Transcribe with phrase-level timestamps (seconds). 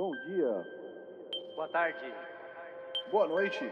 [0.00, 0.66] Bom dia.
[1.54, 1.98] Boa tarde.
[3.10, 3.70] Boa noite.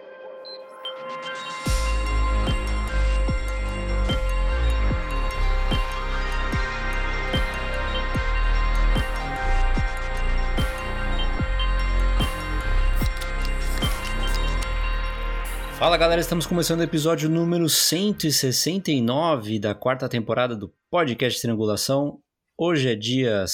[15.78, 22.20] Fala galera, estamos começando o episódio número 169 da quarta temporada do podcast Triangulação.
[22.58, 23.46] Hoje é dia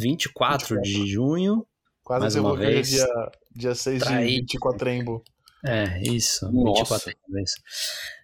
[0.00, 1.64] 24 de junho.
[2.04, 2.88] Quase Mais uma vez.
[2.90, 3.06] dia,
[3.54, 4.30] dia 6 de Traído.
[4.40, 5.22] 24 Embo.
[5.64, 6.96] É, isso, Nossa.
[6.96, 7.54] 24 vezes.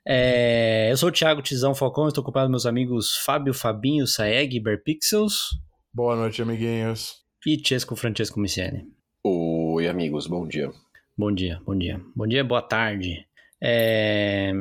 [0.06, 4.59] É, eu sou o Thiago Tizão Falcão, estou acompanhado dos meus amigos Fábio Fabinho Saeg,
[4.59, 5.50] Berpixels
[5.95, 7.19] Boa noite, amiguinhos.
[7.46, 8.84] e Chesco Francesco Miciani.
[9.24, 10.72] Oi, amigos, bom dia.
[11.16, 12.00] Bom dia, bom dia.
[12.16, 13.24] Bom dia, boa tarde.
[13.62, 14.52] É,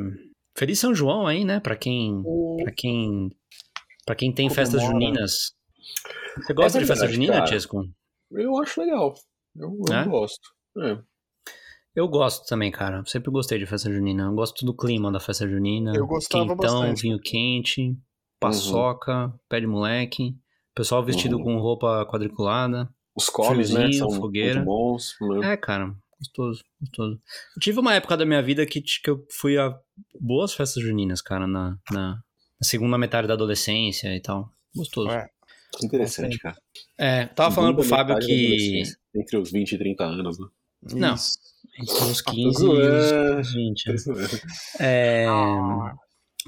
[0.55, 1.59] Feliz São João aí, né?
[1.59, 2.21] Pra quem,
[2.63, 3.31] pra quem,
[4.05, 5.53] pra quem tem festas juninas.
[6.37, 7.47] Você gosta É de festa junina, cara.
[7.47, 7.83] Chesco?
[8.31, 9.13] Eu acho legal.
[9.55, 10.05] Eu, eu É?
[10.05, 10.49] gosto.
[10.79, 10.97] É.
[11.95, 13.03] Eu gosto também, cara.
[13.07, 14.23] Sempre gostei de festa junina.
[14.23, 15.93] Eu gosto do clima da festa junina.
[15.95, 17.01] Eu gostava Quentão, bastante.
[17.01, 17.97] vinho quente,
[18.39, 20.35] paçoca, pé de moleque.
[20.75, 21.43] Pessoal vestido Uhum.
[21.43, 22.87] com roupa quadriculada.
[23.15, 24.55] Os comes, né, são fogueira.
[24.57, 25.15] muito bons.
[25.39, 25.53] Né?
[25.53, 27.19] É, cara, gostoso, gostoso.
[27.55, 29.75] Eu tive uma época da minha vida que, que eu fui a
[30.21, 32.21] boas festas juninas, cara, na, na, na
[32.61, 34.51] segunda metade da adolescência e tal.
[34.75, 35.09] Gostoso.
[35.79, 36.55] Que interessante, cara.
[36.97, 38.81] É, tava falando pro Fábio que.
[39.15, 40.45] Entre os 20 e 30 anos, né?
[40.93, 41.13] Não.
[41.15, 41.37] isso.
[41.79, 43.39] Entre os 15 e zoando.
[43.41, 43.83] os 20.
[44.79, 45.25] É.
[45.27, 45.93] Ah,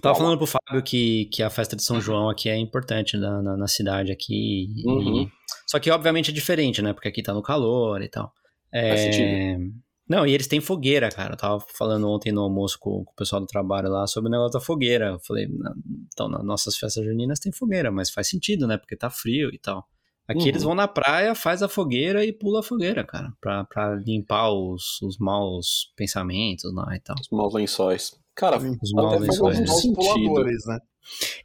[0.02, 3.42] Tava falando pro Fábio que, que a festa de São João aqui é importante na,
[3.42, 4.68] na, na cidade aqui.
[4.76, 5.30] e- Uhum.
[5.68, 6.94] Só que, obviamente, é diferente, né?
[6.94, 8.32] Porque aqui tá no calor e tal.
[8.72, 8.90] É...
[8.90, 9.74] Faz sentido.
[10.08, 11.34] Não, e eles têm fogueira, cara.
[11.34, 14.32] Eu tava falando ontem no almoço com, com o pessoal do trabalho lá sobre o
[14.32, 15.08] negócio da fogueira.
[15.10, 15.74] Eu falei, "Na-
[16.14, 18.78] então, nas nossas festas juninas tem fogueira, mas faz sentido, né?
[18.78, 19.86] Porque tá frio e tal.
[20.30, 20.48] Aqui Uhum.
[20.48, 23.34] eles vão na praia, faz a fogueira e pula a fogueira, cara.
[23.42, 27.16] Pra, pra limpar os, os maus pensamentos lá e tal.
[27.20, 28.16] Os maus lençóis.
[28.36, 29.58] Cara, Os até maus faz lençóis.
[29.60, 29.96] algum Os sentido.
[29.96, 30.80] puladores, né?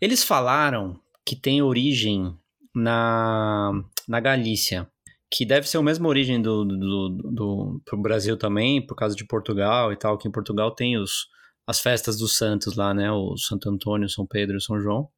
[0.01, 2.37] Eles falaram que tem origem
[2.75, 3.73] na,
[4.07, 4.87] na Galícia,
[5.31, 9.17] que deve ser a mesma origem do, do, do, do- pro Brasil também, por causa
[9.17, 11.27] de Portugal e tal, que em Portugal tem os,
[11.67, 13.11] as festas dos santos lá, né?
[13.11, 15.09] O Santo Antônio, São Pedro e São João.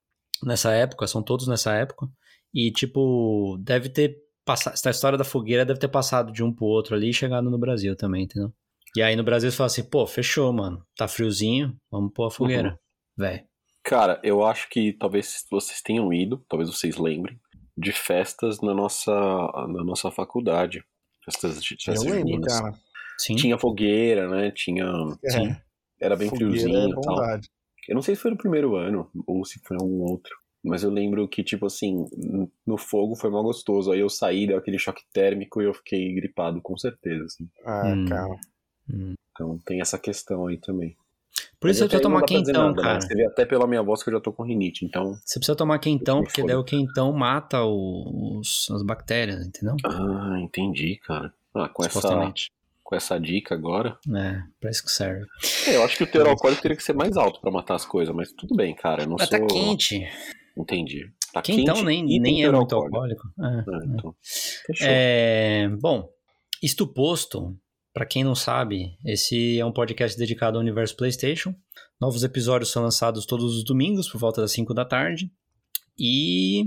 [0.45, 2.07] Nessa época, são todos nessa época.
[2.57, 4.73] E, tipo, deve ter passado.
[4.73, 7.59] Essa história da fogueira deve ter passado de um pro outro ali e chegado no
[7.59, 8.51] Brasil também, entendeu?
[8.97, 10.83] E aí no Brasil você fala assim, pô, fechou, mano.
[10.97, 12.81] Tá friozinho, vamos pôr a fogueira.
[13.15, 13.45] Véi.
[13.85, 17.39] Cara, eu acho que talvez vocês tenham ido, talvez vocês lembrem,
[17.77, 20.83] de festas na nossa, na nossa faculdade.
[21.27, 22.59] Festas de Eu festas lembro, juninas.
[22.59, 22.75] cara.
[23.19, 23.37] Sim.
[23.37, 24.51] Tinha fogueira, né?
[24.51, 24.87] Tinha.
[25.29, 25.51] Sim.
[25.51, 25.63] É,
[26.01, 27.41] Era bem fogueira friozinho é e tal.
[27.89, 30.35] Eu não sei se foi no primeiro ano ou se foi em algum outro.
[30.67, 32.07] Mas eu lembro que, tipo assim,
[32.67, 33.93] no fogo foi mal gostoso.
[33.93, 37.25] Aí eu saí, deu aquele choque térmico e eu fiquei gripado, com certeza.
[37.25, 37.49] assim.
[37.65, 38.05] Ah, Hum.
[38.07, 38.37] cara.
[38.93, 39.15] Hum.
[39.33, 40.97] Então tem essa questão aí também.
[41.61, 42.83] Por isso você precisa tomar quentão, nada, né?
[42.83, 43.01] cara.
[43.01, 45.15] Você vê até pela minha voz que eu já tô com rinite, então.
[45.25, 49.77] Você precisa tomar quentão, porque daí o quentão mata os, as bactérias, entendeu?
[49.85, 51.33] Ah, entendi, cara.
[51.55, 52.33] Ah, com essa,
[52.83, 53.99] com essa dica agora.
[54.15, 55.27] É, pra isso que serve.
[55.67, 57.85] É, eu acho que o teor alcoólico teria que ser mais alto pra matar as
[57.87, 59.03] coisas, mas tudo bem, cara.
[59.03, 59.39] Eu não Mas sou.
[59.41, 60.07] tá quente.
[60.57, 61.05] Entendi.
[61.33, 63.27] Tá quente nem, nem é muito alcoólico.
[63.27, 63.29] alcoólico.
[63.39, 63.45] É.
[63.47, 64.17] Ah, então.
[64.81, 66.09] É, bom,
[66.63, 67.55] isto posto,
[67.93, 71.55] pra quem não sabe, esse é um podcast dedicado ao universo PlayStation.
[72.01, 75.31] Novos episódios são lançados todos os domingos, por volta das 5 da tarde.
[75.99, 76.65] E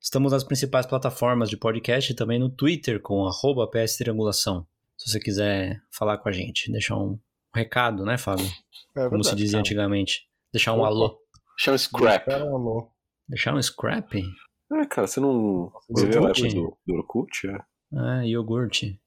[0.00, 4.66] estamos nas principais plataformas de podcast e também no Twitter com arroba PS Triangulação.
[4.96, 7.18] Se você quiser falar com a gente, deixar um
[7.54, 8.46] recado, né, Fábio?
[8.94, 9.60] É Como se verdade, dizia cara.
[9.60, 10.28] antigamente.
[10.52, 10.86] Deixar um Opa.
[10.86, 11.18] alô.
[11.58, 12.28] Chama Scrap.
[12.28, 12.91] Um alô.
[13.32, 14.14] Deixar um scrap?
[14.14, 17.48] É, cara, você não Você viveu a do, do Orkut?
[17.48, 17.58] É.
[17.94, 19.00] Ah, iogurte.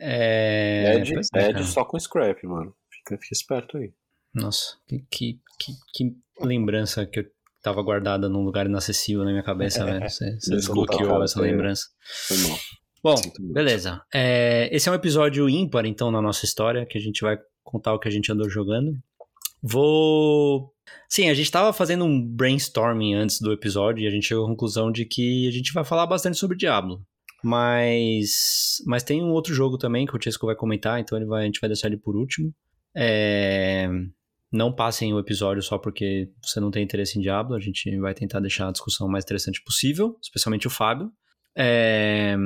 [0.00, 0.96] É.
[0.96, 2.74] Ed, é, Ed só com Scrap, mano.
[2.90, 3.92] Fica, fica esperto aí.
[4.34, 7.26] Nossa, que, que, que, que lembrança que eu
[7.62, 10.08] tava guardada num lugar inacessível na minha cabeça, velho.
[10.08, 11.84] Você, você desbloqueou essa lembrança.
[12.26, 12.58] Foi mal.
[13.02, 13.52] Bom, muito.
[13.52, 14.00] beleza.
[14.14, 17.92] É, esse é um episódio ímpar, então, na nossa história, que a gente vai contar
[17.92, 18.98] o que a gente andou jogando.
[19.62, 20.72] Vou.
[21.08, 24.48] Sim, a gente tava fazendo um brainstorming antes do episódio e a gente chegou à
[24.48, 27.02] conclusão de que a gente vai falar bastante sobre Diablo.
[27.42, 28.76] Mas.
[28.86, 31.46] Mas tem um outro jogo também que o Chesco vai comentar, então ele vai, a
[31.46, 32.54] gente vai deixar ele por último.
[32.94, 33.88] É,
[34.52, 37.54] Não passem o episódio só porque você não tem interesse em Diablo.
[37.54, 41.10] A gente vai tentar deixar a discussão mais interessante possível, especialmente o Fábio.
[41.56, 42.36] É,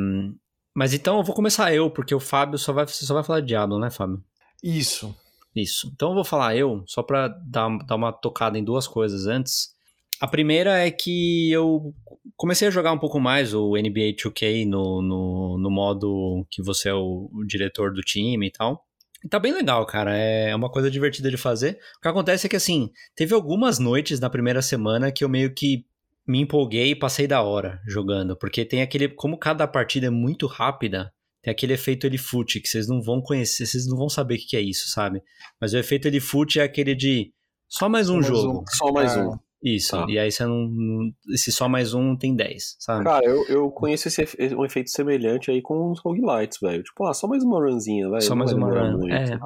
[0.74, 3.40] Mas então eu vou começar eu, porque o Fábio só vai, você só vai falar
[3.40, 4.22] de Diablo, né, Fábio?
[4.62, 5.14] Isso.
[5.54, 5.90] Isso.
[5.94, 9.72] Então eu vou falar eu, só pra dar, dar uma tocada em duas coisas antes.
[10.20, 11.94] a primeira é que eu
[12.36, 16.88] comecei a jogar um pouco mais o NBA 2K no, no, no modo que você
[16.88, 18.84] é o, o diretor do time e tal.
[19.24, 20.14] E tá bem legal, cara.
[20.14, 21.78] É uma coisa divertida de fazer.
[21.96, 25.54] O que acontece é que, assim, teve algumas noites na primeira semana que eu meio
[25.54, 25.86] que
[26.26, 28.36] me empolguei e passei da hora jogando.
[28.36, 29.08] Porque tem aquele.
[29.08, 31.10] Como cada partida é muito rápida,
[31.44, 34.56] tem aquele efeito Elifute que vocês não vão conhecer, vocês não vão saber o que
[34.56, 35.22] é isso, sabe?
[35.60, 37.30] Mas o efeito Elifute é aquele de.
[37.68, 38.60] Só mais um mais jogo.
[38.60, 38.64] um.
[38.66, 39.22] Só mais É.
[39.22, 39.32] um.
[39.62, 39.90] Isso.
[39.92, 40.06] Tá.
[40.08, 41.10] E aí você não, não.
[41.32, 43.04] Esse só mais um tem 10, sabe?
[43.04, 44.22] Cara, eu, eu conheço esse
[44.54, 46.82] um efeito semelhante aí com os roguelites, velho.
[46.82, 48.22] Tipo, ah, só mais uma runzinha, velho.
[48.22, 49.08] só mais uma run.
[49.10, 49.38] É.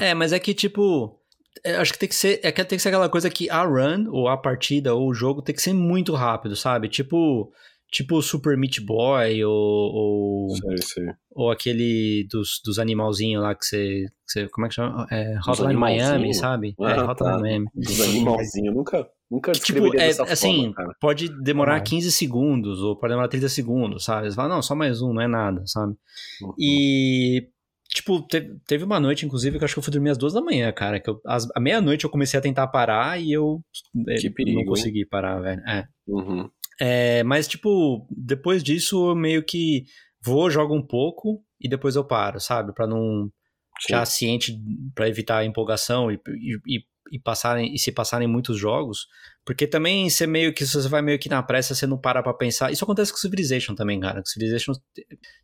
[0.00, 1.18] É, É, mas é que, tipo.
[1.64, 2.40] é, Acho que tem que ser.
[2.42, 5.14] É que tem que ser aquela coisa que a run, ou a partida, ou o
[5.14, 6.88] jogo tem que ser muito rápido, sabe?
[6.88, 7.50] Tipo.
[7.92, 9.52] Tipo o Super Meat Boy, ou.
[9.52, 11.04] Ou, Sei, sei.
[11.30, 14.48] ou aquele dos, dos animalzinhos lá que você, que você.
[14.48, 15.06] Como é que chama?
[15.10, 15.74] É, Hotline?
[15.78, 16.74] Miami, sabe?
[16.80, 17.38] é, Ah, Hotline tá.
[17.38, 17.66] Miami.
[17.74, 18.74] Dos animalzinhos.
[18.74, 20.96] Nunca, nunca Tipo, é, dessa assim, forma, cara.
[20.98, 21.80] pode demorar Ah.
[21.82, 24.30] 15 segundos, ou pode demorar 30 segundos, sabe?
[24.30, 25.92] Você fala, não, só mais um, não é nada, sabe?
[26.42, 26.54] Uhum.
[26.58, 27.46] E,
[27.90, 30.32] tipo, te- teve uma noite, inclusive, que eu acho que eu fui dormir às duas
[30.32, 30.98] da manhã, cara.
[30.98, 33.60] Que eu, às, à meia-noite eu comecei a tentar parar e eu
[34.08, 34.66] eh, Que perigo, não hein?
[34.66, 35.60] consegui parar, velho.
[35.68, 35.84] É.
[36.08, 36.48] Uhum.
[36.80, 39.84] É, mas, tipo, depois disso eu meio que
[40.24, 42.72] vou, jogo um pouco e depois eu paro, sabe?
[42.74, 43.30] Pra não.
[43.80, 43.94] Sim.
[43.94, 44.56] Já ciente,
[44.94, 49.06] pra evitar a empolgação e, e, e- e passarem, e se passarem muitos jogos.
[49.44, 52.22] Porque também você meio que, se você vai meio que na pressa, você não para
[52.22, 52.70] pra pensar.
[52.72, 54.20] Isso acontece com Civilization também, cara.
[54.20, 54.72] Com Civilization,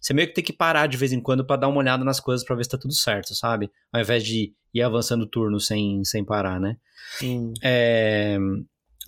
[0.00, 2.20] você meio que tem que parar de vez em quando pra dar uma olhada nas
[2.20, 3.70] coisas pra ver se tá tudo certo, sabe?
[3.92, 6.76] Ao invés de ir avançando turno sem, sem parar, né?
[7.22, 8.38] Hum, É,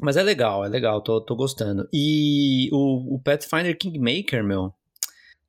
[0.01, 1.89] Mas é legal, é legal, tô, tô gostando.
[1.93, 4.73] E o, o Pathfinder Kingmaker, meu.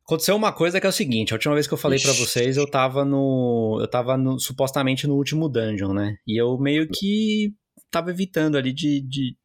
[0.05, 2.19] Aconteceu uma coisa que é o seguinte: a última vez que eu falei pra Ixi.
[2.19, 3.77] vocês, eu tava no.
[3.79, 6.17] Eu tava no- supostamente no último dungeon, né?
[6.27, 7.53] E eu meio que
[7.89, 9.35] tava evitando ali de, de,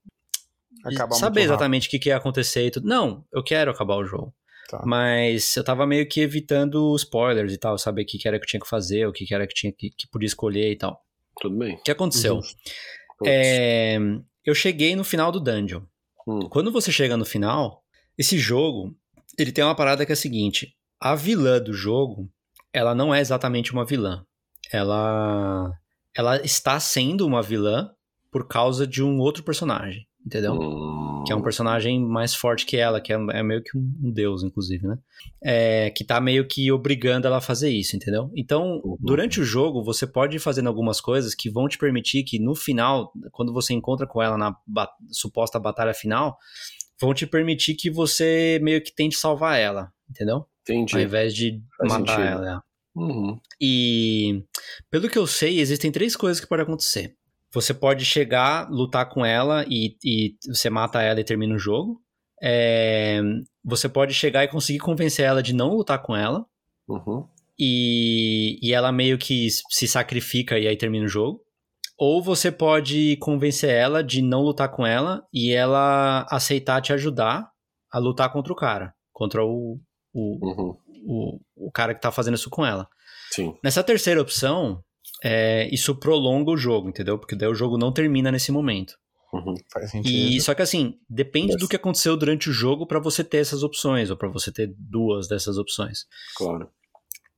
[0.88, 2.88] de saber exatamente o que, que ia acontecer e tudo.
[2.88, 4.34] Não, eu quero acabar o jogo.
[4.68, 4.82] Tá.
[4.84, 8.44] Mas eu tava meio que evitando spoilers e tal, saber o que, que era que
[8.44, 10.76] eu tinha que fazer, o que, que era que tinha que, que podia escolher e
[10.76, 11.00] tal.
[11.40, 11.74] Tudo bem.
[11.76, 12.40] O que aconteceu?
[13.18, 13.30] Putz.
[13.30, 13.98] É,
[14.46, 15.82] eu cheguei no final do dungeon.
[16.26, 16.48] Hum.
[16.48, 17.82] Quando você chega no final,
[18.16, 18.96] esse jogo,
[19.36, 22.30] ele tem uma parada que é a seguinte: a vilã do jogo,
[22.72, 24.24] ela não é exatamente uma vilã.
[24.72, 25.72] Ela
[26.16, 27.90] ela está sendo uma vilã
[28.30, 30.54] por causa de um outro personagem, entendeu?
[30.54, 31.22] Hum.
[31.24, 34.42] Que é um personagem mais forte que ela, que é, é meio que um, deus,
[34.42, 34.98] inclusive, né?
[35.42, 38.30] É, que tá meio que obrigando ela a fazer isso, entendeu?
[38.36, 38.96] Então, Uhum.
[39.00, 42.54] durante o jogo, você pode ir fazendo algumas coisas que vão te permitir que no
[42.54, 46.36] final, quando você encontra com ela na ba- suposta batalha final,
[47.00, 50.44] vão te permitir que você meio que tente salvar ela, entendeu?
[50.62, 50.94] Entendi.
[50.96, 52.42] Ao invés de Faz matar sentido.
[52.44, 52.62] ela.
[52.94, 53.38] Uhum.
[53.60, 54.42] E
[54.90, 57.14] pelo que eu sei, existem três coisas que podem acontecer.
[57.56, 62.02] Você pode chegar, lutar com ela e, e você mata ela e termina o jogo.
[62.42, 63.18] É,
[63.64, 66.44] você pode chegar e conseguir convencer ela de não lutar com ela.
[66.86, 67.26] Uhum.
[67.58, 71.40] E, e ela meio que se sacrifica e aí termina o jogo.
[71.98, 77.50] Ou você pode convencer ela de não lutar com ela e ela aceitar te ajudar
[77.90, 78.92] a lutar contra o cara.
[79.14, 79.80] Contra o,
[80.12, 80.76] o, Uhum.
[81.06, 82.86] o, o cara que tá fazendo isso com ela.
[83.30, 83.54] Sim.
[83.64, 84.84] Nessa terceira opção,
[85.22, 87.18] é, isso prolonga o jogo, entendeu?
[87.18, 88.94] Porque daí o jogo não termina nesse momento.
[89.32, 89.54] Uhum.
[89.72, 90.12] Faz sentido.
[90.14, 91.60] E só que assim, depende Yes.
[91.60, 94.72] do que aconteceu durante o jogo pra você ter essas opções, ou pra você ter
[94.78, 96.06] duas dessas opções.
[96.36, 96.70] Claro.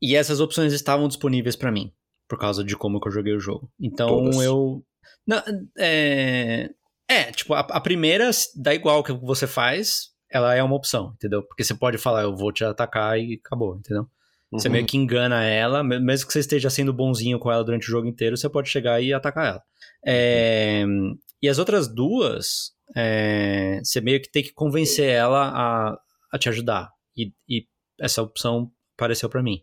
[0.00, 1.92] E essas opções estavam disponíveis pra mim,
[2.28, 3.70] por causa de como que eu joguei o jogo.
[3.80, 4.40] Então Todas.
[4.42, 4.84] eu.
[5.26, 5.42] Não,
[5.78, 6.70] é...
[7.08, 11.12] é, tipo, a, a primeira dá igual o que você faz, ela é uma opção,
[11.16, 11.42] entendeu?
[11.42, 14.06] Porque você pode falar, eu vou te atacar e acabou, entendeu?
[14.52, 14.72] Você Uhum.
[14.72, 17.90] meio que engana ela, me- mesmo que você esteja sendo bonzinho com ela durante o
[17.90, 19.62] jogo inteiro, você pode chegar e atacar ela.
[20.06, 20.84] É,
[21.42, 25.98] E as outras duas, é, você meio que tem que convencer ela a,
[26.32, 26.90] a te ajudar.
[27.16, 27.64] E, e
[28.00, 29.60] essa opção apareceu pra mim.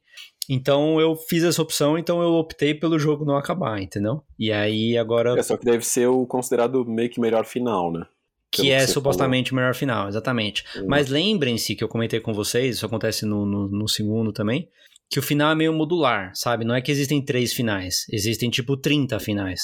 [0.50, 4.22] Então eu fiz essa opção, então eu optei pelo jogo não acabar, entendeu?
[4.40, 8.06] E aí agora É, só que deve ser o considerado meio que melhor final, né?
[8.52, 10.64] Que é que supostamente o melhor final, exatamente.
[10.76, 10.86] Uhum.
[10.88, 14.70] Mas lembrem-se que eu comentei com vocês, isso acontece no, no, no segundo também,
[15.10, 16.66] que o final é meio modular, sabe?
[16.66, 19.62] Não é que existem três finais, existem tipo 30 finais.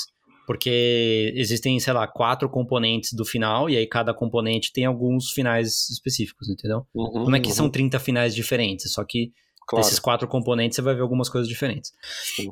[0.47, 5.89] Porque existem, sei lá, quatro componentes do final, e aí cada componente tem alguns finais
[5.89, 6.85] específicos, entendeu?
[6.93, 9.31] Uhum, Não é que uhum, são 30 finais diferentes, só que
[9.67, 9.85] Claro.
[9.85, 11.91] desses quatro componentes você vai ver algumas coisas diferentes.
[12.35, 12.51] Sim.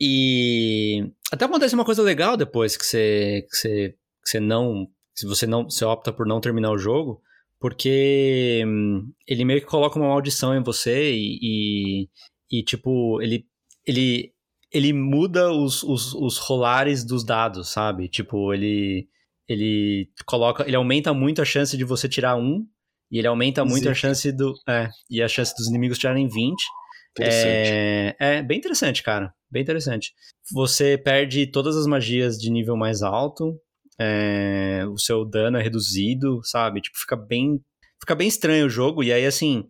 [0.00, 3.88] E até acontece uma coisa legal depois que você, que você,
[4.22, 4.86] que você não.
[5.20, 5.64] Se você não.
[5.64, 7.20] Você opta por não terminar o jogo,
[7.60, 11.38] porque hum, ele meio que coloca uma maldição em você e.
[11.42, 12.08] e,
[12.50, 13.46] e, tipo, ele.
[13.86, 14.32] Ele.
[14.72, 18.08] Ele muda os, os, os rolares dos dados, sabe?
[18.08, 19.08] Tipo, ele.
[19.46, 22.64] ele coloca, ele aumenta muito a chance de você tirar um,
[23.10, 26.64] e ele aumenta muito a chance do, é, e a chance dos inimigos tirarem 20.
[27.10, 27.70] Interessante.
[27.72, 29.34] É, é bem interessante, cara.
[29.50, 30.14] Bem interessante.
[30.52, 33.60] Você perde todas as magias de nível mais alto.
[34.00, 36.80] É, o seu dano é reduzido, sabe?
[36.80, 37.60] Tipo, fica bem.
[38.00, 39.04] Fica bem estranho o jogo.
[39.04, 39.64] E aí, assim,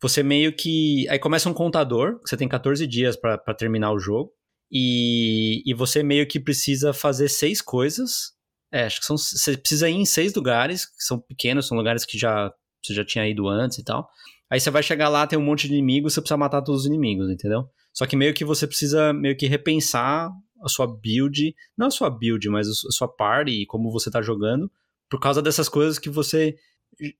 [0.00, 1.08] você meio que.
[1.08, 4.30] Aí começa um contador, você tem 14 dias pra terminar o jogo.
[4.70, 8.32] E, e você meio que precisa fazer seis coisas.
[8.70, 9.16] É, acho que são.
[9.16, 12.52] Você precisa ir em seis lugares, que são pequenos, são lugares que já,
[12.84, 14.06] você já tinha ido antes e tal.
[14.50, 16.86] Aí você vai chegar lá, tem um monte de inimigos, você precisa matar todos os
[16.86, 17.64] inimigos, entendeu?
[17.90, 20.30] Só que meio que você precisa meio que repensar
[20.62, 24.22] a sua build, não a sua build, mas a sua party e como você tá
[24.22, 24.70] jogando,
[25.10, 26.56] por causa dessas coisas que você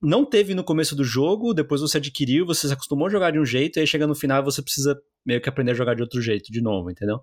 [0.03, 3.39] não teve no começo do jogo, depois você adquiriu, você se acostumou a jogar de
[3.39, 6.03] um jeito, e aí chega no final você precisa meio que aprender a jogar de
[6.03, 7.21] outro jeito de novo, entendeu?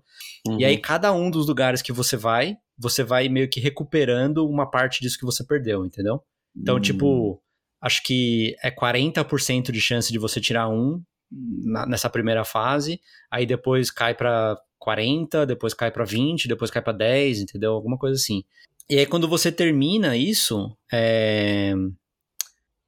[0.58, 4.68] E aí cada um dos lugares que você vai, você vai meio que recuperando uma
[4.68, 6.20] parte disso que você perdeu, entendeu?
[6.56, 6.80] Então, Hum.
[6.80, 7.40] tipo,
[7.80, 11.00] acho que é 40% de chance de você tirar um
[11.30, 13.00] na- nessa primeira fase,
[13.30, 17.72] aí depois cai pra 40, depois cai pra 20, depois cai pra 10, entendeu?
[17.72, 18.42] Alguma coisa assim.
[18.88, 21.72] E aí quando você termina isso, é,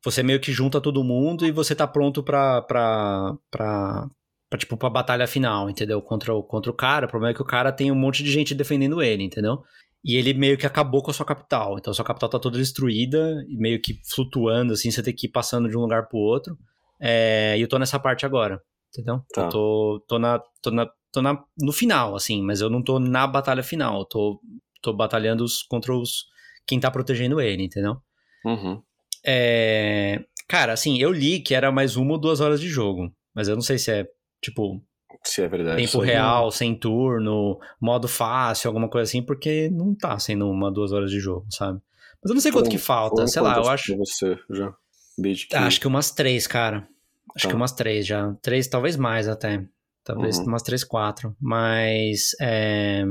[0.05, 4.09] você meio que junta todo mundo e você tá pronto pra, pra, pra,
[4.51, 6.03] pra, tipo, pra batalha final, entendeu?
[6.03, 7.07] Contra o, contra o cara.
[7.07, 9.63] O problema é que o cara tem um monte de gente defendendo ele, entendeu?
[10.05, 11.79] E ele meio que acabou com a sua capital.
[11.79, 15.29] Então a sua capital tá toda destruída e meio que flutuando, assim, você tem que
[15.29, 16.59] ir passando de um lugar pro outro.
[17.01, 19.21] É, e eu tô nessa parte agora, entendeu?
[19.33, 19.43] Tá.
[19.43, 22.99] Eu tô, tô, na, tô, na, tô na, no final, assim, mas eu não tô
[22.99, 24.01] na batalha final.
[24.01, 24.41] Eu tô,
[24.83, 26.27] tô batalhando os, contra os,
[26.67, 27.97] quem tá protegendo ele, entendeu?
[28.45, 28.83] Uhum.
[29.25, 33.47] É, cara, assim, eu li que era mais uma ou duas horas de jogo, mas
[33.49, 34.07] eu não sei se é,
[34.43, 34.83] tipo,
[35.25, 35.81] Se é verdade.
[35.81, 40.93] tempo real, sem turno, modo fácil, alguma coisa assim, porque não tá sendo uma, duas
[40.93, 41.81] horas de jogo, sabe?
[42.23, 43.97] Mas eu não sei quanto Foram- que falta, sei lá, eu acho.
[43.97, 44.75] você já?
[45.19, 45.55] Desde que.
[45.57, 46.89] Acho que umas três, cara.
[47.37, 47.49] Acho Tá.
[47.51, 48.35] que umas três já.
[48.43, 49.65] Três, talvez mais até.
[50.05, 50.47] Talvez Uhum.
[50.47, 51.37] umas três, quatro.
[51.41, 52.31] Mas.
[52.41, 53.05] é,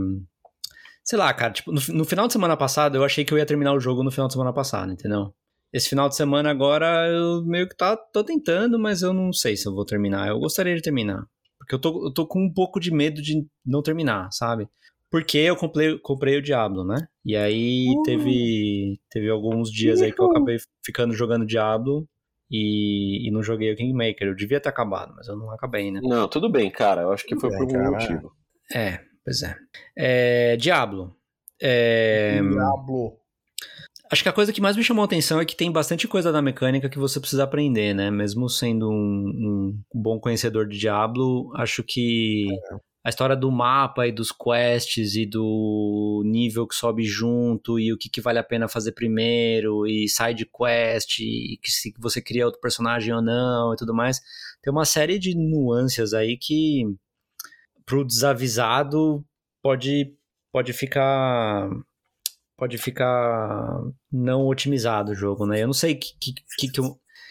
[1.03, 1.51] Sei lá, cara.
[1.51, 4.03] Tipo, no, no final de semana passado, eu achei que eu ia terminar o jogo
[4.03, 5.33] no final de semana passado, entendeu?
[5.73, 9.55] Esse final de semana agora eu meio que tá, tô tentando, mas eu não sei
[9.55, 10.27] se eu vou terminar.
[10.27, 11.25] Eu gostaria de terminar.
[11.57, 14.67] Porque eu tô, eu tô com um pouco de medo de não terminar, sabe?
[15.09, 17.07] Porque eu comprei, comprei o Diablo, né?
[17.25, 22.07] E aí teve, teve alguns dias aí que eu acabei ficando jogando Diablo
[22.51, 24.27] e, e não joguei o Kingmaker.
[24.27, 26.01] Eu devia ter acabado, mas eu não acabei, né?
[26.03, 27.03] Não, tudo bem, cara.
[27.03, 28.11] Eu acho que foi Tudo por bem, algum cara.
[28.11, 28.33] motivo.
[28.73, 29.55] É, pois é.
[29.97, 31.15] é Diablo.
[31.61, 33.17] É, Diablo.
[34.11, 36.31] acho que a coisa que mais me chamou a atenção é que tem bastante coisa
[36.31, 38.11] da mecânica que você precisa aprender, né?
[38.11, 42.47] Mesmo sendo um, um bom conhecedor de Diablo, acho que
[43.03, 47.97] a história do mapa e dos quests e do nível que sobe junto e o
[47.97, 52.45] que, que vale a pena fazer primeiro e side quest e que se você cria
[52.45, 54.21] outro personagem ou não e tudo mais,
[54.61, 56.83] tem uma série de nuances aí que
[57.85, 59.25] pro desavisado
[59.63, 60.15] pode
[60.51, 61.69] pode ficar
[62.55, 63.81] pode ficar
[64.11, 65.63] não otimizado o jogo, né?
[65.63, 66.81] Eu não sei que, que, que, que,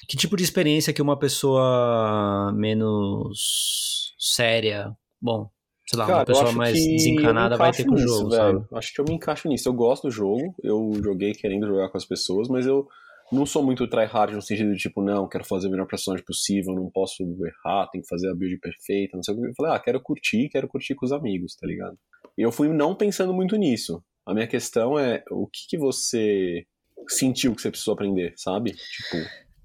[0.09, 5.49] que tipo de experiência que uma pessoa menos séria, bom,
[5.91, 8.31] sei lá, uma Cara, eu pessoa acho mais desencanada vai ter com o nisso, jogo,
[8.31, 8.43] velho.
[8.61, 8.67] sabe?
[8.75, 9.69] Acho que eu me encaixo nisso.
[9.69, 12.87] Eu gosto do jogo, eu joguei querendo jogar com as pessoas, mas eu
[13.33, 16.75] não sou muito tryhard no sentido de tipo, não, quero fazer o melhor personagem possível,
[16.75, 19.47] não posso errar, tem que fazer a build perfeita, não sei o que.
[19.49, 21.97] Eu falei, ah, quero curtir, quero curtir com os amigos, tá ligado?
[22.39, 24.03] E eu fui não pensando muito nisso.
[24.27, 26.65] A minha questão é o que, que você
[27.09, 28.73] sentiu que você precisou aprender, sabe?
[28.73, 29.17] Tipo,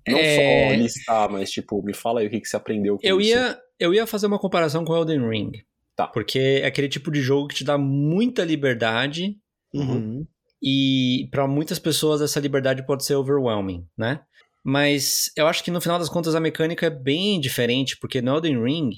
[0.07, 0.69] não É.
[0.69, 3.29] só listar, mas tipo, me fala aí o que, que você aprendeu com Eu isso.
[3.29, 5.51] ia, eu ia fazer uma comparação com Elden Ring.
[5.95, 6.07] Tá.
[6.07, 9.37] Porque é aquele tipo de jogo que te dá muita liberdade
[9.73, 10.25] Uhum.
[10.61, 14.21] e para muitas pessoas essa liberdade pode ser overwhelming, né?
[14.63, 18.35] Mas eu acho que no final das contas a mecânica é bem diferente, porque no
[18.35, 18.89] Elden Ring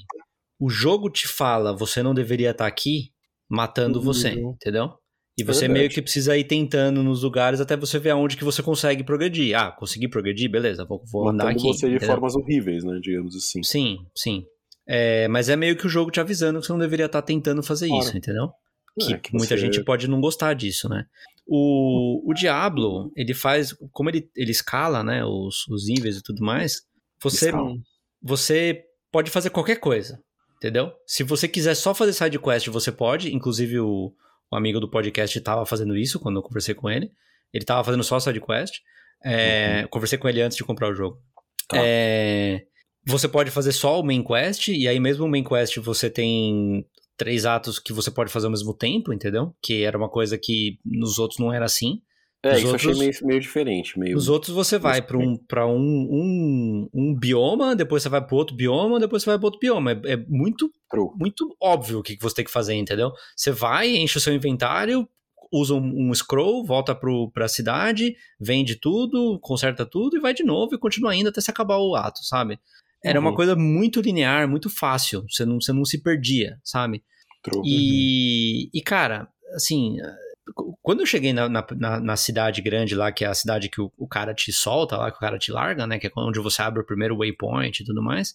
[0.59, 3.11] o jogo te fala, você não deveria estar aqui
[3.49, 4.51] matando você, Uhum.
[4.51, 4.93] entendeu?
[5.39, 5.79] E você verdade.
[5.79, 9.55] meio que precisa ir tentando nos lugares até você ver aonde que você consegue progredir.
[9.55, 10.49] Ah, consegui progredir?
[10.49, 11.67] Beleza, vou, vou andar Matando aqui.
[11.77, 12.07] você de entendeu?
[12.15, 12.99] formas horríveis, né?
[12.99, 13.61] Digamos assim.
[13.61, 14.45] Sim, sim.
[14.87, 17.61] É, mas é meio que o jogo te avisando que você não deveria estar tentando
[17.61, 18.03] fazer Claro.
[18.03, 18.49] isso, entendeu?
[18.99, 21.05] Que, É, que muita você- gente pode não gostar disso, né?
[21.45, 23.73] O, o Diablo, ele faz.
[23.91, 25.23] Como ele, ele escala, né?
[25.23, 26.81] Os, os níveis e tudo mais,
[27.21, 27.73] você, Escala.
[28.21, 30.21] você pode fazer qualquer coisa,
[30.57, 30.91] entendeu?
[31.05, 33.33] Se você quiser só fazer side quest, você pode.
[33.33, 34.13] Inclusive, o,
[34.51, 37.11] o amigo do podcast estava fazendo isso quando eu conversei com ele.
[37.53, 38.79] Ele estava fazendo só side quest.
[39.23, 41.21] É, Conversei com ele antes de comprar o jogo.
[41.69, 41.77] Tá.
[41.79, 42.65] É,
[43.07, 46.85] você pode fazer só o main quest, e aí mesmo o main quest você tem
[47.15, 49.55] três atos que você pode fazer ao mesmo tempo, entendeu?
[49.61, 52.01] Que era uma coisa que nos outros não era assim.
[52.43, 53.99] É, Os isso eu outros- achei meio, meio diferente.
[53.99, 54.13] Meio...
[54.15, 58.35] Nos outros você vai para um, pra um, um, um bioma, depois você vai para
[58.35, 59.91] outro bioma, depois você vai para outro bioma.
[59.93, 61.09] É, é muito, True.
[61.19, 63.11] muito óbvio o que você tem que fazer, entendeu?
[63.35, 65.09] Você vai, enche o seu inventário,
[65.51, 70.43] usa um, um scroll, volta pro, pra cidade, vende tudo, conserta tudo e vai de
[70.43, 72.59] novo e continua indo até se acabar o ato, sabe?
[73.09, 73.35] Era uma Uhum.
[73.35, 75.23] coisa muito linear, muito fácil.
[75.29, 77.03] Você não, você não se perdia, sabe?
[77.43, 77.61] True.
[77.65, 79.97] E, e, cara, assim,
[80.81, 81.65] quando eu cheguei na, na,
[81.99, 85.11] na- cidade grande lá, que é a cidade que o, o cara te solta lá,
[85.11, 85.99] que o cara te larga, né?
[85.99, 88.33] Que é onde você abre o primeiro waypoint e tudo mais.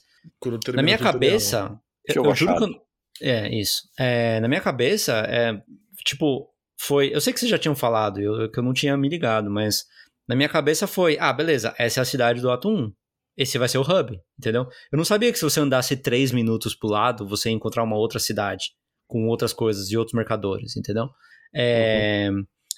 [0.75, 1.01] Na minha tutorial.
[1.13, 1.81] cabeça.
[2.07, 2.83] Eu, eu juro que eu-
[3.21, 3.83] É, isso.
[3.99, 5.61] É, na minha cabeça, é,
[6.05, 6.49] tipo,
[6.81, 7.15] foi.
[7.15, 9.85] Eu sei que vocês já tinham falado, eu, que eu não tinha me ligado, mas
[10.29, 12.93] na minha cabeça foi: ah, beleza, essa é a cidade do ato 1.
[13.37, 14.67] Esse vai ser o hub, entendeu?
[14.91, 17.97] Eu não sabia que se você andasse três minutos pro lado, você ia encontrar uma
[17.97, 18.73] outra cidade
[19.07, 21.09] com outras coisas e outros mercadores, entendeu?
[21.55, 22.31] É,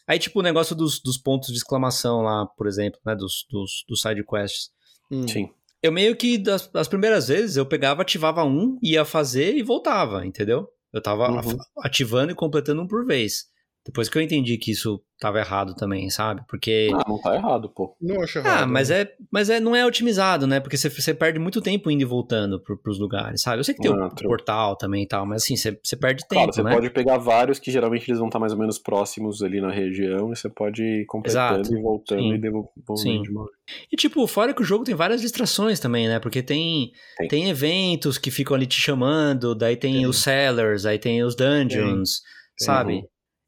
[0.07, 3.15] Aí, tipo, o negócio dos, dos pontos de exclamação lá, por exemplo, né?
[3.15, 4.71] Dos, dos, dos side quests.
[5.11, 5.27] Hum.
[5.27, 5.51] Sim.
[5.83, 10.27] Eu meio que, das, das primeiras vezes, eu pegava, ativava um, ia fazer e voltava,
[10.27, 10.69] entendeu?
[10.93, 11.57] Eu tava Uhum.
[11.83, 13.47] ativando e completando um por vez.
[13.87, 16.43] Depois que eu entendi que isso tava errado também, sabe?
[16.49, 16.91] Porque.
[16.95, 17.95] Ah, não tá errado, pô.
[18.01, 18.63] Não acho errado.
[18.63, 19.03] Ah, mas né?
[19.03, 20.59] é, mas é, não é otimizado, né?
[20.59, 23.59] Porque você, você perde muito tempo indo e voltando pro, pros lugares, sabe?
[23.61, 24.27] Eu sei que tem Ah, o true.
[24.29, 26.73] portal também e tal, mas assim, você, você perde tempo, Claro, você né?
[26.73, 30.33] pode pegar vários que geralmente eles vão estar mais ou menos próximos ali na região
[30.33, 31.75] e você pode ir completando Exato.
[31.79, 32.35] e voltando Sim.
[32.35, 33.21] e devolvendo Sim.
[33.23, 33.47] de uma
[33.93, 36.19] E tipo, fora que o jogo tem várias distrações também, né?
[36.21, 37.29] Porque tem, Tem.
[37.29, 37.51] tem.
[37.51, 40.07] eventos que ficam ali te chamando, daí tem, Tem.
[40.07, 42.21] os sellers, aí tem os dungeons,
[42.59, 42.67] Tem.
[42.67, 42.93] sabe?
[42.95, 43.05] Uhum.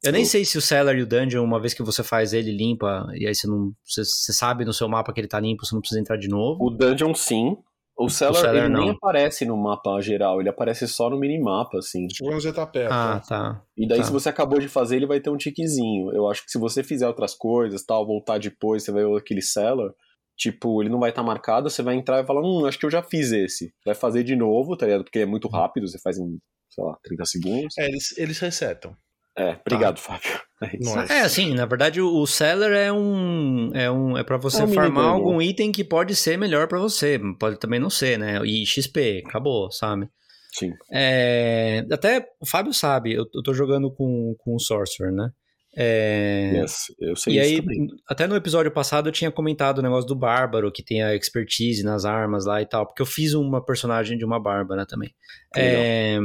[0.07, 0.31] Eu nem Sim.
[0.31, 3.27] sei se o seller e o dungeon, uma vez que você faz ele, limpa, e
[3.27, 3.71] aí você não.
[3.85, 6.27] Você, você sabe no seu mapa que ele tá limpo, você não precisa entrar de
[6.27, 6.63] novo.
[6.63, 7.57] O Dungeon, sim.
[7.99, 8.93] O Cellar, Cellar, ele nem não.
[8.93, 12.05] aparece no mapa geral, ele aparece só no minimapa, assim.
[12.19, 12.91] Quando você tá perto.
[12.91, 13.21] Ah, né?
[13.27, 13.61] tá.
[13.75, 14.03] E daí, Tá.
[14.03, 16.11] se você acabou de fazer, ele vai ter um tiquezinho.
[16.13, 19.41] Eu acho que se você fizer outras coisas, tal, voltar depois, você vai ver aquele
[19.41, 19.89] Cellar,
[20.37, 22.91] tipo, ele não vai estar marcado, você vai entrar e falar, hum, acho que eu
[22.91, 23.73] já fiz esse.
[23.83, 25.03] Vai fazer de novo, tá ligado?
[25.03, 26.37] Porque é muito rápido, você faz em,
[26.69, 27.75] sei lá, 30 segundos.
[27.79, 28.95] É, eles, eles resetam.
[29.37, 30.29] É, obrigado, Fábio.
[30.59, 31.17] É.
[31.17, 33.69] É, assim, na verdade, o seller é um.
[33.75, 35.13] É, um, é pra você É um farmar minigame.
[35.13, 37.19] algum item que pode ser melhor pra você.
[37.39, 38.39] Pode também não ser, né?
[38.43, 40.09] E XP, acabou, sabe?
[40.53, 40.71] Sim.
[40.91, 45.29] É, até o Fábio sabe, eu, eu tô jogando com, com o Sorcerer, né?
[45.77, 47.87] É, Yes, eu sei e isso aí, também.
[48.09, 51.83] até no episódio passado eu tinha comentado o negócio do Bárbaro, que tem a expertise
[51.83, 55.13] nas armas lá e tal, porque eu fiz uma personagem de uma Bárbara também.
[55.55, 56.17] É,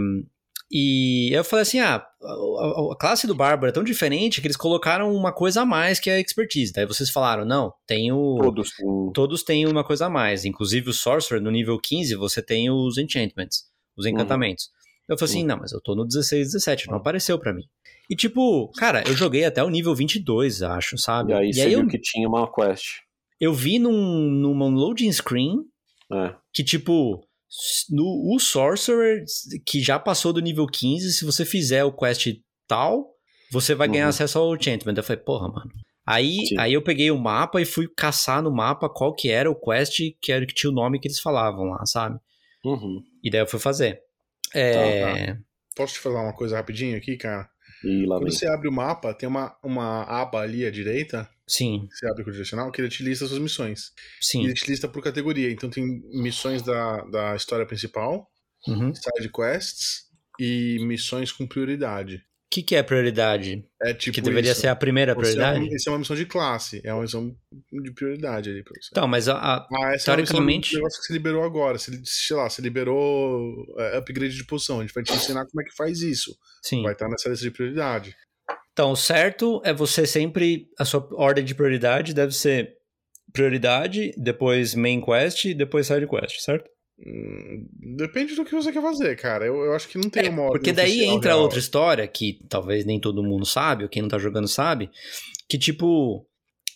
[0.72, 4.56] e eu falei assim: ah, a, a- classe do Bárbaro é tão diferente que eles
[4.56, 6.72] colocaram uma coisa a mais que é a expertise.
[6.72, 8.38] Daí vocês falaram: não, tem o.
[8.42, 10.44] Todos têm Todos têm uma coisa a mais.
[10.46, 13.64] Inclusive o Sorcerer, no nível 15, você tem os enchantments,
[13.96, 14.70] os encantamentos.
[15.08, 15.48] Eu falei assim, Uhum.
[15.48, 17.64] não, mas eu tô no 16, 17, não apareceu pra mim.
[18.08, 21.32] E tipo, cara, eu joguei até o nível 22, acho, sabe?
[21.32, 23.00] E aí você eu, viu que tinha uma quest.
[23.40, 25.58] eu vi num, numa loading screen
[26.10, 26.34] É.
[26.52, 27.20] que, tipo,
[27.90, 29.24] no, o Sorcerer,
[29.66, 32.28] que já passou do nível 15, se você fizer o quest
[32.66, 33.12] tal,
[33.50, 34.10] você vai ganhar Uhum.
[34.10, 34.94] acesso ao enchantment.
[34.96, 35.70] Eu falei, porra, mano.
[36.06, 36.58] Aí, Sim.
[36.58, 40.00] aí eu peguei o mapa e fui caçar no mapa qual que era o quest
[40.20, 42.18] que era que tinha o nome que eles falavam lá, sabe?
[42.64, 43.00] Uhum.
[43.22, 44.00] E daí eu fui fazer.
[44.54, 45.36] É...
[45.76, 47.48] Posso te falar uma coisa rapidinho aqui, cara?
[47.84, 48.38] E lá Quando vem.
[48.38, 52.30] você abre o mapa, tem uma, uma aba ali à direita, Sim, você abre com
[52.30, 53.92] o direcional, que ele te lista as suas missões.
[54.20, 54.44] E sim.
[54.44, 55.50] ele te lista por categoria.
[55.50, 58.30] Então tem missões da, da história principal,
[58.66, 58.92] Uhum.
[58.94, 60.04] Side quests
[60.38, 62.24] e missões com prioridade.
[62.52, 63.64] Que, que é prioridade?
[63.82, 64.60] É tipo que deveria isso.
[64.60, 65.58] ser a primeira Você é prioridade?
[65.66, 67.34] uma- Isso é uma missão de classe, é uma missão
[67.72, 68.88] de prioridade ali pra você.
[68.92, 71.78] Então, mas a, a- Ah, essa teoricamente- é um negócio que você liberou agora.
[71.78, 74.78] Você, sei lá, você liberou é, upgrade de posição.
[74.78, 76.36] A gente vai te ensinar como é que faz isso.
[76.62, 76.82] sim.
[76.82, 78.14] Vai estar nessa lista de prioridade.
[78.72, 80.66] Então, o certo é você sempre.
[80.78, 82.74] A sua ordem de prioridade deve ser
[83.32, 86.68] prioridade, depois main quest e depois side quest, certo?
[87.96, 89.44] Depende do que você quer fazer, cara.
[89.46, 91.42] Eu, eu acho que não tem uma É, Porque daí entra real.
[91.42, 94.90] outra história que talvez nem todo mundo sabe, ou quem não tá jogando sabe,
[95.48, 96.24] que tipo,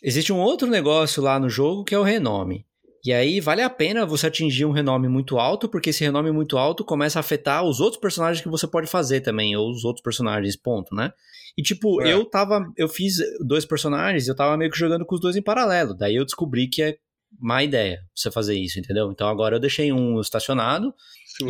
[0.02, 2.64] existe um outro negócio lá no jogo que é o renome.
[3.04, 6.58] E aí vale a pena você atingir um renome muito alto, porque esse renome muito
[6.58, 10.02] alto começa a afetar os outros personagens que você pode fazer também, ou os outros
[10.02, 11.12] personagens, ponto, né?
[11.56, 12.12] E tipo, É.
[12.12, 15.42] eu tava, eu fiz dois personagens, eu tava meio que jogando com os dois em
[15.42, 15.94] paralelo.
[15.94, 16.96] Daí eu descobri que é
[17.40, 19.10] má ideia você fazer isso, entendeu?
[19.12, 20.94] Então agora eu deixei um estacionado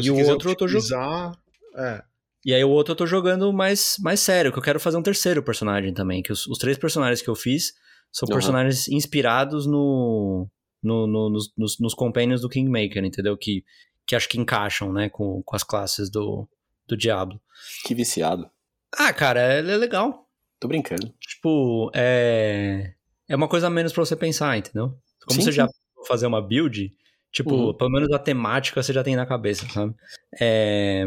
[0.02, 1.36] e o outro eu tô jogando.
[1.76, 2.02] É,
[2.44, 5.02] E aí o outro eu tô jogando mais, mais sério, que eu quero fazer um
[5.02, 6.22] terceiro personagem também.
[6.22, 7.74] Que os, os três personagens que eu fiz
[8.12, 8.36] são Aham.
[8.38, 10.48] personagens inspirados no,
[10.82, 13.36] no, no- nos, nos, nos companions do Kingmaker, entendeu?
[13.36, 13.64] Que,
[14.06, 16.48] que acho que encaixam, né, com, com as classes do,
[16.86, 17.40] do Diablo.
[17.84, 18.48] Que viciado.
[18.96, 20.26] Ah, cara, é, é legal.
[20.58, 21.12] Tô brincando.
[21.20, 22.94] Tipo, é...
[23.28, 24.96] é uma coisa a menos pra você pensar, entendeu?
[25.26, 25.56] Como Sim, você sim.
[25.56, 26.92] já vai fazer uma build,
[27.32, 27.74] tipo, Uhum.
[27.74, 29.94] pelo menos a temática você já tem na cabeça, sabe?
[30.40, 31.04] É,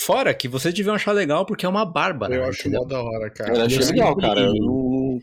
[0.00, 3.30] Fora que vocês deviam achar legal porque é uma bárbara, Eu acho mó da hora,
[3.30, 3.52] cara.
[3.58, 4.40] Eu achei eu legal, sempre- cara.
[4.40, 4.52] Eu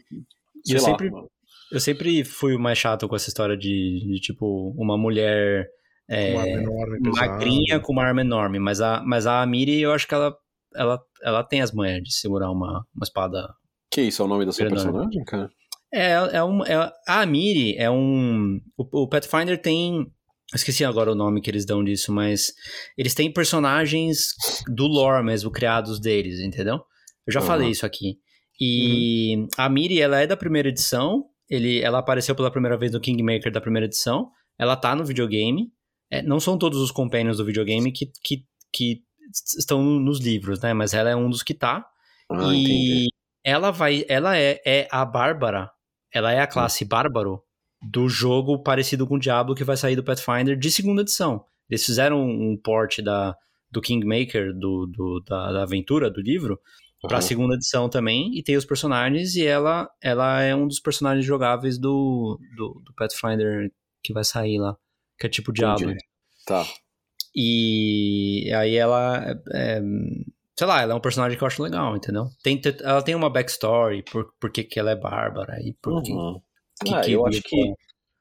[0.67, 1.29] eu lá, sempre- mano.
[1.71, 5.67] Eu sempre fui o mais chato com essa história de, de, tipo, uma mulher
[6.09, 10.07] é, Uma enorme, magrinha com uma arma enorme, mas a, mas a Miri, eu acho
[10.07, 10.35] que ela,
[10.75, 13.47] ela, ela tem as manhas de segurar uma, uma espada.
[13.89, 15.49] Que isso, é o nome da sua personagem, cara?
[15.95, 18.59] É, é, um, é a Miri é um.
[18.77, 20.05] O, o Pathfinder tem.
[20.53, 22.53] Esqueci agora o nome que eles dão disso, mas
[22.97, 24.27] eles têm personagens
[24.67, 26.81] do lore mesmo, criados deles, entendeu?
[27.25, 27.47] Eu já Aham.
[27.47, 28.17] falei isso aqui.
[28.59, 32.99] E a Miri, ela é da primeira edição, ele, ela apareceu pela primeira vez no
[33.01, 34.29] Kingmaker da primeira edição,
[34.59, 35.71] ela tá no videogame,
[36.11, 39.01] É, não são todos os companions do videogame que, que, que
[39.57, 40.73] estão nos livros, né?
[40.73, 41.85] Mas ela é um dos que tá.
[42.29, 43.05] Ah, entendi.
[43.05, 43.09] e
[43.43, 44.05] ela vai.
[44.07, 45.69] Ela é, é a Bárbara.
[46.15, 47.43] Ela é a classe Bárbaro
[47.81, 51.43] do jogo parecido com o Diablo que vai sair do Pathfinder de segunda edição.
[51.69, 53.35] Eles fizeram um port da,
[53.69, 56.57] do Kingmaker, do, do, da, da aventura, do livro,
[57.01, 57.21] pra Aham.
[57.21, 61.77] segunda edição também, e tem os personagens, e ela, ela é um dos personagens jogáveis
[61.77, 63.69] do, do, do Pathfinder
[64.01, 64.77] que vai sair lá,
[65.19, 65.91] que é tipo Diablo.
[65.91, 66.05] Entendi.
[66.45, 66.65] Tá.
[67.35, 69.21] E aí ela.
[69.51, 69.81] é,
[70.57, 72.25] sei lá, ela é um personagem que eu acho legal, entendeu?
[72.43, 76.01] Tem, te- ela tem uma backstory, por, por que, que ela é bárbara e por
[76.03, 76.11] que.
[76.11, 76.39] Uhum.
[76.83, 77.73] que- Ah, que eu acho que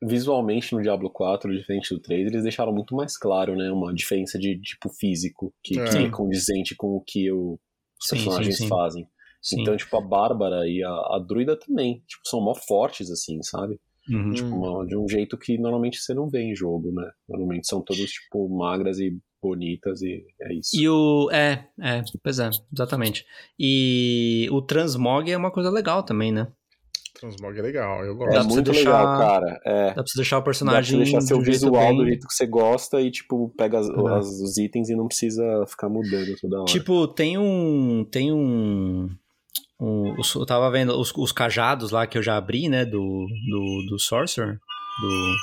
[0.03, 3.70] visualmente no Diablo 4, diferente do 3, eles deixaram muito mais claro, né?
[3.70, 5.85] Uma diferença de tipo físico que, É.
[5.85, 7.59] que é condizente com o que os
[8.03, 8.68] Sim, personagens sim.
[8.68, 9.09] fazem.
[9.40, 9.61] Sim.
[9.61, 13.79] Então, tipo, a Bárbara e a, a Druida também, tipo, são mó fortes, assim, sabe?
[14.11, 14.33] Uhum.
[14.33, 17.11] Tipo, uma- de um jeito que normalmente você não vê em jogo, né?
[17.29, 19.16] Normalmente são todos, tipo, magras e
[19.48, 20.70] bonitas e é isso.
[20.74, 21.28] E o.
[21.30, 23.24] É, é, pois é, exatamente.
[23.59, 26.48] E o Transmog é uma coisa legal também, né?
[27.20, 28.42] Transmog é legal, eu É gosto.
[28.42, 29.61] Você muito deixar- legal, cara.
[29.64, 29.87] É.
[29.88, 30.90] Dá pra você deixar o Dá pra personagem.
[30.98, 33.92] você deixar seu visual bem- do jeito que você gosta e, tipo, pega as- É.
[34.18, 36.64] as- os itens e não precisa ficar mudando toda hora.
[36.66, 38.04] Tipo, tem um.
[38.11, 39.09] Tem um.
[39.80, 42.85] um- os- eu tava vendo os, os cajados lá que eu já abri, né?
[42.85, 42.98] Do,
[43.50, 44.59] do, do Sorcerer,
[45.00, 45.35] do,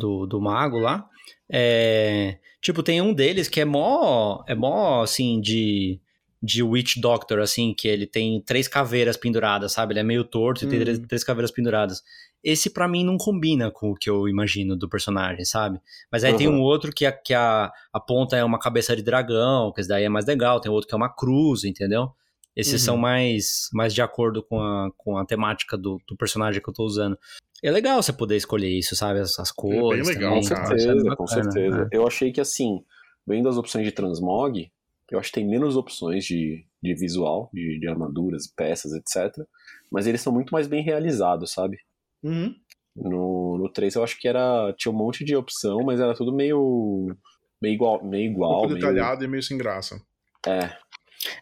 [0.00, 1.06] do, do Mago lá.
[1.50, 4.42] É, tipo, tem um deles que é mó.
[4.46, 6.00] É mó, assim, de.
[6.42, 9.94] De Witch Doctor, assim, que ele tem três caveiras penduradas, sabe?
[9.94, 12.02] Ele é meio torto e tem três, três caveiras penduradas.
[12.44, 15.80] Esse, pra mim, não combina com o que eu imagino do personagem, sabe?
[16.12, 16.58] Mas aí tem Uhum.
[16.58, 19.88] um outro que, a, que a, a ponta é uma cabeça de dragão, que esse
[19.88, 20.60] daí é mais legal.
[20.60, 22.10] Tem outro que é uma cruz, entendeu?
[22.56, 22.86] Esses Uhum.
[22.86, 26.72] são mais, mais de acordo com a, com a temática do, do personagem que eu
[26.74, 27.18] tô usando.
[27.62, 29.20] É legal você poder escolher isso, sabe?
[29.20, 30.06] As, as cores.
[30.06, 31.76] legal, também, Com é certeza, com bacana, certeza.
[31.84, 31.88] né?
[31.92, 32.82] Eu achei que, assim,
[33.26, 34.70] vendo as opções de transmog,
[35.10, 39.44] eu acho que tem menos opções de, de visual, de, de armaduras, peças, etc.
[39.92, 41.76] Mas eles são muito mais bem realizados, sabe?
[42.22, 42.54] Uhum.
[42.94, 44.72] No, no 3 eu acho que era.
[44.78, 47.14] Tinha um monte de opção, mas era tudo meio.
[47.60, 48.02] meio igual.
[48.02, 50.00] Meio Um igual pouco meio, detalhado e meio sem graça.
[50.46, 50.74] é.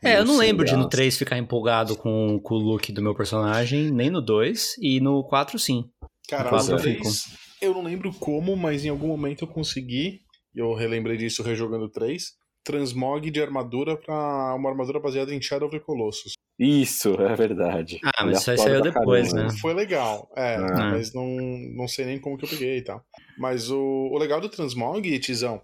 [0.03, 0.90] É, eu não lembro de no graça.
[0.90, 5.25] 3 ficar empolgado com, com o look do meu personagem, nem no 2, e no
[5.25, 5.85] 4 sim.
[6.29, 6.77] Cara, no é.
[6.77, 7.27] 3,
[7.61, 10.20] eu não lembro como, mas em algum momento eu consegui,
[10.55, 12.33] e eu relembrei disso rejogando o 3,
[12.64, 16.33] transmog de armadura pra uma armadura baseada em Shadow of the Colossus.
[16.59, 17.99] Isso, é verdade.
[18.05, 19.59] Ah, mas isso aí saiu depois, caramba, né?
[19.61, 20.90] Foi legal, é, Ah.
[20.92, 21.27] mas não,
[21.77, 23.03] não sei nem como que eu peguei e tal.
[23.38, 23.79] Mas o,
[24.12, 25.61] o legal do transmog, Tizão,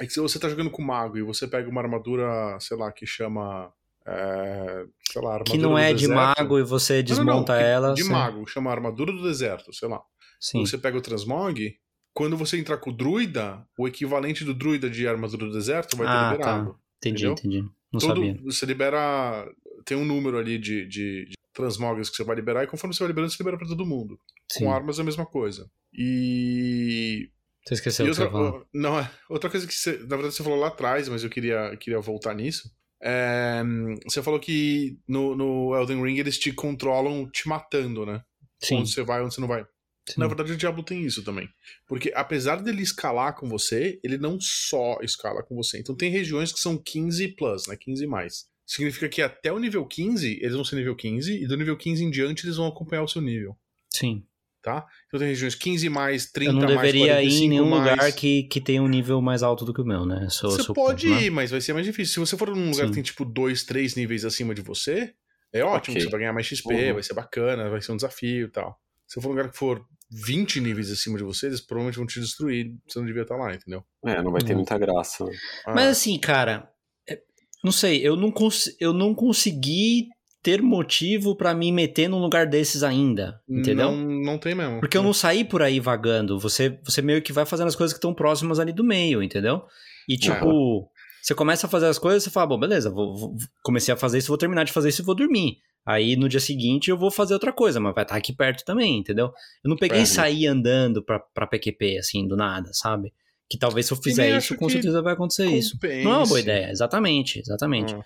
[0.00, 2.90] é que se você tá jogando com mago e você pega uma armadura, sei lá,
[2.92, 3.72] que chama.
[4.06, 6.14] é, sei lá, armadura Que não do é de deserto.
[6.16, 7.94] mago e você Não, não, desmonta não, que- ela.
[7.94, 10.00] De você- mago, chama armadura do deserto, sei lá.
[10.40, 10.58] Sim.
[10.66, 11.76] Você pega o transmog,
[12.12, 16.06] quando você entrar com o druida, o equivalente do druida de armadura do deserto vai
[16.08, 16.76] ter Ah, liberado.
[16.98, 17.32] Entendi, entendeu?
[17.32, 17.62] entendi.
[17.92, 18.40] Não Todo, sabia.
[18.44, 19.48] Você libera.
[19.84, 23.00] Tem um número ali de, de, de transmogas que você vai liberar, e conforme você
[23.04, 24.18] vai liberando, você libera pra todo mundo.
[24.50, 24.64] Sim.
[24.64, 25.70] Com armas é a mesma coisa.
[25.92, 27.30] E.
[27.66, 28.62] Você esqueceu e o outra, falar.
[28.74, 29.92] não, é- outra coisa que você.
[29.98, 32.70] Na verdade, você falou lá atrás, mas eu queria, queria voltar nisso.
[33.00, 33.62] É,
[34.04, 38.22] você falou que no, no Elden Ring eles te controlam te matando, né?
[38.60, 38.76] Sim.
[38.76, 39.64] Onde você vai, onde você não vai.
[40.08, 40.20] sim.
[40.20, 41.48] Na verdade, o Diablo tem isso também.
[41.88, 45.78] Porque apesar dele escalar com você, ele não só escala com você.
[45.78, 47.76] Então tem regiões que são 15 plus, né?
[47.76, 48.46] 15 mais.
[48.64, 52.04] Significa que até o nível 15, eles vão ser nível 15, e do nível 15
[52.04, 53.56] em diante eles vão acompanhar o seu nível,
[53.92, 54.24] Sim.
[54.62, 54.86] Tá?
[55.08, 57.90] Então tem regiões 15 mais, 30 Eu não mais, deveria ir 45 em nenhum mais.
[57.90, 60.28] lugar que, que tenha um nível mais alto do que o meu, né?
[60.30, 61.22] Sou, Você sou pode né?
[61.24, 62.14] ir, mas vai ser mais difícil.
[62.14, 62.88] Se você for num lugar Sim.
[62.88, 65.12] que tem tipo 2, 3 níveis acima de você,
[65.52, 66.02] é ótimo, Ok.
[66.04, 66.94] você vai ganhar mais XP, Uhum.
[66.94, 68.78] vai ser bacana, vai ser um desafio e tal.
[69.06, 72.20] Se for um lugar que for 20 níveis acima de você, eles provavelmente vão te
[72.20, 73.82] destruir, você não devia estar lá, entendeu?
[74.06, 74.58] É, não vai ter Uhum.
[74.58, 75.24] muita graça.
[75.66, 76.70] Ah, Mas assim, cara,
[77.08, 77.20] é-
[77.64, 80.08] não sei, eu não, cons eu não consegui
[80.42, 83.92] ter motivo pra me meter num lugar desses ainda, entendeu?
[83.92, 84.80] Não, não tem mesmo.
[84.80, 86.38] Porque eu não saí por aí vagando.
[86.40, 89.62] Você, você meio que vai fazendo as coisas que estão próximas ali do meio, entendeu?
[90.08, 90.88] E tipo,
[91.22, 94.18] você começa a fazer as coisas, você fala, bom, beleza, vou, vou- comecei a fazer
[94.18, 95.58] isso, vou terminar de fazer isso e vou dormir.
[95.86, 98.98] Aí no dia seguinte eu vou fazer outra coisa, mas vai estar aqui perto também,
[98.98, 99.26] entendeu?
[99.64, 100.06] Eu não peguei e É.
[100.06, 103.12] saí andando pra, pra PQP, assim, do nada, sabe?
[103.48, 105.72] Que talvez se eu fizer isso, com certeza vai acontecer isso.
[105.74, 106.04] Compense.
[106.04, 107.94] Não é uma boa ideia, exatamente, exatamente.
[107.94, 108.02] Ah,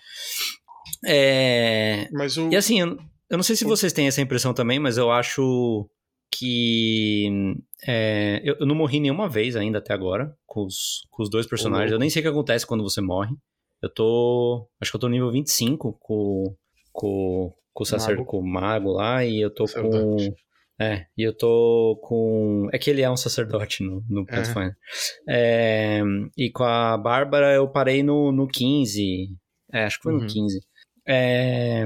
[1.05, 2.49] É, Mas o.
[2.51, 2.97] e assim, eu,
[3.31, 5.89] não sei se vocês têm essa impressão também, mas eu acho
[6.31, 7.27] que.
[7.87, 11.45] é, eu, eu não morri nenhuma vez ainda até agora com os, com os dois
[11.45, 11.91] personagens.
[11.91, 13.31] Eu nem sei o que acontece quando você morre.
[13.81, 14.67] Eu tô.
[14.81, 16.55] Acho que eu tô no nível 25 com,
[16.91, 19.67] com, com o sacerdote, com o mago lá, e eu tô com.
[19.67, 20.33] Sacerdote.
[20.79, 22.67] É, e eu tô com.
[22.71, 24.25] É que ele é um sacerdote no, no É.
[24.25, 24.75] Pathfinder.
[25.27, 26.01] É,
[26.37, 29.27] e com a Bárbara eu parei no, no 15.
[29.73, 30.19] É, acho que foi Uhum.
[30.21, 30.59] no 15.
[31.07, 31.85] É,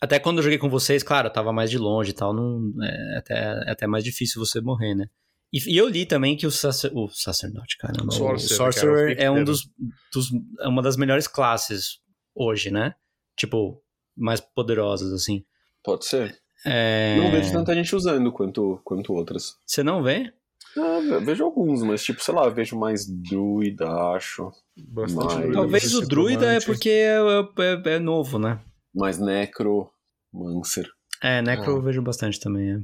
[0.00, 2.72] até quando eu joguei com vocês, claro, eu tava mais de longe e tal, não,
[2.84, 3.34] é, até,
[3.66, 5.06] é até mais difícil você morrer, né?
[5.52, 9.34] E, e eu li também que o, sacer, o sacerdote, caramba, o Sorcerer, é o
[9.34, 9.68] um dos,
[10.12, 10.30] dos,
[10.60, 12.00] é uma das melhores classes
[12.34, 12.94] hoje, né?
[13.36, 13.82] Tipo,
[14.16, 15.44] mais poderosas, assim.
[15.82, 16.38] Pode ser.
[16.64, 19.56] É, Não vejo tanta gente usando quanto, quanto outras.
[19.64, 20.32] Você não vê?
[20.78, 24.50] Ah, ve- vejo alguns, mas tipo, sei lá, vejo mais druida, acho.
[24.76, 27.16] Bastante Mas- druida, Talvez o bastante druida é porque é,
[27.58, 28.60] é- é novo, né?
[28.94, 29.90] Mais necro,
[30.32, 30.86] mancer.
[31.22, 31.76] É, Necro Ah.
[31.76, 32.78] eu vejo bastante também, é.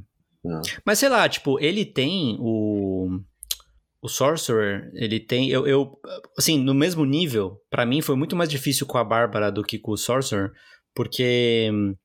[0.47, 0.61] Ah.
[0.85, 3.19] Mas sei lá, tipo, ele tem o.
[4.01, 5.49] O Sorcerer, ele tem.
[5.49, 5.97] Eu, eu.
[6.37, 9.79] Assim, no mesmo nível, pra mim foi muito mais difícil com a Bárbara do que
[9.79, 10.51] com o Sorcerer,
[10.93, 11.95] porque hum,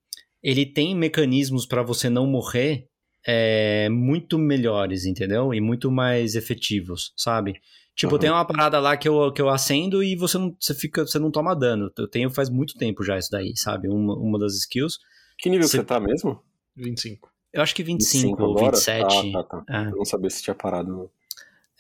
[0.43, 2.88] ele tem mecanismos pra você não morrer
[3.31, 5.53] é, muito melhores, entendeu?
[5.53, 7.61] E muito mais efetivos, sabe?
[7.95, 8.19] Tipo, Uhum.
[8.21, 11.19] tem uma parada lá que eu, que eu acendo e você não, você fica, você
[11.19, 11.91] não toma dano.
[11.99, 13.87] Eu tenho faz muito tempo já isso daí, sabe?
[13.89, 14.99] Uma, uma das skills.
[15.37, 16.41] Que nível Cê- você tá mesmo?
[16.75, 17.29] 25.
[17.53, 18.77] Eu acho que 25, ou agora?
[18.77, 19.05] 27.
[19.37, 19.65] Ah, tá, tá.
[19.69, 19.87] É.
[19.89, 20.89] Eu não sabia se tinha parado.
[20.91, 21.11] Não.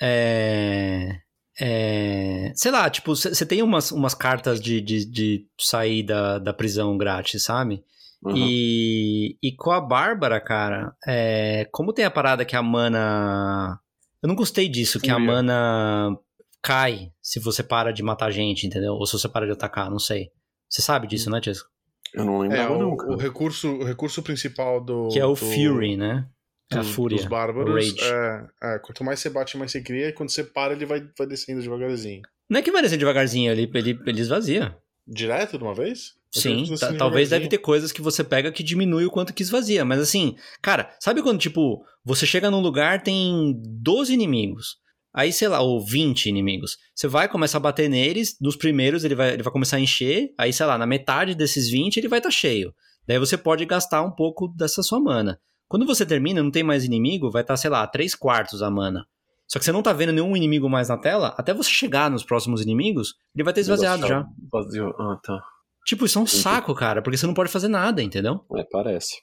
[0.00, 1.20] É.
[1.60, 6.52] é, sei lá, tipo, você tem umas, umas cartas de, de, de sair da, da
[6.52, 7.82] prisão grátis, sabe?
[8.24, 8.34] Uhum.
[8.36, 13.78] E, e com a Bárbara, cara, é, como tem a parada que a mana.
[14.22, 16.16] Eu não gostei disso, que a mana
[16.60, 18.94] cai se você para de matar gente, entendeu?
[18.94, 20.30] Ou se você para de atacar, não sei.
[20.68, 21.68] Você sabe disso, né, Tiesco?
[22.12, 23.06] Eu não É, lembrava o, nunca.
[23.08, 25.08] o recurso, o recurso principal do.
[25.08, 26.26] Que é o do- Fury, né?
[26.72, 27.16] É a do- fúria.
[27.16, 27.94] Dos bárbaros.
[28.02, 31.00] É, é, quanto mais você bate, mais você cria, e quando você para, ele vai,
[31.16, 32.22] vai descendo devagarzinho.
[32.50, 34.76] Não é que vai descer devagarzinho, ele, ele, ele esvazia.
[35.08, 36.12] Direto de uma vez?
[36.34, 39.42] Eu Sim, descendo talvez deve ter coisas que você pega que diminui o quanto que
[39.42, 39.84] esvazia.
[39.84, 44.76] Mas assim, cara, sabe quando, tipo, você chega num lugar, tem 12 inimigos.
[45.14, 46.76] Aí, sei lá, ou 20 inimigos.
[46.94, 50.28] Você vai, começa a bater neles, nos primeiros ele vai, ele vai começar a encher,
[50.38, 52.74] aí, sei lá, na metade desses 20 ele vai estar cheio.
[53.06, 55.40] Daí você pode gastar um pouco dessa sua mana.
[55.66, 59.06] Quando você termina, não tem mais inimigo, vai estar, sei lá, 3 quartos a mana.
[59.48, 62.22] Só que você não tá vendo nenhum inimigo mais na tela, até você chegar nos
[62.22, 64.26] próximos inimigos, ele vai ter esvaziado já.
[64.52, 64.94] Vazio.
[64.98, 65.42] Ah, tá.
[65.86, 68.44] Tipo, isso é um saco, cara, porque você não pode fazer nada, entendeu?
[68.54, 69.22] É, parece.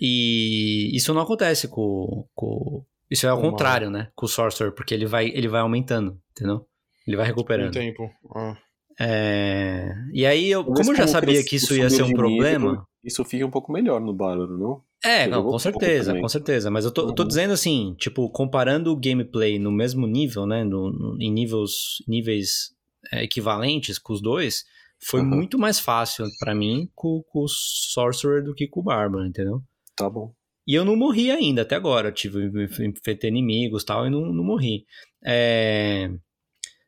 [0.00, 2.26] E isso não acontece com.
[2.34, 2.82] com...
[3.10, 4.08] Isso é ao Com contrário, né?
[4.14, 6.66] Com o Sorcerer, porque ele vai, ele vai aumentando, entendeu?
[7.06, 7.72] Ele vai Com o recuperando.
[7.72, 8.10] tempo.
[8.34, 8.56] Ah.
[8.98, 9.92] É...
[10.12, 12.86] E aí, eu, como eu já sabia que isso ia ser um nível, problema.
[13.04, 14.82] Isso fica um pouco melhor no Bárbaro, não?
[15.04, 16.70] É, não, com certeza, com certeza.
[16.70, 17.28] Mas eu tô, eu tô Uhum.
[17.28, 20.64] dizendo assim, tipo, comparando o gameplay no mesmo nível, né?
[20.64, 21.70] no- no- em níveis,
[22.06, 22.76] níveis
[23.12, 24.64] é, equivalentes com os dois,
[25.00, 25.26] foi Uhum.
[25.28, 29.62] muito mais fácil pra mim com, com o Sorcerer do que com o Bárbaro, entendeu?
[29.96, 30.32] Tá bom.
[30.66, 32.08] E eu não morri ainda, até agora.
[32.08, 32.46] Eu tive,
[32.84, 34.84] enfrentei inimigos e tal, e não, não morri.
[35.24, 36.10] É...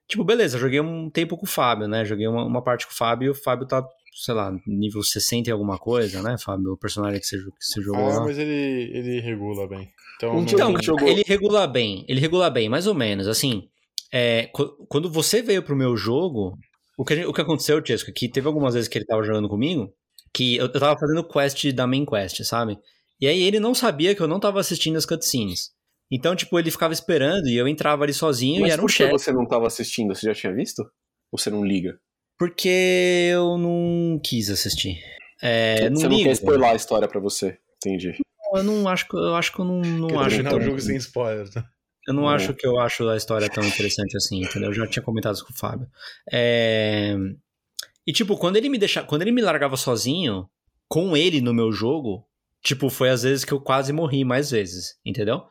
[0.08, 2.04] Tipo, beleza, joguei um tempo com o Fábio, né?
[2.04, 3.80] Joguei uma, uma parte com o Fábio e o Fábio tá,
[4.12, 6.72] sei lá, nível 60 e alguma coisa, né, Fábio?
[6.72, 8.20] O personagem que você, que você jogou Ah, lá.
[8.26, 9.88] mas ele, ele regula bem.
[10.16, 13.26] Então, Um Então, jogou- ele regula bem, ele regula bem, mais ou menos.
[13.28, 13.68] Assim,
[14.12, 16.58] é, qu- quando você veio pro meu jogo,
[16.98, 19.22] o que, gente- o que aconteceu, Tiesco, é que teve algumas vezes que ele tava
[19.22, 19.92] jogando comigo,
[20.34, 22.76] que eu, eu tava fazendo quest da main quest, sabe?
[23.20, 25.70] E aí ele não sabia que eu não tava assistindo as cutscenes.
[26.12, 28.90] Então, tipo, ele ficava esperando e eu entrava ali sozinho Mas e era um por
[28.90, 29.12] que chefe.
[29.12, 30.14] você não tava assistindo?
[30.14, 30.80] Você já tinha visto?
[31.32, 31.98] Ou você não liga?
[32.40, 34.98] Porque eu não quis assistir.
[35.42, 36.24] É, não você não ligo.
[36.24, 37.58] quer spoiler a história pra você.
[37.76, 38.16] Entendi.
[38.54, 40.80] Eu não acho que eu acho que eu não, não acho terminar tão, o jogo
[40.80, 41.50] sem spoiler.
[41.50, 41.62] tá?
[42.08, 44.70] Eu não acho que eu acho a história tão interessante assim, entendeu?
[44.70, 45.86] Eu já tinha comentado isso com o Fábio.
[46.32, 47.14] É,
[48.06, 50.48] E tipo, quando ele me deixa, quando ele me largava sozinho,
[50.88, 52.26] com ele no meu jogo,
[52.62, 55.42] tipo, foi às vezes que eu quase morri mais vezes, entendeu?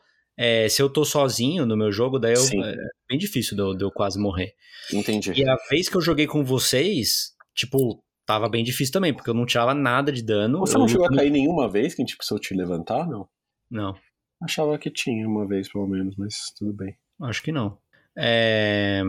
[0.42, 2.62] É, se eu tô sozinho no meu jogo, daí eu, Sim.
[2.64, 2.74] é
[3.06, 4.54] bem difícil de eu, de eu quase morrer.
[4.90, 5.32] Entendi.
[5.32, 9.34] E a vez que eu joguei com vocês, tipo, tava bem difícil também, porque eu
[9.34, 10.60] não tirava nada de dano.
[10.60, 13.28] Você eu não chegou a cair nenhuma vez que a gente precisou te levantar, não?
[13.70, 13.94] Não,
[14.42, 16.96] Achava que tinha uma vez, pelo menos, mas tudo bem.
[17.20, 17.76] acho que não.
[18.16, 19.02] É...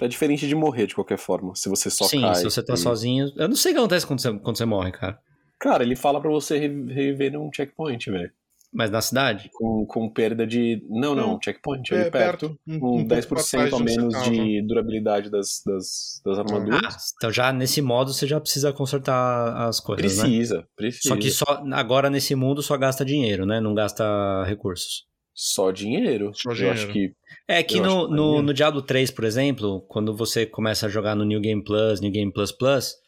[0.00, 2.34] É diferente de morrer, de qualquer forma, se você só Sim, cai.
[2.36, 3.30] se você tá e- sozinho.
[3.36, 5.18] Eu não sei o que acontece quando você, quando você morre, cara.
[5.58, 8.30] Cara, ele fala pra você re- reviver num checkpoint, velho.
[8.72, 9.48] Mas na cidade?
[9.54, 10.82] Com, com perda de...
[10.90, 12.48] Não, não, checkpoint, ali É, perto.
[12.48, 12.60] perto.
[12.68, 14.30] Um, Com um pouco pra 10% trás a menos tava.
[14.30, 16.96] de durabilidade das, das, das Ah, armaduras.
[17.16, 20.22] então já nesse modo você já precisa consertar as coisas, né?
[20.24, 21.08] precisa, precisa.
[21.08, 23.60] Só que só, agora nesse mundo só gasta dinheiro, né?
[23.60, 24.04] Não gasta
[24.44, 25.04] recursos.
[25.34, 26.32] Só dinheiro.
[26.34, 26.78] Só Eu dinheiro.
[26.78, 27.12] acho que
[27.48, 30.86] É que Eu no, acho que no, no Diablo 3, por exemplo, quando você começa
[30.86, 33.05] a jogar no New Game Plus, New Game Plus Plus, Hum.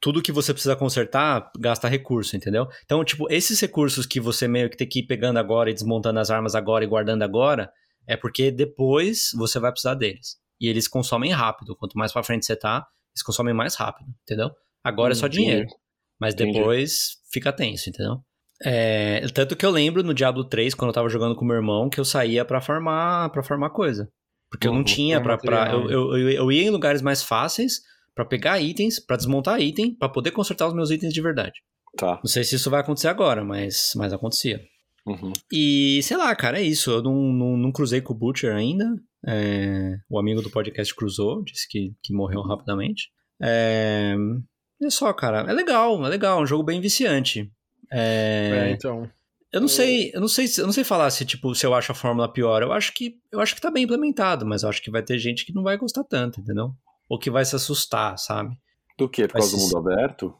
[0.00, 2.66] Tudo que você precisa consertar gasta recurso, entendeu?
[2.84, 6.18] Então, tipo, esses recursos que você meio que tem que ir pegando agora e desmontando
[6.18, 7.70] as armas agora e guardando agora,
[8.06, 10.36] é porque depois você vai precisar deles.
[10.60, 11.76] E eles consomem rápido.
[11.76, 14.50] Quanto mais pra frente você tá, eles consomem mais rápido, entendeu?
[14.84, 15.42] Agora é só Entendi.
[15.42, 15.66] dinheiro.
[16.20, 16.52] Mas Entendi.
[16.58, 18.16] depois fica tenso, entendeu?
[18.64, 21.88] É, tanto que eu lembro no Diablo 3, quando eu tava jogando com meu irmão,
[21.88, 24.10] que eu saía pra farmar, pra farmar coisa.
[24.50, 25.70] Porque eu não Uhum, tinha pra pra.
[25.70, 27.80] eu, eu, eu, eu ia em lugares mais fáceis
[28.18, 31.54] pra pegar itens, pra desmontar item, pra poder consertar os meus itens de verdade.
[31.96, 32.16] tá.
[32.16, 34.60] Não sei se isso vai acontecer agora, mas, mas acontecia.
[35.06, 35.32] Uhum.
[35.52, 36.90] E sei lá, cara, é isso.
[36.90, 38.84] Eu não, não, não cruzei com o Butcher ainda.
[39.24, 43.04] É, o amigo do podcast cruzou, disse que, que morreu rapidamente.
[43.40, 44.16] É,
[44.82, 45.48] é só, cara.
[45.48, 46.40] É legal, é legal.
[46.40, 47.48] É um jogo bem viciante.
[47.92, 49.08] É, É, então.
[49.52, 51.72] eu não sei, eu não sei, se- eu não sei falar se tipo se eu
[51.72, 52.62] acho a fórmula pior.
[52.62, 55.18] Eu acho que eu acho que tá bem implementado, mas eu acho que vai ter
[55.18, 56.72] gente que não vai gostar tanto, entendeu?
[57.08, 58.54] Ou que vai se assustar, sabe?
[58.98, 59.22] Do que?
[59.28, 60.34] Por Vai causa do se- mundo aberto?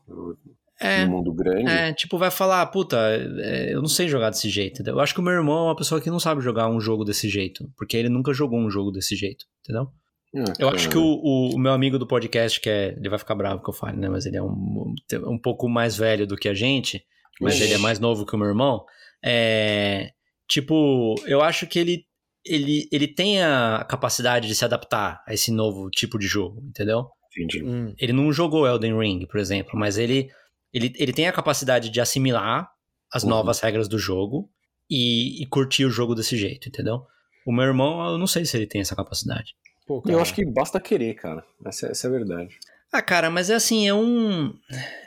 [0.81, 1.68] É, No mundo grande?
[1.68, 2.96] é, tipo, vai falar, puta,
[3.40, 4.74] é, eu não sei jogar desse jeito.
[4.74, 4.94] entendeu?
[4.94, 7.04] Eu acho que o meu irmão é uma pessoa que não sabe jogar um jogo
[7.04, 9.88] desse jeito, porque ele nunca jogou um jogo desse jeito, entendeu?
[10.37, 10.76] Ah, Eu cara.
[10.76, 12.94] acho que o, o, o meu amigo do podcast, que é.
[12.96, 14.09] Ele vai ficar bravo que eu fale, né?
[14.09, 14.94] Mas ele é um,
[15.26, 17.02] um pouco mais velho do que a gente,
[17.40, 17.62] mas Ixi.
[17.64, 18.85] ele é mais novo que o meu irmão.
[19.24, 20.11] É.
[20.46, 22.04] Tipo, eu acho que ele,
[22.48, 27.06] ele, ele tem a capacidade de se adaptar a esse novo tipo de jogo, entendeu?
[27.37, 27.62] Entendi.
[27.62, 27.94] Hum.
[27.98, 30.30] Ele não jogou Elden Ring, por exemplo, mas ele,
[30.72, 32.70] ele, ele tem a capacidade de assimilar
[33.12, 33.30] as Uhum.
[33.30, 34.50] novas regras do jogo
[34.90, 37.02] e, e curtir o jogo desse jeito, entendeu?
[37.46, 39.54] O meu irmão, eu não sei se ele tem essa capacidade.
[39.87, 41.42] Pô, Eu acho que basta querer, cara.
[41.64, 42.58] Essa, essa é a verdade.
[42.92, 44.54] Ah, cara, mas é assim, é um.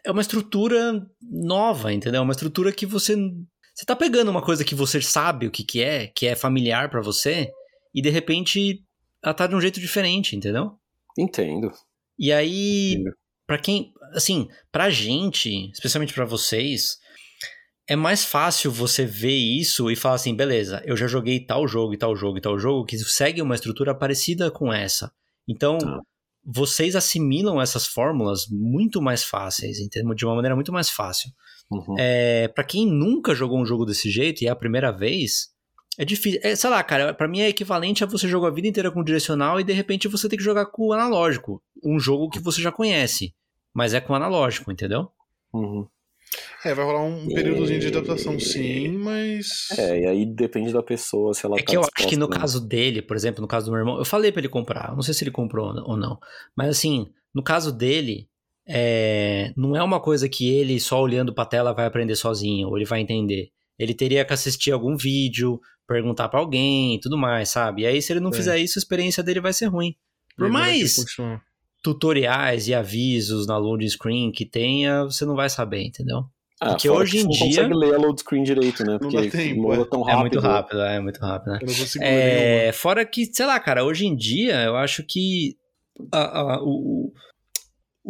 [0.03, 2.19] É uma estrutura nova, entendeu?
[2.19, 3.15] É Uma estrutura que você.
[3.73, 6.89] Você tá pegando uma coisa que você sabe o que, que é, que é familiar
[6.89, 7.49] pra você,
[7.93, 8.83] e de repente
[9.23, 10.73] ela tá de um jeito diferente, entendeu?
[11.17, 11.71] Entendo.
[12.17, 13.03] E aí,
[13.47, 13.91] pra quem.
[14.13, 16.97] Assim, pra gente, especialmente pra vocês,
[17.87, 21.93] é mais fácil você ver isso e falar assim: beleza, eu já joguei tal jogo
[21.93, 25.11] e tal jogo e tal jogo que segue uma estrutura parecida com essa.
[25.47, 25.99] Então, Tá.
[26.43, 30.13] vocês assimilam essas fórmulas muito mais fáceis, entendeu?
[30.13, 31.29] de uma maneira muito mais fácil.
[31.71, 31.95] Uhum.
[31.97, 35.51] É, para quem nunca jogou um jogo desse jeito e é a primeira vez,
[35.97, 36.39] é difícil.
[36.43, 39.03] É, sei lá, cara, pra mim é equivalente a você jogar a vida inteira com
[39.03, 41.61] direcional e de repente você tem que jogar com o analógico.
[41.83, 43.33] Um jogo que você já conhece,
[43.73, 45.09] mas é com analógico, entendeu?
[45.53, 45.87] Uhum.
[46.63, 49.67] É, vai rolar um períodozinho de adaptação, sim, mas.
[49.77, 52.27] É, e aí depende da pessoa se ela É tá que eu acho que no
[52.27, 52.37] né?
[52.37, 54.95] caso dele, por exemplo, no caso do meu irmão, eu falei pra ele comprar, eu
[54.95, 56.17] não sei se ele comprou ou não,
[56.55, 58.29] mas assim, no caso dele,
[58.67, 62.77] é, não é uma coisa que ele só olhando pra tela vai aprender sozinho, ou
[62.77, 63.49] ele vai entender.
[63.77, 67.81] Ele teria que assistir algum vídeo, perguntar pra alguém e tudo mais, sabe?
[67.81, 68.33] E aí, se ele não É.
[68.33, 69.95] fizer isso, a experiência dele vai ser ruim.
[70.37, 70.95] Por ele mais
[71.83, 76.23] tutoriais e avisos na loading screen que tenha, você não vai saber, entendeu?
[76.59, 78.91] Ah, porque hoje em você não dia- consegue ler a load screen direito, né?
[78.93, 79.85] Não Porque dá tempo, muda é.
[79.85, 80.19] tão É rápido.
[80.21, 81.59] muito rápido, é muito rápido, né?
[81.59, 82.67] Eu não consigo ler nenhuma.
[82.67, 85.57] É, fora que, sei lá, cara, hoje em dia eu acho que
[86.11, 87.11] a- a- o,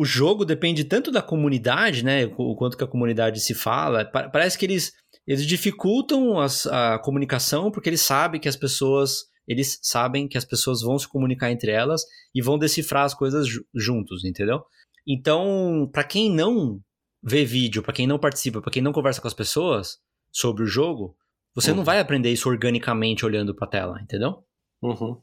[0.02, 2.26] o jogo depende tanto da comunidade, né?
[2.38, 4.06] O, quanto que a comunidade se fala.
[4.06, 4.94] Pa- parece que eles,
[5.28, 9.30] eles dificultam as- a comunicação porque eles sabem que as pessoas.
[9.48, 13.48] Eles sabem que as pessoas vão se comunicar entre elas e vão decifrar as coisas
[13.48, 14.64] ju- juntos, entendeu?
[15.06, 16.80] Então, pra quem não
[17.24, 19.98] vê vídeo, pra quem não participa, pra quem não conversa com as pessoas
[20.32, 21.18] sobre o jogo,
[21.56, 21.84] você não Uhum.
[21.84, 24.44] vai aprender isso organicamente olhando pra tela, entendeu?
[24.82, 25.20] Uhum.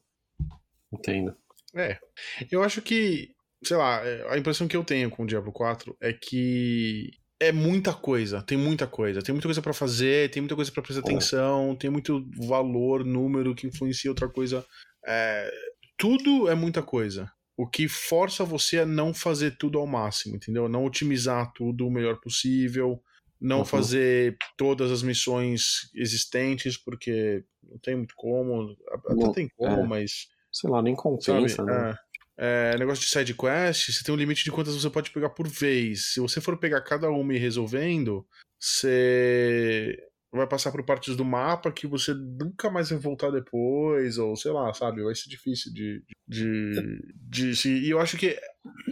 [0.92, 1.34] Entendo.
[1.74, 1.98] É.
[2.50, 3.30] Eu acho que,
[3.62, 7.52] sei lá, é, a impressão que eu tenho com o Diablo 4 é que é
[7.52, 11.02] muita coisa, tem muita coisa, tem muita coisa pra fazer, tem muita coisa pra prestar
[11.02, 11.04] É.
[11.10, 14.64] atenção, tem muito valor, número que influencia outra coisa.
[15.06, 15.50] É,
[15.96, 17.30] tudo é muita coisa.
[17.56, 20.68] O que força você a não fazer tudo ao máximo, entendeu?
[20.68, 23.00] Não otimizar tudo o melhor possível,
[23.40, 23.64] não Uhum.
[23.64, 28.76] fazer todas as missões existentes, porque não tem muito como.
[28.92, 29.86] Até Não- tem como, é.
[29.86, 31.02] mas Sei lá, nem sabe?
[31.02, 31.90] compensa, né?
[31.90, 32.07] É.
[32.40, 35.48] É, negócio de side quest, você tem um limite de quantas você pode pegar por
[35.48, 36.12] vez.
[36.12, 38.24] Se você for pegar cada uma e resolvendo,
[38.60, 39.98] você
[40.30, 44.52] vai passar por partes do mapa que você nunca mais vai voltar depois, ou sei
[44.52, 45.02] lá, sabe?
[45.02, 46.04] Vai ser difícil de.
[46.28, 48.38] de, de, de e eu acho que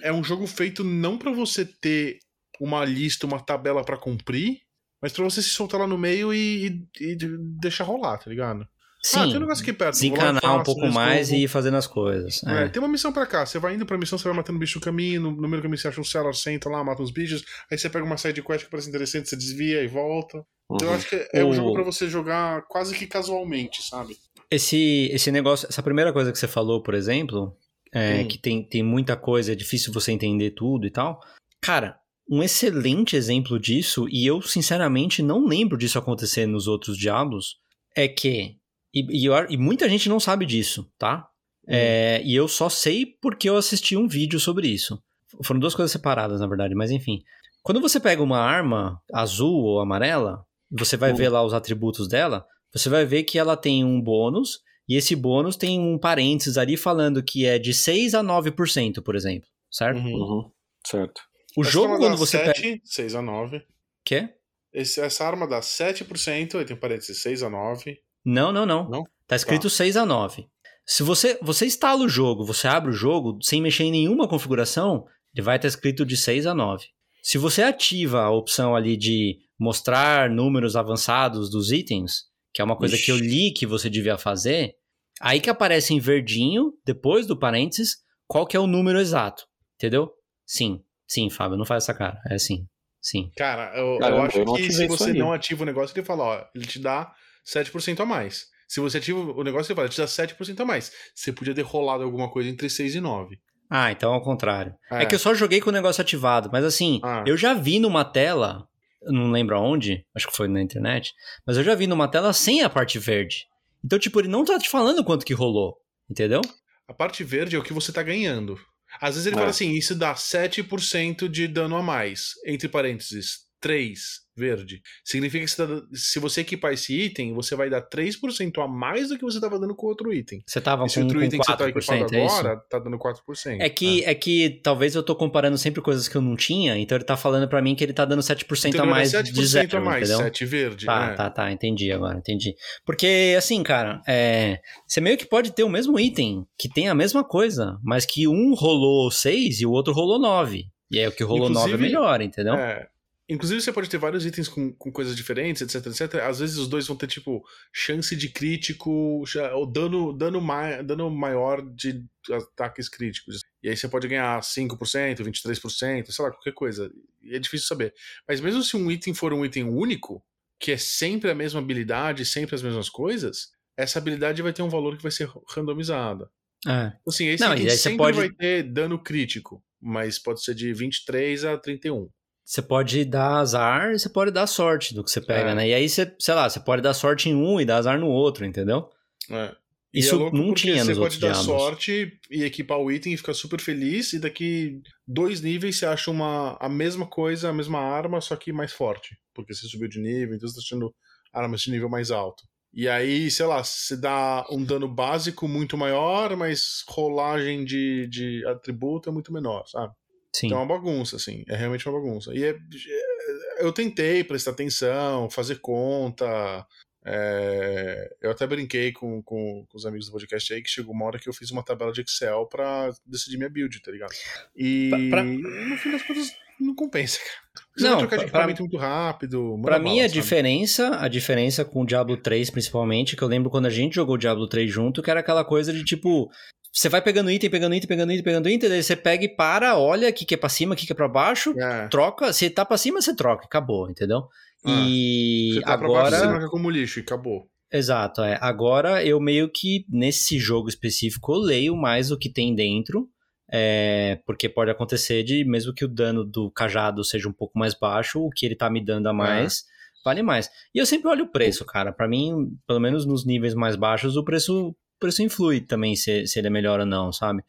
[0.03, 2.19] é um jogo feito não para você ter
[2.61, 4.63] uma lista, uma tabela para cumprir,
[5.01, 7.17] mas pra você se soltar lá no meio e, e, e
[7.61, 8.67] deixar rolar, tá ligado?
[9.07, 9.93] Sim, ah, tem um negócio aqui perto.
[9.93, 12.43] desencanar um faço, pouco mais e ir fazendo as coisas.
[12.45, 12.69] É, É.
[12.69, 13.47] tem uma missão pra cá.
[13.47, 15.21] Você vai indo pra missão, você vai matando bicho no caminho.
[15.21, 17.45] No, no meio do caminho você acha um cellar, senta lá, mata uns bichos.
[17.71, 20.45] Aí você pega uma side quest que parece interessante, você desvia e volta.
[20.71, 20.95] Então eu Uhum.
[20.97, 24.17] acho que é um O- jogo pra você jogar quase que casualmente, sabe?
[24.51, 27.57] Esse, esse negócio, essa primeira coisa que você falou, por exemplo,
[27.95, 28.29] é, Hum.
[28.29, 31.21] que tem, tem muita coisa, é difícil você entender tudo e tal.
[31.63, 31.97] Cara,
[32.29, 37.57] um excelente exemplo disso, e eu sinceramente não lembro disso acontecer nos outros Diablos,
[37.97, 38.56] é que.
[38.99, 41.29] E, e eu- e muita gente não sabe disso, tá?
[41.69, 45.03] É, e eu só sei porque eu assisti um vídeo sobre isso.
[45.45, 47.23] Foram duas coisas separadas, na verdade, mas enfim.
[47.63, 51.17] Quando você pega uma arma azul ou amarela, você vai Hum.
[51.17, 55.17] ver lá os atributos dela, você vai ver que ela tem um bônus, e esse
[55.17, 59.99] bônus tem um parênteses ali falando que é de 6 a 9%, por exemplo, certo?
[59.99, 60.15] Uhum.
[60.15, 60.51] Uhum.
[60.87, 61.21] Certo.
[61.57, 62.55] O Essa jogo, quando você pega.
[62.55, 63.61] 7, 6 a 9.
[64.05, 64.29] Quê?
[64.73, 67.99] Esse, essa arma dá 7%, aí tem parênteses 6 a 9.
[68.27, 68.89] Não, não, não.
[68.89, 69.05] Não?
[69.29, 70.49] Tá escrito 6 a 9.
[70.85, 75.05] Se você, você instala o jogo, você abre o jogo, sem mexer em nenhuma configuração,
[75.33, 76.87] ele vai estar escrito de 6 a 9.
[77.23, 82.77] Se você ativa a opção ali de mostrar números avançados dos itens, que é uma
[82.77, 83.27] coisa que eu Ixi.
[83.27, 84.75] li que você devia fazer,
[85.21, 87.97] aí que aparece em verdinho, depois do parênteses,
[88.27, 89.45] qual que é o número exato.
[89.77, 90.11] Entendeu?
[90.45, 90.81] Sim.
[91.09, 92.21] Sim, Fábio, não faz essa cara.
[92.29, 92.67] É sim.
[93.01, 93.31] Sim.
[93.37, 95.19] Cara, eu, Caramba, eu acho eu que se isso você aí.
[95.19, 97.13] não ativa o negócio, ele fala, ó, ele te dá
[97.47, 98.47] 7% a mais.
[98.69, 100.91] Se você ativa o negócio, ele fala, te dá 7% a mais.
[101.15, 103.39] Você podia ter rolado alguma coisa entre 6 e 9.
[103.71, 104.75] Ah, então ao contrário.
[104.91, 105.03] É.
[105.03, 105.07] É.
[105.07, 107.25] que eu só joguei com o negócio ativado, mas assim, Ah.
[107.27, 108.67] eu já vi numa tela,
[109.03, 111.13] não lembro aonde, acho que foi na internet,
[111.47, 113.47] mas eu já vi numa tela sem a parte verde.
[113.85, 115.77] Então, tipo, ele não tá te falando quanto que rolou,
[116.11, 116.41] entendeu?
[116.89, 118.59] A parte verde é o que você tá ganhando.
[119.01, 119.39] Às vezes ele É.
[119.39, 122.35] fala assim, isso dá 7% de dano a mais.
[122.47, 124.83] Entre parênteses, 3 verde.
[125.03, 129.09] Significa que você tá- se você equipar esse item, você vai dar 3% a mais
[129.09, 130.43] do que você tava dando com outro item.
[130.47, 132.39] Você tava Esse com, outro com item que você tá 4%, equipado é isso?
[132.39, 133.61] agora, tá dando 4%.
[133.63, 136.97] É que, é que talvez eu tô comparando sempre coisas que eu não tinha, então
[136.99, 138.83] ele tá falando pra mim que ele tá dando 7% Entendeu?
[138.85, 140.25] a mais Era de zero, a mais, entendeu?
[140.25, 140.85] 7 verde.
[140.87, 141.15] Tá, é.
[141.15, 142.55] tá, tá, entendi agora, entendi.
[142.85, 146.95] Porque, assim, cara, é, você meio que pode ter o mesmo item, que tem a
[146.95, 150.67] mesma coisa, mas que um rolou 6 e o outro rolou 9.
[150.91, 152.55] E aí o que rolou 9 é melhor, entendeu?
[152.55, 152.87] É.
[153.29, 156.15] Inclusive, você pode ter vários itens com, com coisas diferentes, etc, etc.
[156.23, 159.25] Às vezes os dois vão ter, tipo, chance de crítico,
[159.55, 163.41] ou dano, dano, mai, dano maior de ataques críticos.
[163.63, 166.89] E aí você pode ganhar 5%, 23%, sei lá, qualquer coisa.
[167.21, 167.93] E é difícil saber.
[168.29, 170.23] Mas mesmo se um item for um item único,
[170.61, 174.69] que é sempre a mesma habilidade, sempre as mesmas coisas, essa habilidade vai ter um
[174.69, 176.31] valor que vai ser randomizada.
[176.67, 176.87] É.
[176.87, 180.17] Então, Assim, esse Não, item e aí você sempre pode- vai ter dano crítico, mas
[180.19, 182.09] pode ser de 23 a 31.
[182.47, 185.55] Você pode dar azar e você pode dar sorte do que você pega, É.
[185.57, 185.69] né?
[185.69, 188.07] E aí você, sei lá, você pode dar sorte em um e dar azar no
[188.07, 188.89] outro, entendeu?
[189.29, 189.53] É.
[189.93, 191.47] E Isso é não tinha você nos pode outros dar Diablos.
[191.63, 196.09] sorte e equipar o item e ficar super feliz, e daqui dois níveis você acha
[196.09, 199.19] uma, a mesma coisa, a mesma arma, só que mais forte.
[199.35, 200.95] Porque você subiu de nível, então você tá achando
[201.33, 202.45] armas de nível mais alto.
[202.73, 208.47] E aí, sei lá, você dá um dano básico muito maior, mas rolagem de, de
[208.47, 209.93] atributo é muito menor, sabe?
[210.37, 210.47] Sim.
[210.49, 211.43] Então é uma bagunça, assim.
[211.49, 212.33] É realmente uma bagunça.
[212.35, 216.67] E é- é- eu tentei prestar atenção, fazer conta.
[217.09, 221.05] é, eu até brinquei com, com, com os amigos do podcast aí que chegou uma
[221.07, 224.13] hora que eu fiz uma tabela de Excel pra decidir minha build, tá ligado?
[224.57, 227.67] E Pra- pra- no fim das contas não compensa, cara.
[227.77, 229.59] Você Não, trocar de pra- equipamento muito rápido.
[229.63, 230.15] Pra mim, a sabe?
[230.15, 234.17] diferença, a diferença com o Diablo 3, principalmente, que eu lembro quando a gente jogou
[234.17, 236.29] o Diablo 3 junto, que era aquela coisa de tipo.
[236.77, 239.79] Você vai pegando item, pegando item, pegando item, pegando item, daí você pega e para,
[239.79, 241.89] olha o que, que é pra cima, o que, que é pra baixo, É.
[241.89, 242.33] troca.
[242.35, 244.25] Se tá pra cima, você troca, acabou, entendeu?
[244.65, 246.19] Ah, E Você tá pra baixo, agora.
[246.19, 247.49] você marca como lixo e acabou.
[247.73, 248.39] Exato, é.
[248.43, 253.09] Agora eu meio que, nesse jogo específico, eu leio mais o que tem dentro.
[253.51, 257.75] é, porque pode acontecer de, mesmo que o dano do cajado seja um pouco mais
[257.79, 259.65] baixo, o que ele tá me dando a mais
[260.05, 260.49] vale mais.
[260.75, 261.93] E eu sempre olho o preço, cara.
[261.93, 262.33] Pra mim,
[262.67, 266.49] pelo menos nos níveis mais baixos, o preço, o preço influi também se, se ele
[266.49, 267.43] é melhor ou não, sabe?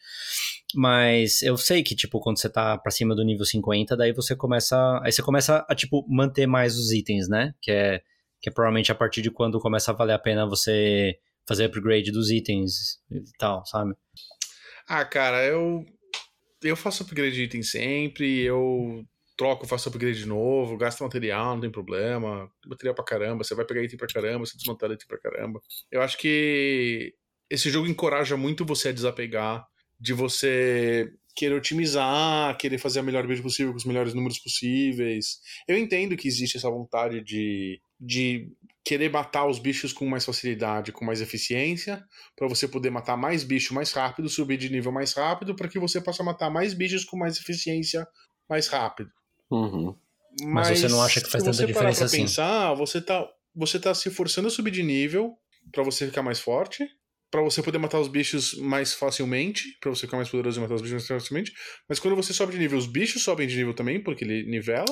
[0.75, 4.35] Mas eu sei que, tipo, quando você tá pra cima do nível 50, daí você
[4.35, 5.01] começa.
[5.03, 7.53] Aí você começa a, tipo, manter mais os itens, né?
[7.61, 8.01] Que é,
[8.41, 11.17] que é provavelmente a partir de quando começa a valer a pena você
[11.47, 13.95] fazer upgrade dos itens e tal, sabe?
[14.87, 15.85] Ah, cara, eu.
[16.61, 19.05] Eu faço upgrade de item sempre, eu
[19.37, 22.51] troco, faço upgrade de novo, gasto material, não tem problema.
[22.65, 25.61] Material pra caramba, você vai pegar item pra caramba, você desmontar item pra caramba.
[25.91, 27.13] Eu acho que
[27.49, 29.65] esse jogo encoraja muito você a desapegar,
[29.99, 35.39] de você querer otimizar, querer fazer a melhor build possível com os melhores números possíveis.
[35.67, 38.51] Eu entendo que existe essa vontade de, de
[38.83, 42.03] querer matar os bichos com mais facilidade, com mais eficiência,
[42.35, 45.77] para você poder matar mais bicho mais rápido, subir de nível mais rápido, para que
[45.77, 48.07] você possa matar mais bichos com mais eficiência
[48.49, 49.11] mais rápido.
[49.51, 49.95] Uhum.
[50.41, 52.21] Mas, você não acha que faz se tanta você parar diferença pra assim?
[52.21, 55.35] pensar, você tá, você tá se forçando a subir de nível
[55.71, 56.87] para você ficar mais forte,
[57.29, 60.75] para você poder matar os bichos mais facilmente, para você ficar mais poderoso e matar
[60.75, 61.51] os bichos mais facilmente.
[61.87, 64.85] Mas quando você sobe de nível, os bichos sobem de nível também, porque ele nivela.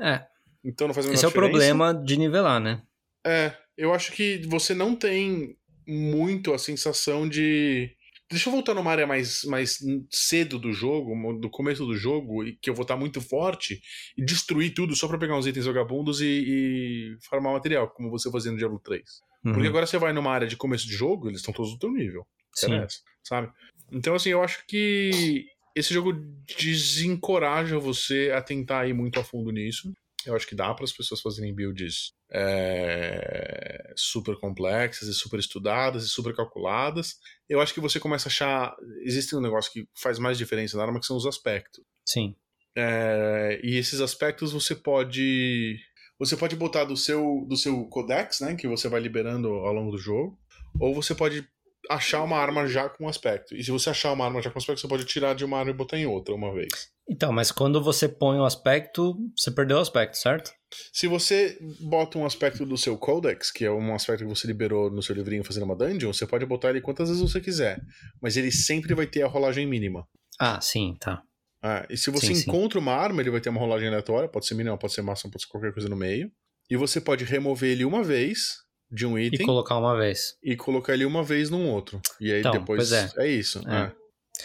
[0.00, 0.24] É,
[0.64, 1.50] Então não faz a menor esse é o diferença.
[1.50, 2.82] problema de nivelar, né?
[3.26, 5.56] É, eu acho que você não tem
[5.86, 7.90] muito a sensação de.
[8.30, 9.76] Deixa eu voltar numa área mais, mais
[10.10, 13.78] cedo do jogo, do começo do jogo, e que eu vou estar muito forte
[14.16, 18.30] e destruir tudo só pra pegar uns itens vagabundos e, e farmar material, como você
[18.30, 19.02] fazia no Diablo 3.
[19.44, 19.52] Uhum.
[19.52, 21.90] Porque agora você vai numa área de começo de jogo, eles estão todos do teu
[21.90, 22.26] nível.
[22.54, 22.66] Sim.
[22.66, 23.50] Interessa, sabe?
[23.90, 26.12] Então, assim, eu acho que esse jogo
[26.58, 29.92] desencoraja você a tentar ir muito a fundo nisso.
[30.24, 36.04] Eu acho que dá para as pessoas fazerem builds é, super complexas e super estudadas
[36.04, 37.16] e super calculadas.
[37.48, 38.76] Eu acho que você começa a achar.
[39.00, 41.84] Existe um negócio que faz mais diferença na arma, que são os aspectos.
[42.06, 42.36] Sim.
[42.74, 45.76] É, e esses aspectos você pode.
[46.22, 48.54] Você pode botar do seu, do seu codex, né?
[48.54, 50.38] Que você vai liberando ao longo do jogo.
[50.78, 51.44] Ou você pode
[51.90, 53.56] achar uma arma já com aspecto.
[53.56, 55.72] E se você achar uma arma já com aspecto, você pode tirar de uma arma
[55.72, 56.92] e botar em outra uma vez.
[57.10, 60.52] Então, mas quando você põe o aspecto, você perdeu o aspecto, certo?
[60.92, 64.92] Se você bota um aspecto do seu codex, que é um aspecto que você liberou
[64.92, 67.80] no seu livrinho fazendo uma dungeon, você pode botar ele quantas vezes você quiser.
[68.22, 70.06] Mas ele sempre vai ter a rolagem mínima.
[70.38, 71.20] Ah, sim, tá.
[71.62, 72.48] Ah, e se você Sim, sim.
[72.50, 75.30] encontra uma arma, ele vai ter uma rolagem aleatória, pode ser mínima, pode ser máxima,
[75.30, 76.30] pode ser qualquer coisa no meio.
[76.70, 78.56] E você pode remover ele uma vez
[78.90, 80.34] de um E item colocar uma vez.
[80.42, 82.00] e colocar ele uma vez num outro.
[82.20, 83.28] E aí Então, depois pois é.
[83.28, 83.60] isso.
[83.68, 83.74] É.
[83.84, 83.92] é.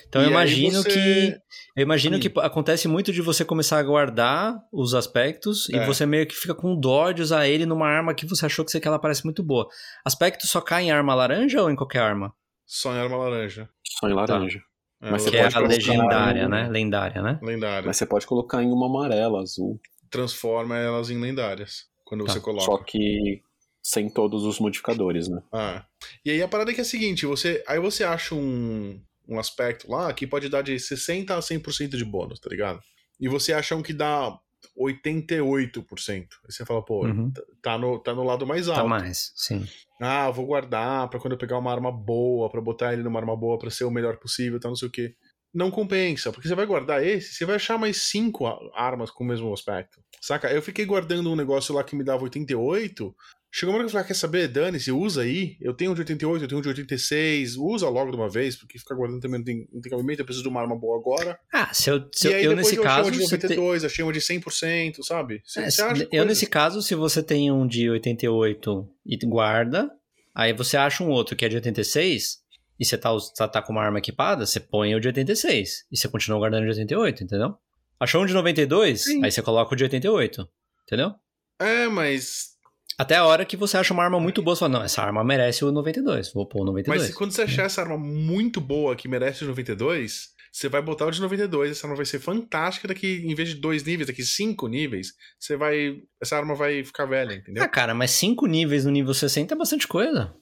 [0.07, 1.37] Então E eu imagino você- que
[1.75, 2.19] eu imagino Hum.
[2.19, 5.85] que acontece muito de você começar a guardar os aspectos e É.
[5.85, 8.69] você meio que fica com dó de usar ele numa arma que você achou que
[8.71, 9.67] você- que ela parece muito boa.
[10.05, 12.31] Aspecto só cai em arma laranja ou em qualquer arma?
[12.65, 13.69] Só em arma laranja.
[13.99, 14.59] Só em laranja.
[14.59, 14.61] É,
[14.99, 16.67] Mas ela você que é pode a colocar legendária, um- né?
[16.69, 17.39] Lendária, né?
[17.41, 17.85] lendária.
[17.87, 19.79] Mas você pode colocar em uma amarela, azul.
[20.09, 22.33] Transforma elas em lendárias quando Tá.
[22.33, 22.65] você coloca.
[22.65, 23.41] Só que
[23.83, 25.41] sem todos os modificadores, né?
[25.51, 25.85] Ah.
[26.25, 29.39] E aí a parada é que é a seguinte, você, aí você acha um, um
[29.39, 32.79] aspecto lá que pode dar de 60 a 100% de bônus, tá ligado?
[33.19, 34.37] E você acha um que dá
[34.77, 36.39] 88%.
[36.45, 37.31] Aí você fala, pô, Uhum.
[37.31, 38.81] tá- tá, no, tá no lado mais alto.
[38.81, 39.65] Tá mais, sim.
[40.01, 43.19] Ah, eu vou guardar pra quando eu pegar uma arma boa, pra botar ele numa
[43.19, 45.15] arma boa pra ser o melhor possível, tá não sei o quê.
[45.53, 48.45] Não compensa, porque você vai guardar esse, você vai achar mais cinco
[48.75, 49.99] armas com o mesmo aspecto.
[50.21, 50.51] Saca?
[50.51, 53.15] Eu fiquei guardando um negócio lá que me dava 88.
[53.51, 54.47] Chegou uma hora que eu falei, ah, quer saber?
[54.49, 55.55] Dane-se, usa aí.
[55.61, 57.55] Eu tenho um de 88, eu tenho um de 86.
[57.55, 60.21] Usa logo de uma vez, porque ficar guardando também não tem, não tem cabimento.
[60.21, 61.39] Eu preciso de uma arma boa agora.
[61.53, 63.37] Ah, se eu, se e eu, aí eu depois nesse eu achei caso, de você
[63.37, 65.41] te- 92, achei uma de 100%, sabe?
[65.45, 66.27] Você, É, você acha eu coisas.
[66.27, 69.89] nesse caso, se você tem um de 88 e guarda,
[70.35, 72.39] aí você acha um outro que é de 86
[72.79, 75.97] e você tá, tá, tá com uma arma equipada, você põe o de 86 e
[75.97, 77.55] você continua guardando o de 88, entendeu?
[77.99, 79.23] Achou um de 92, Sim.
[79.23, 80.47] aí você coloca o de 88,
[80.85, 81.13] entendeu?
[81.59, 82.49] É, mas
[82.97, 85.23] Até a hora que você acha uma arma muito boa, você fala, não, essa arma
[85.23, 87.01] merece o 92, vou pôr o 92.
[87.09, 91.05] Mas quando você achar essa arma muito boa que merece o 92, você vai botar
[91.05, 94.23] o de 92, essa arma vai ser fantástica daqui, em vez de dois níveis, daqui
[94.23, 96.01] cinco níveis, você vai.
[96.19, 97.61] Essa arma vai ficar velha, entendeu?
[97.63, 100.33] Ah, cara, mas 5 níveis no nível 60 é bastante coisa.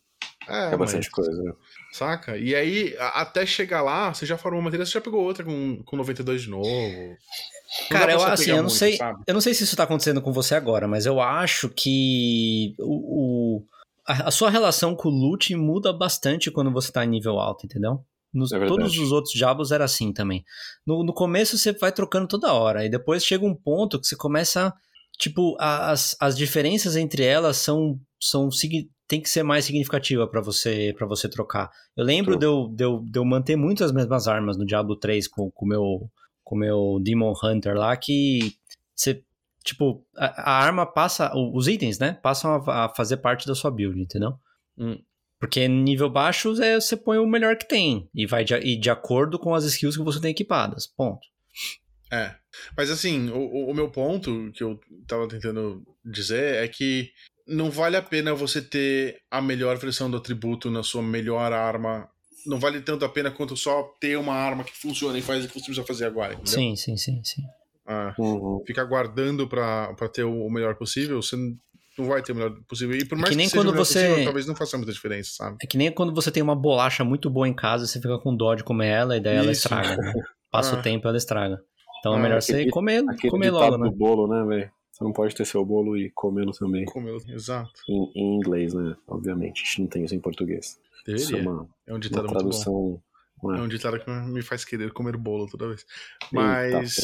[0.48, 1.52] É, É bastante mas- coisa, né?
[1.92, 2.38] Saca?
[2.38, 5.82] E aí, até chegar lá, você já farmou uma matéria, você já pegou outra com,
[5.84, 6.68] com 92 de novo.
[7.90, 9.24] Cara, eu assim, eu não muito, sei, sabe?
[9.28, 13.58] eu não sei se isso tá acontecendo com você agora, mas eu acho que o,
[13.58, 13.66] o-
[14.08, 17.66] a, a sua relação com o loot muda bastante quando você tá em nível alto,
[17.66, 18.00] entendeu?
[18.34, 20.44] Nos, É todos os outros Diablos era assim também.
[20.86, 24.16] No, no começo você vai trocando toda hora, e depois chega um ponto que você
[24.16, 24.74] começa.
[25.18, 27.98] Tipo, a- as, as diferenças entre elas são.
[28.20, 28.50] são
[29.08, 31.70] tem que ser mais significativa pra você para você trocar.
[31.96, 32.40] Eu lembro True.
[32.40, 35.50] de eu, de, eu, de eu manter muito as mesmas armas no Diablo 3 com
[35.56, 36.10] o meu
[36.46, 38.54] com o meu Demon Hunter lá, que
[38.96, 39.22] você,
[39.66, 43.70] tipo, a, a arma passa, os itens, né, passam a, a fazer parte da sua
[43.72, 44.36] build, entendeu?
[44.78, 44.98] Hum.
[45.38, 48.90] Porque nível baixo é, você põe o melhor que tem, e vai de, e de
[48.90, 51.28] acordo com as skills que você tem equipadas, ponto.
[52.12, 52.36] É.
[52.78, 57.10] Mas assim, o- o meu ponto que eu tava tentando dizer é que
[57.48, 62.08] não vale a pena você ter a melhor versão do atributo na sua melhor arma
[62.46, 65.48] não vale tanto a pena quanto só ter uma arma que funciona e faz o
[65.48, 66.34] que você precisa fazer agora.
[66.34, 66.54] Entendeu?
[66.54, 67.42] Sim, sim, sim, sim.
[67.88, 68.64] Ah, Uhum.
[68.66, 71.56] ficar guardando pra, pra ter o melhor possível, você não-
[72.08, 72.96] vai ter o melhor possível.
[72.98, 74.78] E por É mais que nem seja o quando melhor você- possível, talvez não faça
[74.78, 75.58] muita diferença, sabe?
[75.62, 78.36] É que nem quando você tem uma bolacha muito boa em casa, você fica com
[78.36, 79.62] dó de comer ela e daí ela Isso.
[79.68, 79.96] estraga.
[79.98, 80.14] né?
[80.52, 80.80] Passa Ah.
[80.80, 81.60] o tempo e ela estraga.
[82.00, 83.90] Então é Ah, melhor você comer, Aquele comer logo, né?
[83.90, 84.72] do bolo, né, velho?
[84.96, 86.86] Você não pode ter seu bolo e comê-lo também.
[86.86, 87.82] Como eu- Exato.
[87.90, 88.96] Em, em inglês, né?
[89.06, 89.62] Obviamente.
[89.62, 90.80] A gente não tem isso em português.
[91.06, 91.52] Isso é Deveria.
[91.52, 92.40] uma, É um uma ditado muito bom.
[92.40, 93.02] tradução.
[93.44, 95.86] É um ditado que me faz querer comer bolo toda vez.
[96.32, 96.98] Mas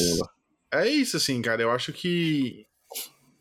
[0.72, 1.60] é isso, assim, cara.
[1.60, 2.66] Eu acho que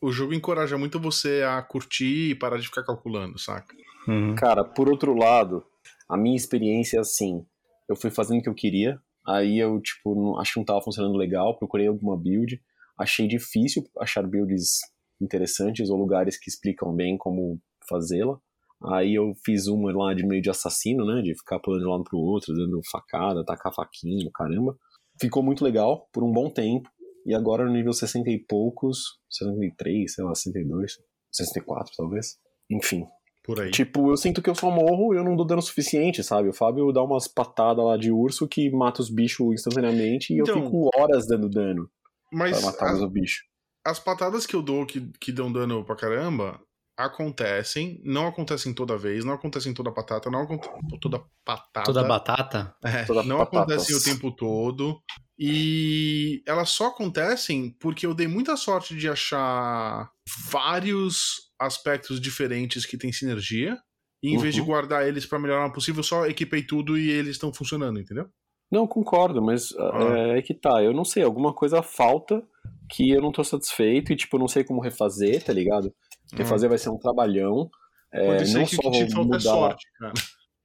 [0.01, 3.73] o jogo encoraja muito você a curtir e parar de ficar calculando, saca?
[4.07, 4.35] Uhum.
[4.35, 5.63] Cara, por outro lado,
[6.09, 7.45] a minha experiência é assim.
[7.87, 8.99] Eu fui fazendo o que eu queria.
[9.25, 11.57] Aí eu, tipo, não, acho que não tava funcionando legal.
[11.57, 12.61] Procurei alguma build.
[13.01, 14.79] Achei difícil achar builds
[15.19, 18.37] interessantes ou lugares que explicam bem como fazê-la.
[18.83, 21.21] Aí eu fiz uma lá de meio de assassino, né?
[21.21, 24.75] De ficar pulando de um lado pro outro, dando facada, tacar faquinha, caramba.
[25.19, 26.89] Ficou muito legal por um bom tempo.
[27.25, 30.97] E agora no nível 60 e poucos, 63, sei lá, 62,
[31.31, 32.37] 64 talvez.
[32.69, 33.05] Enfim,
[33.43, 33.71] Por aí.
[33.71, 36.49] Tipo, eu sinto que eu só morro e eu não dou dano suficiente, sabe?
[36.49, 40.57] O Fábio dá umas patadas lá de urso que mata os bichos instantaneamente e Então-
[40.57, 41.89] eu fico horas dando dano
[42.31, 43.43] Mas pra matar as, os bichos.
[43.85, 46.59] as patadas que eu dou que, que dão dano pra caramba
[46.97, 47.99] acontecem.
[48.03, 51.83] Não acontecem toda vez, não acontecem toda batata, não acontecem toda patata.
[51.85, 52.75] Toda batata?
[52.83, 53.71] É, Toda não batatas.
[53.73, 55.01] acontecem o tempo todo.
[55.37, 60.11] E elas só acontecem porque eu dei muita sorte de achar
[60.49, 63.77] vários aspectos diferentes que têm sinergia.
[64.23, 64.67] E em vez de Uhum.
[64.67, 68.29] guardar eles pra melhorar o possível, eu só equipei tudo e eles estão funcionando, entendeu?
[68.71, 70.17] Não, concordo, mas Ah.
[70.17, 70.81] é, é que tá.
[70.81, 72.41] Eu não sei, alguma coisa falta
[72.89, 75.93] que eu não tô satisfeito e, tipo, eu não sei como refazer, tá ligado?
[76.33, 77.69] Refazer vai ser um trabalhão.
[78.13, 80.13] É, Pode ser não que só o que te falta é mudar, sorte, cara.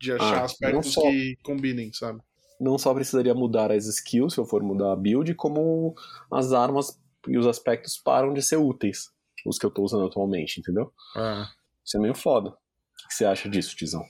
[0.01, 2.21] De achar Ah, aspectos só- que combinem, sabe?
[2.61, 5.95] não só precisaria mudar as skills se eu for mudar a build, como
[6.33, 6.99] as armas
[7.29, 9.11] e os aspectos param de ser úteis.
[9.45, 10.91] Os que eu tô usando atualmente, entendeu?
[11.15, 11.49] Ah.
[11.85, 12.51] Isso é meio foda.
[12.51, 14.03] O que você acha disso, Tizão?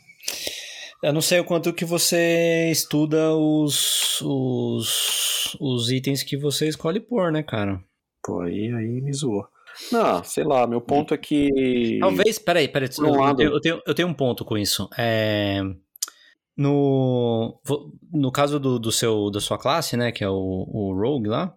[1.03, 7.01] Eu não sei o quanto que você estuda os, os, os itens que você escolhe
[7.01, 7.83] pôr, né, cara?
[8.25, 9.47] Pô, aí, aí me zoou.
[9.93, 11.99] Não, sei lá, meu ponto é que.
[12.01, 12.89] Talvez, peraí, peraí.
[12.99, 14.89] Um eu, lado- eu, tenho, eu tenho um ponto com isso.
[14.99, 15.61] É,
[16.57, 17.61] no,
[18.13, 21.55] no caso do, do seu, da sua classe, né, que é o, o Rogue lá,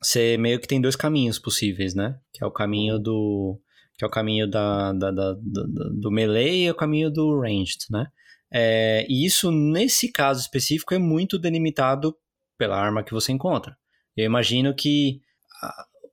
[0.00, 2.18] você meio que tem dois caminhos possíveis, né?
[2.32, 3.60] Que é o caminho do.
[3.98, 7.78] Que é o caminho da, da, da- da- do melee e o caminho do ranged,
[7.90, 8.06] né?
[8.52, 12.14] É, e isso, nesse caso específico, é muito delimitado
[12.56, 13.76] pela arma que você encontra.
[14.16, 15.20] Eu imagino que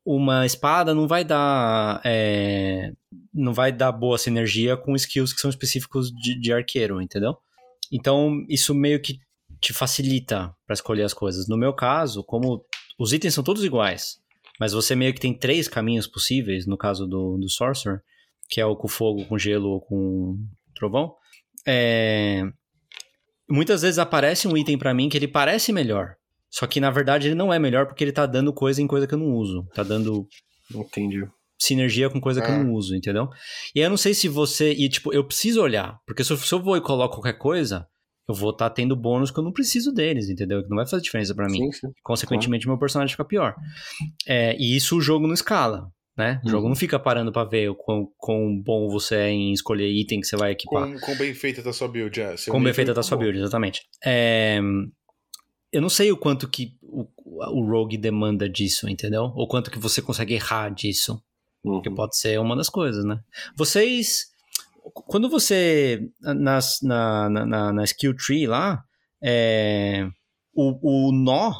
[0.05, 2.91] uma espada não vai dar é,
[3.33, 7.35] não vai dar boa sinergia com skills que são específicos de, de arqueiro, entendeu?
[7.91, 9.17] Então isso meio que
[9.59, 11.47] te facilita para escolher as coisas.
[11.47, 12.63] No meu caso, como
[12.99, 14.17] os itens são todos iguais,
[14.59, 17.99] mas você meio que tem três caminhos possíveis, no caso do, do Sorcerer,
[18.47, 20.37] que é o com fogo, com gelo ou com
[20.75, 21.15] trovão,
[21.67, 22.43] é,
[23.49, 26.15] muitas vezes aparece um item para mim que ele parece melhor,
[26.49, 29.07] só que na verdade ele não é melhor porque ele tá dando coisa em coisa
[29.07, 29.65] que eu não uso.
[29.73, 30.27] Tá dando
[30.73, 31.27] Entendi.
[31.59, 32.63] sinergia com coisa que eu Ah.
[32.63, 33.29] não uso, entendeu?
[33.75, 34.71] E eu não sei se você.
[34.73, 35.97] E tipo, eu preciso olhar.
[36.05, 37.87] Porque se eu, vou e coloco qualquer coisa,
[38.27, 40.63] eu vou estar tendo bônus que eu não preciso deles, entendeu?
[40.63, 41.59] Que não vai fazer diferença pra mim.
[41.59, 41.87] Sim, sim.
[42.03, 43.53] Consequentemente, meu personagem fica pior.
[44.27, 45.89] É, e isso o jogo não escala.
[46.17, 46.39] Né?
[46.45, 46.69] O jogo Uhum.
[46.69, 50.27] não fica parando pra ver o quão, quão bom você é em escolher item que
[50.27, 50.89] você vai equipar.
[50.93, 52.37] Com, com bem feita da sua build, é.
[52.37, 53.81] Seu Como nível efeito da tá sua build, exatamente.
[54.03, 54.59] É,
[55.73, 59.23] eu não sei o quanto que o, o Rogue demanda disso, entendeu?
[59.35, 61.21] Ou quanto que você consegue errar disso.
[61.65, 61.81] Uhum.
[61.81, 63.19] Que pode ser uma das coisas, né?
[63.57, 64.27] Vocês.
[64.93, 65.99] Quando você.
[66.21, 68.83] Nas, na, na, na, na skill tree lá,
[69.21, 70.07] é,
[70.53, 71.53] o, o nó.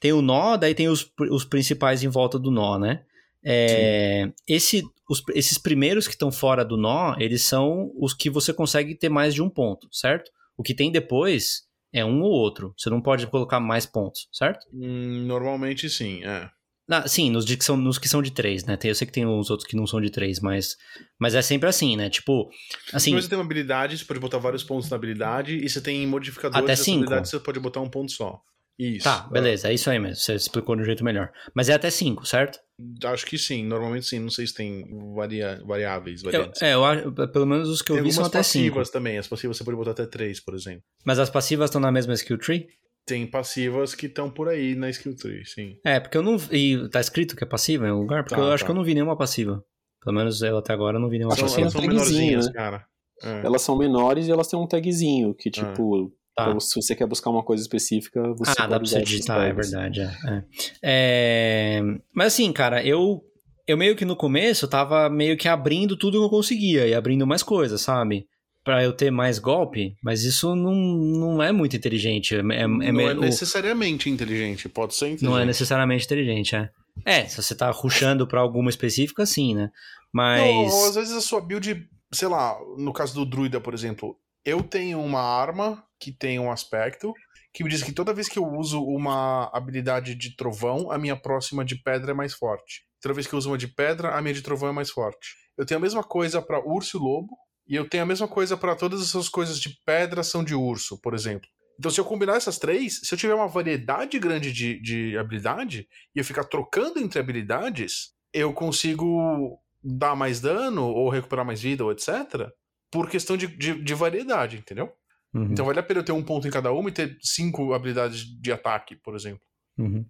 [0.00, 3.04] Tem o nó, daí tem os, os principais em volta do nó, né?
[3.44, 8.52] É, esse, os, esses primeiros que estão fora do nó, eles são os que você
[8.52, 10.30] consegue ter mais de um ponto, certo?
[10.56, 11.62] O que tem depois
[11.92, 12.74] é um ou outro.
[12.76, 14.66] Você não pode colocar mais pontos, certo?
[14.72, 16.50] Hum, normalmente sim, é.
[16.92, 18.76] Ah, sim, nos, de que são, nos que são de três, né?
[18.76, 20.76] Tem, eu sei que tem uns outros que não são de três, mas,
[21.20, 22.10] mas é sempre assim, né?
[22.10, 22.50] Tipo,
[22.92, 25.80] assim, Mas você tem uma habilidade, você pode botar vários pontos na habilidade, e você
[25.80, 27.04] tem modificadores Até cinco.
[27.04, 28.42] habilidade, você pode botar um ponto só.
[28.82, 29.04] Isso.
[29.04, 30.16] tá, beleza, é isso aí mesmo.
[30.16, 31.30] Você explicou de um jeito melhor.
[31.54, 32.58] Mas é até cinco, certo?
[33.04, 34.18] Acho que sim, normalmente sim.
[34.18, 35.60] Não sei se tem varia...
[35.66, 36.62] variáveis, Eu, variantes.
[36.62, 38.68] é, eu acho, pelo menos os que eu tem vi são até cinco.
[38.68, 39.18] passivas também.
[39.18, 40.82] As passivas você pode botar até três, por exemplo.
[41.04, 42.66] Mas as passivas estão na mesma skill tree?
[43.06, 45.76] Tem passivas que estão por aí na skill tree, sim.
[45.84, 46.36] É, porque eu não.
[46.50, 48.22] E tá escrito que é passiva em algum lugar?
[48.24, 48.66] Porque Tá, eu acho tá.
[48.66, 49.62] que eu não vi nenhuma passiva.
[50.02, 51.62] Pelo menos eu até agora não vi nenhuma Acho São, passiva.
[51.62, 52.52] elas são menorzinhas, né?
[52.54, 52.86] cara.
[53.22, 53.44] É.
[53.44, 56.44] Elas são menores e elas têm um tagzinho que, tipo, Tá.
[56.48, 59.46] Então, se você quer buscar uma coisa específica, você ah, pode dá pra você digitar,
[59.48, 60.00] é verdade.
[60.00, 60.44] É, é.
[60.82, 61.82] É,
[62.14, 63.20] Mas assim, cara, eu,
[63.66, 67.26] eu meio que no começo tava meio que abrindo tudo que eu conseguia e abrindo
[67.26, 68.26] mais coisas, sabe?
[68.62, 72.34] Pra eu ter mais golpe, mas isso não, não é muito inteligente.
[72.34, 75.24] É, é, é não é meio- o- necessariamente inteligente, pode ser inteligente.
[75.30, 76.68] não é necessariamente inteligente, é.
[77.06, 79.70] É, se você tá rushando pra alguma específica, sim, né?
[80.12, 80.40] Mas.
[80.42, 84.16] Não, ou às vezes a sua build, sei lá, no caso do druida, por exemplo,
[84.44, 87.12] eu tenho uma arma que tem um aspecto
[87.52, 91.16] que me diz que toda vez que eu uso uma habilidade de trovão, a minha
[91.16, 92.82] próxima de pedra é mais forte.
[93.00, 95.34] Toda vez que eu uso uma de pedra, a minha de trovão é mais forte.
[95.58, 97.36] Eu tenho a mesma coisa pra urso e lobo,
[97.66, 101.00] e eu tenho a mesma coisa pra todas essas coisas de pedra são de urso,
[101.00, 101.48] por exemplo.
[101.78, 105.88] Então, se eu combinar essas três, se eu tiver uma variedade grande de, de habilidade
[106.14, 111.82] e eu ficar trocando entre habilidades, eu consigo dar mais dano ou recuperar mais vida
[111.82, 112.50] ou etc.
[112.90, 114.92] Por questão de, de, de variedade, entendeu?
[115.32, 117.72] Uhum, Então vale a pena eu ter um ponto em cada uma e ter cinco
[117.72, 119.40] habilidades de ataque, por exemplo.
[119.78, 120.04] uhum.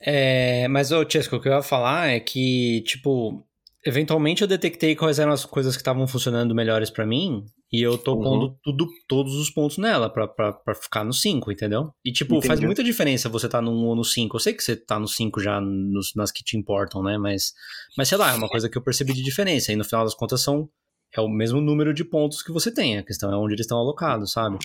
[0.00, 3.46] É, mas, ô, Chesco, o que eu ia falar é que, tipo,
[3.84, 7.98] eventualmente eu detectei quais eram as coisas que estavam funcionando melhores pra mim e eu
[7.98, 8.22] tô Uhum.
[8.22, 11.92] pondo tudo, todos os pontos nela pra, pra, pra ficar no 5, entendeu?
[12.04, 12.66] E, tipo, faz Entendi.
[12.66, 14.36] muita diferença você tá no 1 ou no 5.
[14.36, 17.18] Eu sei que você tá no 5 já nos- nas que te importam, né?
[17.18, 17.52] Mas,
[17.96, 19.70] mas sei lá, é uma coisa que eu percebi de diferença.
[19.70, 20.68] E no final das contas são
[21.14, 22.98] é o mesmo número de pontos que você tem.
[22.98, 24.58] A questão é onde eles estão alocados, sabe?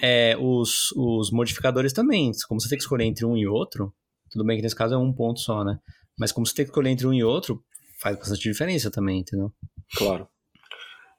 [0.00, 2.30] É, os, os modificadores também.
[2.48, 3.92] Como você tem que escolher entre um e outro,
[4.30, 5.78] tudo bem que nesse caso é um ponto só, né?
[6.18, 7.62] Mas como você tem que escolher entre um e outro,
[8.00, 9.52] faz bastante diferença também, entendeu?
[9.96, 10.28] Claro.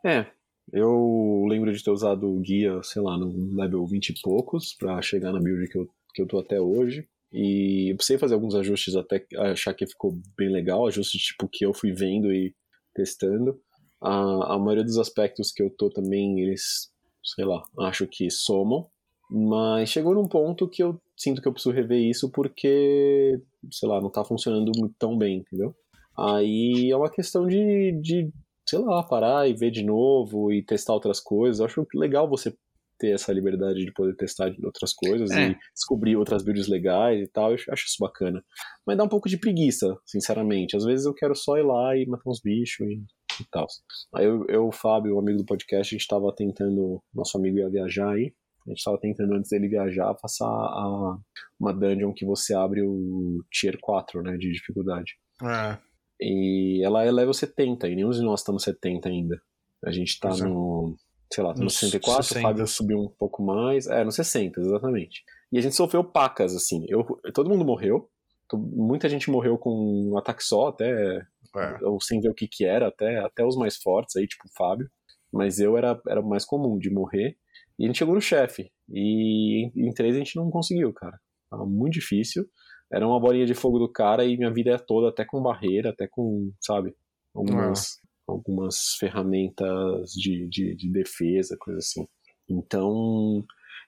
[0.06, 0.28] É,
[0.72, 5.02] eu lembro de ter usado o guia, sei lá, no level 20 e poucos, pra
[5.02, 7.08] chegar na build que eu, que eu tô até hoje.
[7.32, 11.66] E eu precisei fazer alguns ajustes até achar que ficou bem legal, ajustes tipo que
[11.66, 12.56] eu fui vendo e
[12.94, 13.60] testando.
[14.04, 16.92] A, a maioria dos aspectos que eu tô também, eles,
[17.24, 18.88] sei lá, acho que somam.
[19.32, 23.40] Mas chegou num ponto que eu sinto que eu preciso rever isso porque,
[23.72, 25.74] sei lá, não tá funcionando tão bem, entendeu?
[26.18, 28.30] Aí é uma questão de, de
[28.68, 31.60] sei lá, parar e ver de novo e testar outras coisas.
[31.60, 32.56] Eu acho legal você
[33.00, 35.50] ter essa liberdade de poder testar outras coisas É.
[35.50, 37.52] e descobrir outras builds legais e tal.
[37.52, 38.44] Eu acho isso bacana.
[38.86, 40.78] Mas dá um pouco de preguiça, sinceramente.
[40.78, 43.02] Às vezes eu quero só ir lá e matar uns bichos e,
[43.42, 43.68] e tal.
[44.16, 47.02] Aí eu, eu, o Fábio, o amigo do podcast, a gente tava tentando.
[47.14, 48.34] Nosso amigo ia viajar aí.
[48.66, 51.18] A gente tava tentando, antes dele viajar, passar a,
[51.60, 55.18] uma dungeon que você abre o tier 4, né, de dificuldade.
[55.42, 55.78] É.
[56.20, 59.42] E ela é level 70, e nenhum de nós no 70 ainda.
[59.86, 60.46] A gente tá Pois é.
[60.46, 60.96] no.
[61.32, 62.40] Sei lá, tá no Nos 64, 60.
[62.40, 63.88] o Fábio subiu um pouco mais.
[63.88, 65.24] É, no 60, exatamente.
[65.52, 66.86] E a gente sofreu pacas, assim.
[66.88, 67.04] Eu,
[67.34, 68.10] todo mundo morreu.
[68.50, 71.22] To- Muita gente morreu com um ataque só, até.
[71.56, 71.86] É.
[71.86, 74.52] Ou sem ver o que que era, até, até os mais fortes aí, tipo o
[74.58, 74.90] Fábio.
[75.32, 77.38] Mas eu era, era o mais comum de morrer.
[77.78, 78.72] E a gente chegou no chefe.
[78.90, 81.20] E em, em três a gente não conseguiu, cara.
[81.50, 82.46] Tava muito difícil.
[82.92, 85.90] Era uma bolinha de fogo do cara e minha vida é toda, até com barreira,
[85.90, 86.94] até com, sabe,
[87.34, 92.06] algumas, algumas ferramentas de, de, de defesa, coisa assim.
[92.48, 93.44] Então,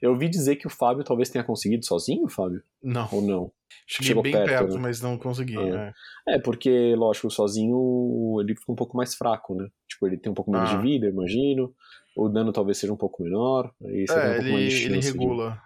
[0.06, 2.62] eu ouvi dizer que o Fábio talvez tenha conseguido sozinho, Fábio?
[2.82, 3.08] Não.
[3.12, 3.52] Ou não?
[3.88, 4.80] Cheguei Chegou bem perto, perto, né?
[4.82, 5.58] mas não consegui.
[5.58, 5.94] É.
[6.28, 6.36] é.
[6.36, 9.68] É, porque, lógico, sozinho ele fica um pouco mais fraco, né?
[9.88, 10.76] Tipo, ele tem um pouco menos Ah.
[10.78, 11.74] de vida, eu imagino.
[12.16, 13.72] O dano talvez seja um pouco menor.
[13.84, 15.62] Aí você tem um É, pouco ele, mais de ele chance de- regula.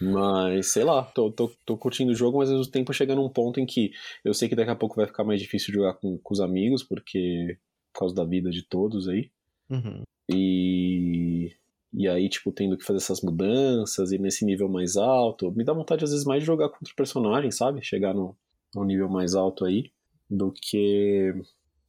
[0.00, 3.28] Mas, sei lá, tô, tô, tô curtindo o jogo, mas ao mesmo tempo chega num
[3.28, 3.90] ponto em que
[4.24, 6.82] eu sei que daqui a pouco vai ficar mais difícil jogar com, com os amigos,
[6.82, 7.58] porque.
[7.92, 9.30] por causa da vida de todos aí.
[9.68, 10.02] Uhum.
[10.30, 11.52] E.
[11.92, 15.72] E aí, tipo, tendo que fazer essas mudanças e nesse nível mais alto, me dá
[15.72, 17.82] vontade às vezes mais de jogar com outro personagem, sabe?
[17.82, 18.36] Chegar no,
[18.74, 19.90] no nível mais alto aí,
[20.28, 21.34] do que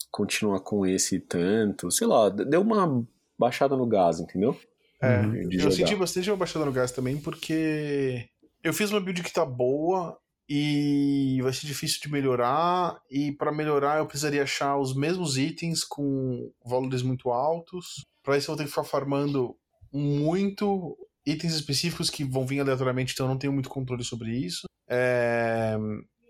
[0.10, 1.92] continuar com esse tanto.
[1.92, 3.06] Sei lá, deu uma
[3.38, 4.58] baixada no gás, entendeu?
[5.02, 5.50] É, Uhum.
[5.52, 8.30] Eu senti bastante uma baixada no gás também, porque
[8.64, 13.02] eu fiz uma build que tá boa e vai ser difícil de melhorar.
[13.10, 18.06] E pra melhorar eu precisaria achar os mesmos itens com valores muito altos.
[18.22, 19.56] Pra isso eu vou ter que ficar farmando
[19.92, 24.68] muito itens específicos que vão vir aleatoriamente, então eu não tenho muito controle sobre isso.
[24.90, 25.78] É,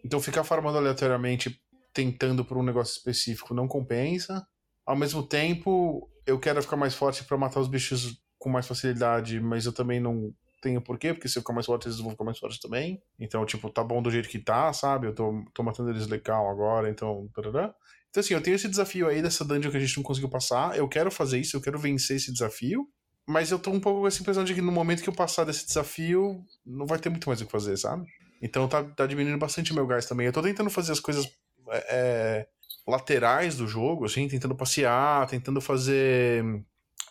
[0.03, 1.59] Então ficar farmando aleatoriamente
[1.93, 4.45] tentando por um negócio específico não compensa.
[4.85, 9.39] Ao mesmo tempo, eu quero ficar mais forte pra matar os bichos com mais facilidade,
[9.39, 12.23] mas eu também não tenho porquê, porque se eu ficar mais forte, eles vão ficar
[12.23, 13.01] mais fortes também.
[13.19, 15.07] Então, tipo, tá bom do jeito que tá, sabe?
[15.07, 17.27] Eu tô, tô matando eles legal agora, então.
[17.33, 17.73] tarará.
[18.09, 20.77] Então, assim, eu tenho esse desafio aí dessa dungeon que a gente não conseguiu passar.
[20.77, 22.87] Eu quero fazer isso, eu quero vencer esse desafio.
[23.27, 25.43] Mas eu tô um pouco com essa impressão de que no momento que eu passar
[25.43, 28.05] desse desafio, não vai ter muito mais o que fazer, sabe?
[28.41, 30.25] Então tá, tá diminuindo bastante meu gás também.
[30.25, 31.25] Eu tô tentando fazer as coisas
[31.69, 32.47] é, é,
[32.87, 36.43] laterais do jogo, assim, tentando passear, tentando fazer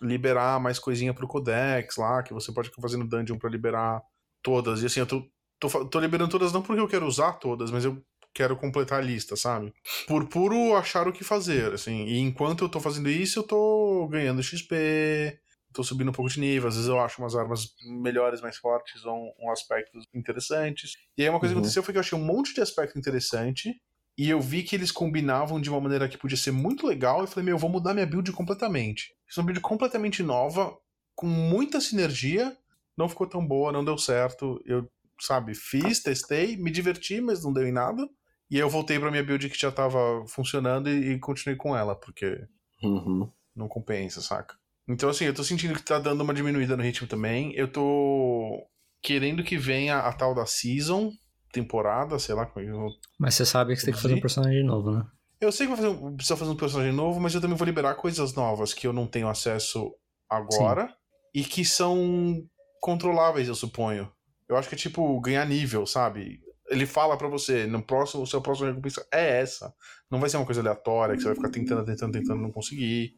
[0.02, 4.02] liberar mais coisinha pro Codex lá, que você pode ficar fazendo dungeon pra liberar
[4.42, 4.82] todas.
[4.82, 5.24] E assim, eu tô,
[5.58, 8.02] tô, tô liberando todas não porque eu quero usar todas, mas eu
[8.32, 9.72] quero completar a lista, sabe?
[10.06, 12.04] Por puro achar o que fazer, assim.
[12.06, 15.38] E enquanto eu tô fazendo isso, eu tô ganhando XP,
[15.72, 16.68] tô subindo um pouco de nível.
[16.68, 20.92] Às vezes eu acho umas armas melhores, mais fortes, ou um, um aspectos interessantes.
[21.16, 21.60] E aí uma coisa que Uhum.
[21.60, 23.74] aconteceu foi que eu achei um monte de aspecto interessante.
[24.18, 27.24] E eu vi que eles combinavam de uma maneira que podia ser muito legal.
[27.24, 29.14] E falei, meu, eu vou mudar minha build completamente.
[29.26, 30.76] Fiz uma build completamente nova,
[31.14, 32.56] com muita sinergia.
[32.96, 34.60] Não ficou tão boa, não deu certo.
[34.66, 34.86] Eu,
[35.20, 38.06] sabe, fiz, testei, me diverti, mas não deu em nada.
[38.50, 41.74] E aí eu voltei pra minha build que já tava funcionando e, e continuei com
[41.76, 42.46] ela, porque
[42.82, 43.32] Uhum.
[43.54, 44.58] não compensa, saca?
[44.92, 47.54] Então, assim, eu tô sentindo que tá dando uma diminuída no ritmo também.
[47.54, 48.66] Eu tô
[49.02, 51.10] querendo que venha a tal da season,
[51.52, 54.00] temporada, sei lá como é que eu vou Mas você sabe que você tem que
[54.00, 54.22] fazer um Sim.
[54.22, 55.04] personagem novo, né?
[55.40, 57.94] eu sei que vai fazer precisa fazer um personagem novo, mas eu também vou liberar
[57.94, 59.90] coisas novas que eu não tenho acesso
[60.28, 60.94] agora
[61.34, 62.44] e que são
[62.80, 64.12] controláveis, eu suponho.
[64.48, 66.40] Eu acho que é tipo ganhar nível, sabe?
[66.68, 69.72] Ele fala pra você, no próximo, o seu próximo recompensa é essa.
[70.10, 73.14] Não vai ser uma coisa aleatória que você vai ficar tentando, tentando, tentando não conseguir.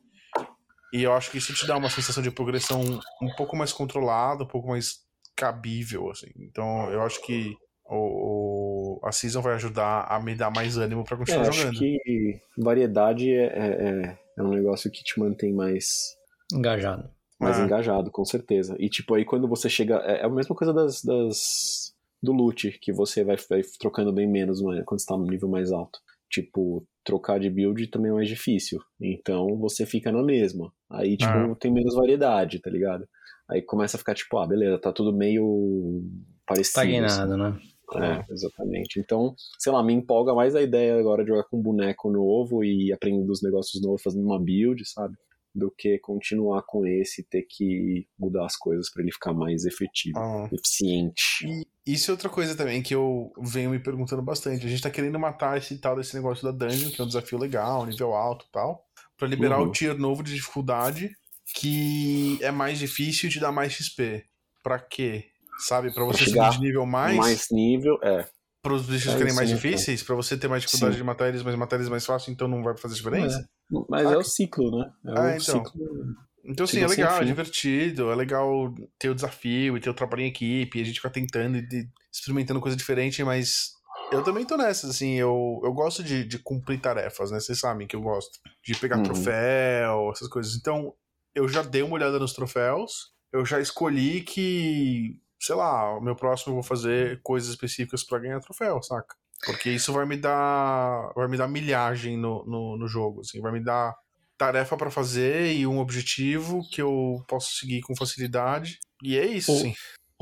[0.93, 2.81] E eu acho que isso te dá uma sensação de progressão
[3.23, 5.01] um pouco mais controlada, um pouco mais
[5.35, 6.31] cabível, assim.
[6.37, 11.05] Então, eu acho que o, o- a season vai ajudar a me dar mais ânimo
[11.05, 11.79] pra É, continuar acho jogando.
[11.79, 13.69] que variedade é, é,
[14.07, 16.15] é- é um negócio que te mantém mais,
[16.53, 17.11] Engajado.
[17.41, 17.65] mais Ah.
[17.65, 18.77] engajado, com certeza.
[18.79, 19.97] E tipo, aí quando você chega.
[20.07, 24.29] É, é a mesma coisa das, das- do loot, que você vai, vai trocando bem
[24.29, 25.99] menos né, quando está no nível mais alto.
[26.31, 28.81] Tipo, trocar de build também é mais difícil.
[29.01, 30.73] Então você fica na mesma.
[30.91, 31.57] Aí, tipo, Ah.
[31.59, 33.07] tem menos variedade, tá ligado?
[33.51, 36.03] Aí começa a ficar tipo, ah, beleza, tá tudo meio
[36.47, 36.81] parecido.
[36.81, 36.97] assim.
[37.05, 37.59] Estagnado, né?
[37.95, 38.99] É, exatamente.
[38.99, 42.65] Então, sei lá, me empolga mais a ideia agora de jogar com um boneco novo
[42.65, 45.15] e aprendendo os negócios novos, fazendo uma build, sabe?
[45.55, 49.65] Do que continuar com esse e ter que mudar as coisas pra ele ficar mais
[49.67, 50.49] efetivo, Ah.
[50.51, 51.45] eficiente.
[51.87, 54.65] E isso é outra coisa também que eu venho me perguntando bastante.
[54.65, 57.39] A gente tá querendo matar esse tal desse negócio da dungeon, que é um desafio
[57.39, 58.87] legal, nível alto e tal,
[59.19, 59.69] pra liberar Uhum.
[59.69, 61.11] o tier novo de dificuldade,
[61.55, 64.25] que é mais difícil e te dá mais XP.
[64.63, 65.27] Pra quê?
[65.59, 65.93] Sabe?
[65.93, 68.27] Pra você chegar subir de nível mais, Mais nível, é.
[68.63, 70.99] Para os bichos É ficarem mais né, difíceis, pra você ter mais dificuldade Sim.
[71.01, 73.45] de matar eles, mas matar eles mais fácil, então não vai fazer diferença.
[73.89, 74.93] Mas Ah, é o ciclo, né?
[75.05, 75.65] É Ah, o então.
[75.65, 75.83] ciclo.
[76.45, 80.23] Então, assim, é legal, é divertido, é legal ter o desafio e ter o trabalho
[80.23, 83.73] em equipe, e a gente ficar tentando e experimentando coisa diferente, mas
[84.13, 87.39] eu também tô nessas, assim, eu, eu gosto de, de cumprir tarefas, né?
[87.41, 88.39] Vocês sabem que eu gosto.
[88.65, 89.05] De pegar Uhum.
[89.05, 90.55] troféu, essas coisas.
[90.57, 90.93] Então,
[91.35, 96.15] eu já dei uma olhada nos troféus, eu já escolhi que, sei lá, o meu
[96.17, 99.15] próximo eu vou fazer coisas específicas pra ganhar troféu, saca?
[99.45, 101.13] Porque isso vai me dar.
[101.17, 103.93] Vai me dar milhagem no, no, no jogo, assim, vai me dar
[104.39, 108.79] tarefa pra fazer e um objetivo que eu posso seguir com facilidade.
[109.03, 109.75] E é isso, O- sim.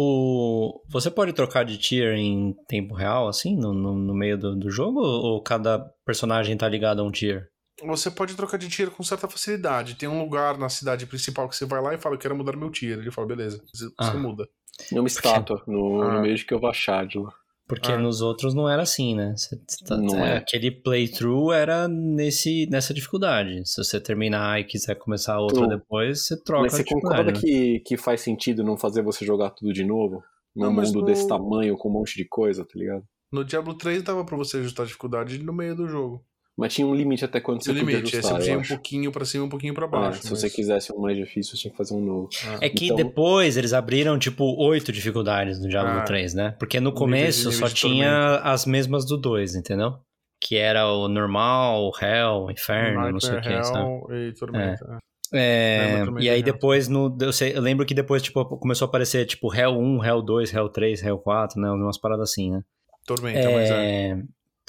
[0.02, 0.80] O...
[0.88, 4.70] Você pode trocar de tier em tempo real, assim, no, no, no meio do, do
[4.70, 4.98] jogo?
[5.00, 7.48] Ou cada personagem tá ligado a um tier?
[7.84, 9.94] Você pode trocar de tier com certa facilidade.
[9.96, 12.56] Tem um lugar na cidade principal que você vai lá e fala, eu quero mudar
[12.56, 12.98] meu tier.
[12.98, 14.14] Ele fala, beleza, você, você Ah.
[14.14, 14.48] muda.
[14.92, 16.14] É uma estátua no, Ah.
[16.14, 17.32] no meio de que eu vou achar de lá.
[17.68, 17.98] Porque Ah.
[17.98, 19.32] nos outros não era assim, né?
[19.36, 19.56] Você
[19.86, 20.36] tá- Não é, é.
[20.38, 23.62] Aquele playthrough era nesse, nessa dificuldade.
[23.64, 27.40] Se você terminar e quiser começar outra Tu- depois, você troca Mas você concorda né?
[27.40, 30.22] que, que faz sentido não fazer você jogar tudo de novo?
[30.54, 33.04] Num Não, mundo no- desse tamanho, com um monte de coisa, tá ligado?
[33.32, 36.24] No Diablo 3 dava pra você ajustar a dificuldade no meio do jogo.
[36.60, 38.60] Mas tinha um limite até quando você Tinha podia limite, aí você ajustar, podia um
[38.60, 38.74] acho.
[38.74, 40.22] pouquinho pra cima, um pouquinho pra É, baixo.
[40.22, 42.28] se mas- você quisesse um mais difícil, você tinha que fazer um novo.
[42.60, 46.02] É que Então- depois eles abriram, tipo, oito dificuldades no Diablo Ah.
[46.02, 46.54] 3, né?
[46.58, 49.94] Porque no Nível de- começo nível só tinha as mesmas do 2, entendeu?
[50.38, 53.48] Que era o normal, o hell, o inferno, não sei o que?
[53.48, 54.98] Hell e Tormenta.
[55.32, 58.86] É, Lembra também e aí depois, no, eu, sei- eu lembro que depois, tipo, começou
[58.86, 61.70] a aparecer, tipo, Hell 1, Hell 2, Hell 3, Hell 4, né?
[61.70, 62.60] Umas paradas assim, né?
[63.06, 64.18] Tormenta, mas é.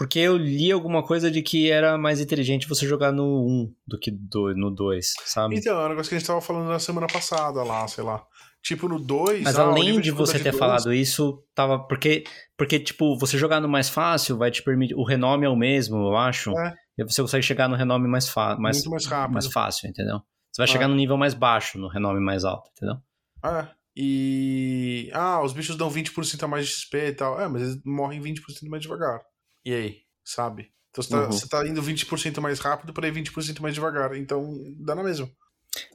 [0.02, 3.74] É, Porque eu li alguma coisa de que era mais inteligente você jogar no 1
[3.88, 5.56] do que do, no 2, sabe?
[5.58, 8.26] Então, é um negócio que a gente tava falando na semana passada lá, sei lá.
[8.64, 9.42] Tipo, no 2.
[9.44, 11.80] Mas ah, além de você dificuldade ter falado isso, tava.
[11.80, 12.24] Porque,
[12.56, 14.94] porque, tipo, você jogar no mais fácil vai te permitir.
[14.96, 16.52] O renome é o mesmo, eu acho.
[16.58, 16.74] É.
[16.98, 18.56] E você consegue chegar no renome mais, fa...
[18.58, 19.34] mais, Muito mais rápido.
[19.34, 20.18] mais fácil, entendeu?
[20.52, 20.72] Você vai É.
[20.72, 22.98] chegar no nível mais baixo, no renome mais alto, entendeu?
[23.44, 23.68] É.
[23.96, 25.10] E.
[25.14, 27.40] Ah, os bichos dão 20% a mais de XP e tal.
[27.42, 29.22] É, mas eles morrem 20% mais devagar.
[29.66, 29.98] E aí?
[30.24, 30.72] Sabe?
[30.90, 31.32] Então você tá, Uhum.
[31.32, 34.16] você tá indo 20% mais rápido pra ir 20% mais devagar.
[34.16, 35.30] Então dá na mesma.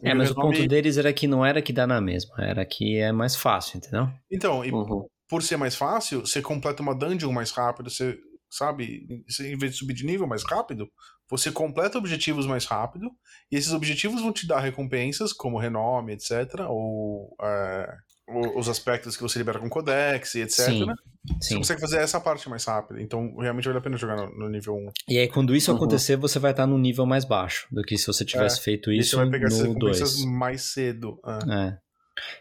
[0.02, 2.96] É, mas o ponto deles era que não era que dá na mesma, era que
[2.96, 4.08] é mais fácil, entendeu?
[4.30, 5.06] Então, e Uhum.
[5.28, 8.18] por ser mais fácil, você completa uma dungeon mais rápido, você
[8.50, 9.06] sabe?
[9.40, 10.88] Em vez de subir de nível mais rápido,
[11.28, 13.10] você completa objetivos mais rápido,
[13.50, 17.96] e esses objetivos vão te dar recompensas, como renome, etc., ou é,
[18.28, 20.94] os aspectos que você libera com codex e etc., Sim, né?
[21.40, 21.56] Você sim.
[21.58, 23.00] consegue fazer essa parte mais rápida.
[23.00, 24.90] Então, realmente vale a pena jogar no, no nível 1.
[25.08, 25.76] E aí, quando isso Uhum.
[25.76, 28.96] acontecer, você vai estar num nível mais baixo do que se você tivesse feito E
[28.96, 30.24] você isso vai pegar essas no recompensas 2.
[30.26, 31.18] mais cedo.
[31.24, 31.38] ah.
[31.72, 31.78] É.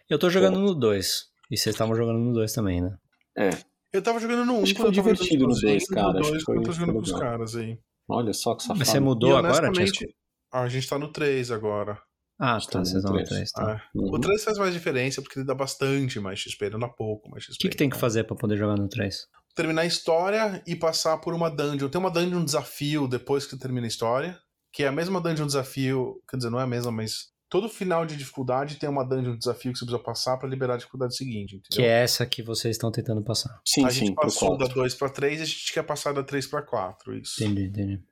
[0.09, 1.25] Eu tô jogando no 2.
[1.51, 2.95] E vocês estavam jogando no 2 também, né?
[3.37, 3.49] É,
[3.93, 6.19] Eu tava jogando no 1 Acho que quando foi divertido no sozinho, dois, cara, No
[6.19, 7.77] acho 2 que foi- quando eu tô jogando com os caras aí.
[8.09, 8.79] olha só que safado.
[8.79, 10.15] Mas você E mudou agora, honestamente, Tiesco?
[10.53, 11.97] a gente tá no 3 agora.
[12.37, 12.79] Ah, tá.
[12.79, 13.29] no Vocês estão no três.
[13.29, 13.73] 3, tá.
[13.73, 14.13] Ah, Uhum.
[14.13, 17.43] O 3 faz mais diferença porque ele dá bastante mais XP, não dá pouco mais
[17.43, 17.55] XP.
[17.55, 18.01] O que, que tem que então.
[18.01, 19.27] fazer pra poder jogar no 3?
[19.55, 21.87] Terminar a história e passar por uma dungeon.
[21.87, 24.37] Tem uma dungeon desafio depois que termina a história,
[24.73, 28.05] que é a mesma dungeon desafio, quer dizer, não é a mesma, mas todo final
[28.05, 31.55] de dificuldade tem uma dungeon desafio que você precisa passar pra liberar a dificuldade seguinte,
[31.55, 31.77] entendeu?
[31.77, 33.61] Que é essa que vocês estão tentando passar.
[33.65, 34.75] Sim, a gente sim, pro passou da 4.
[34.75, 37.41] 2 pra 3 e a gente quer passar da 3 pra 4, isso.
[37.41, 38.03] Entendi, entendi.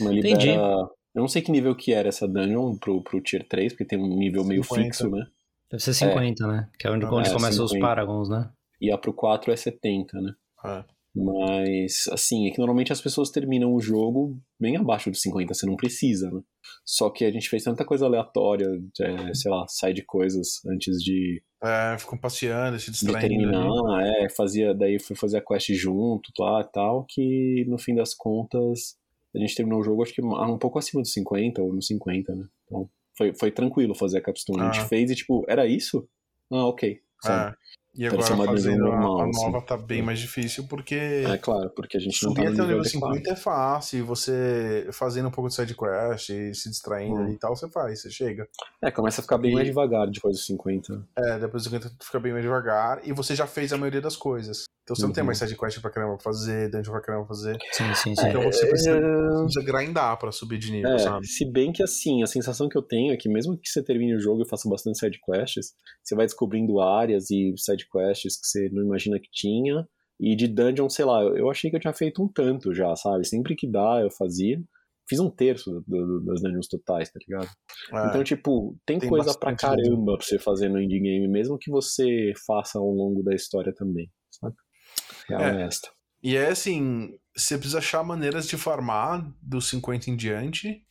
[0.00, 0.34] Mas libera...
[0.34, 0.90] Entendi.
[1.14, 3.98] Eu não sei que nível que era essa dungeon pro, pro Tier 3, porque tem
[3.98, 4.82] um nível meio 50.
[4.84, 5.26] fixo, né?
[5.70, 6.68] Deve ser 50, né?
[6.78, 7.86] Que é onde, Ah, onde é, começam os 50.
[7.86, 8.50] Paragons, né?
[8.80, 10.32] E a pro 4 é 70, né?
[10.64, 10.84] É.
[11.14, 15.66] Mas, assim, é que normalmente as pessoas terminam o jogo bem abaixo dos 50, você
[15.66, 16.40] não precisa, né?
[16.84, 18.66] Só que a gente fez tanta coisa aleatória,
[19.00, 23.28] é, sei lá, side coisas antes de, É, ficam passeando, se de distraindo.
[23.28, 24.24] terminar, ali.
[24.24, 28.14] é, fazia, daí foi fazer a quest junto lá e tal, que no fim das
[28.14, 28.96] contas
[29.34, 32.34] a gente terminou o jogo acho que um pouco acima dos 50 ou nos 50,
[32.34, 32.46] né?
[32.66, 34.60] Então foi, foi tranquilo fazer a capstone.
[34.60, 34.72] A Ah.
[34.72, 36.08] gente fez e tipo, era isso?
[36.50, 37.00] Ah, ok.
[37.22, 37.52] Sabe?
[37.52, 37.56] É.
[37.92, 39.44] E agora uma a, normal, a assim.
[39.50, 42.54] nova tá bem mais difícil porque É, claro, porque a gente não tá subir no
[42.54, 43.14] até o nível nível adequado.
[43.16, 47.28] 50 é fácil, e você fazendo um pouco de side quest e se distraindo Hum.
[47.32, 48.48] e tal, você faz, você chega.
[48.82, 51.04] É, começa a ficar bem E- mais devagar depois dos 50.
[51.18, 54.16] É, depois do 50 fica bem mais devagar e você já fez a maioria das
[54.16, 54.64] coisas.
[54.82, 55.26] Então você não tem Uhum.
[55.26, 57.56] mais side quest pra caramba pra fazer, dungeon pra caramba pra fazer.
[57.72, 58.28] Sim, sim, sim.
[58.28, 61.26] Então você precisa, É, precisa grindar pra subir de nível, É, sabe?
[61.26, 64.14] se bem que assim, a sensação que eu tenho é que mesmo que você termine
[64.16, 68.46] o jogo e faça bastante side quests, você vai descobrindo áreas e side quests que
[68.46, 69.86] você não imagina que tinha.
[70.18, 73.26] E de dungeon, sei lá, eu achei que eu tinha feito um tanto já, sabe?
[73.26, 74.60] Sempre que dá, eu fazia.
[75.08, 77.48] Fiz um terço do- do- das dungeons totais, tá ligado?
[77.92, 78.06] É.
[78.08, 81.70] Então, tipo, tem, Tem coisa pra caramba pra você fazer no indie game, mesmo que
[81.70, 84.54] você faça ao longo da história também, sabe?
[85.28, 85.62] Real É.
[85.62, 85.88] é esta.
[86.22, 90.84] E é assim, você precisa achar maneiras de farmar dos 50 em diante.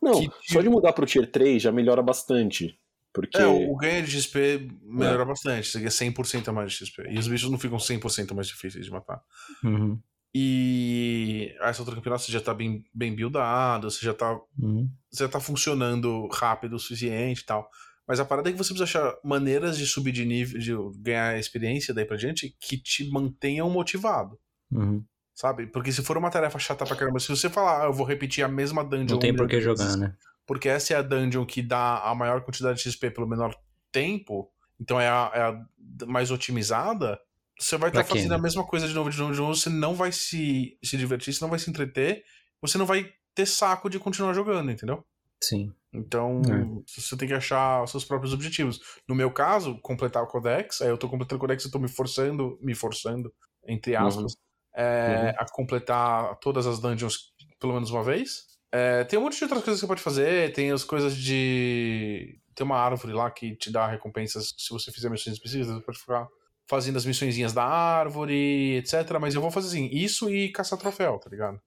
[0.00, 2.78] Não, Que- só de mudar pro tier 3 já melhora bastante.
[3.20, 3.38] Porque.
[3.38, 7.02] É, o, ganho de XP melhora bastante, você ganha 100% a mais de XP.
[7.10, 9.20] E os bichos não ficam 100% mais difíceis de matar.
[9.64, 10.00] Uhum,
[10.34, 14.88] E a essa outra campeonato você já tá bem, bem buildado, você já tá, uhum.
[15.10, 17.68] você já tá funcionando rápido o suficiente e tal.
[18.06, 21.38] Mas a parada é que você precisa achar maneiras de subir de nível, de ganhar
[21.38, 24.38] experiência daí pra diante que te mantenham motivado.
[24.70, 25.04] Uhum.
[25.34, 25.66] Sabe?
[25.66, 28.42] Porque se for uma tarefa chata pra caramba, se você falar, ah, eu vou repetir
[28.42, 29.14] a mesma dungeon.
[29.14, 30.16] Não tem por que jogar, né?
[30.48, 33.54] Porque essa é a dungeon que dá a maior quantidade de XP pelo menor
[33.92, 37.20] tempo, então é a, é a mais otimizada.
[37.60, 38.36] Você vai estar quê, fazendo né?
[38.36, 39.54] a mesma coisa de novo, de novo, de novo.
[39.54, 42.24] Você não vai se, se divertir, você não vai se entreter,
[42.62, 45.04] você não vai ter saco de continuar jogando, entendeu?
[45.38, 45.70] Sim.
[45.92, 46.40] Então,
[46.86, 48.80] você tem que achar os seus próprios objetivos.
[49.06, 51.88] No meu caso, completar o Codex, aí eu tô completando o Codex, eu tô me
[51.88, 53.30] forçando, me forçando,
[53.66, 54.34] entre aspas,
[54.74, 58.57] é, a completar todas as dungeons pelo menos uma vez.
[58.72, 62.38] É, tem um monte de outras coisas que você pode fazer, tem as coisas de.
[62.54, 65.98] Tem uma árvore lá que te dá recompensas se você fizer missões específicas, você pode
[65.98, 66.28] ficar
[66.68, 69.18] fazendo as missõezinhas da árvore, etc.
[69.20, 71.60] Mas eu vou fazer assim, isso e caçar troféu, tá ligado?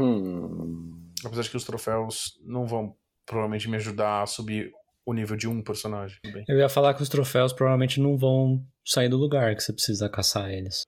[0.00, 1.12] Hum.
[1.24, 2.96] Apesar de que os troféus não vão
[3.26, 4.72] provavelmente me ajudar a subir
[5.06, 6.18] o nível de um personagem.
[6.32, 6.44] Bem.
[6.48, 10.08] Eu ia falar que os troféus provavelmente não vão sair do lugar que você precisa
[10.08, 10.82] caçar eles.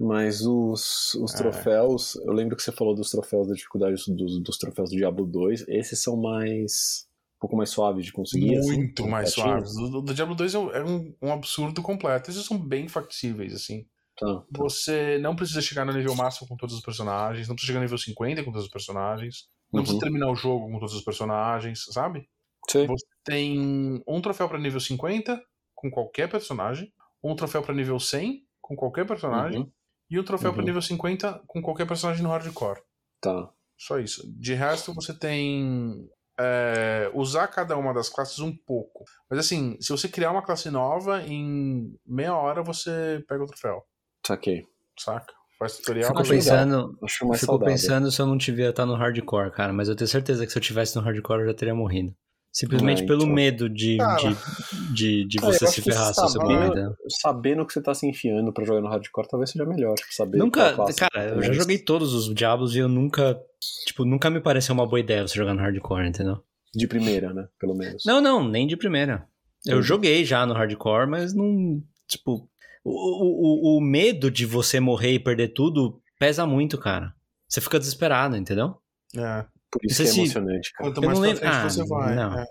[0.00, 1.36] Mas os, os É.
[1.36, 5.26] troféus, eu lembro que você falou dos troféus da dificuldade dos, dos troféus do Diablo
[5.26, 7.06] 2, esses são mais.
[7.36, 8.56] um pouco mais suaves de conseguir.
[8.56, 9.66] assim, Muito mais completinho?
[9.66, 9.76] suaves.
[9.76, 12.30] O do, do Diablo 2 é um, é um, um absurdo completo.
[12.30, 13.86] Esses são bem factíveis, assim.
[14.18, 14.44] Tá, tá.
[14.58, 17.84] Você não precisa chegar no nível máximo com todos os personagens, não precisa chegar no
[17.84, 19.84] nível 50 com todos os personagens, não Uhum.
[19.84, 22.28] precisa terminar o jogo com todos os personagens, sabe?
[22.70, 22.86] Sei.
[22.86, 25.42] Você tem um troféu pra nível 50
[25.74, 26.92] com qualquer personagem,
[27.22, 29.70] um troféu pra nível 100 com qualquer personagem Uhum.
[30.10, 30.62] E um troféu Uhum.
[30.62, 32.80] nível 50 com qualquer personagem no hardcore.
[33.20, 33.50] Tá.
[33.78, 34.22] Só isso.
[34.38, 36.08] De resto, você tem.
[36.38, 39.04] é, usar cada uma das classes um pouco.
[39.28, 43.82] Mas assim, se você criar uma classe nova, em meia hora você pega o troféu.
[44.26, 44.64] Saquei.
[44.98, 45.32] Saca?
[45.58, 46.08] Faz tutorial.
[46.08, 47.74] Fico pensando, Acho mais fico saudável.
[47.74, 49.72] pensando se eu não devia estar no hardcore, cara.
[49.74, 52.14] Mas eu tenho certeza que se eu tivesse no hardcore eu já teria morrido.
[52.52, 53.32] Simplesmente É, pelo então.
[53.34, 54.16] medo de, Cara.
[54.16, 56.94] de, de, de você se ferrar se você entendeu?
[57.22, 59.94] Sabendo que você tá se enfiando pra jogar no hardcore, talvez seja melhor.
[59.94, 61.60] Tipo, saber Nunca, classe cara, eu já tem.
[61.60, 63.40] joguei todos os Diablos e eu nunca,
[63.86, 66.42] tipo, nunca me pareceu uma boa ideia você jogar no hardcore, entendeu?
[66.74, 67.46] De primeira, né?
[67.58, 68.02] Pelo menos.
[68.04, 69.26] Não, não, nem de primeira.
[69.66, 69.86] Eu Entendi.
[69.88, 72.48] joguei já no hardcore, mas não, tipo,
[72.84, 77.14] o, o, o- o medo de você morrer e perder tudo pesa muito, cara.
[77.48, 78.76] Você fica desesperado, entendeu?
[79.16, 79.44] É.
[79.70, 80.90] Por isso Não que é se- emocionante, cara.
[80.90, 82.14] Quanto Eu mais não pra lembro- frente Ah, você vai.
[82.16, 82.38] não.
[82.38, 82.46] é.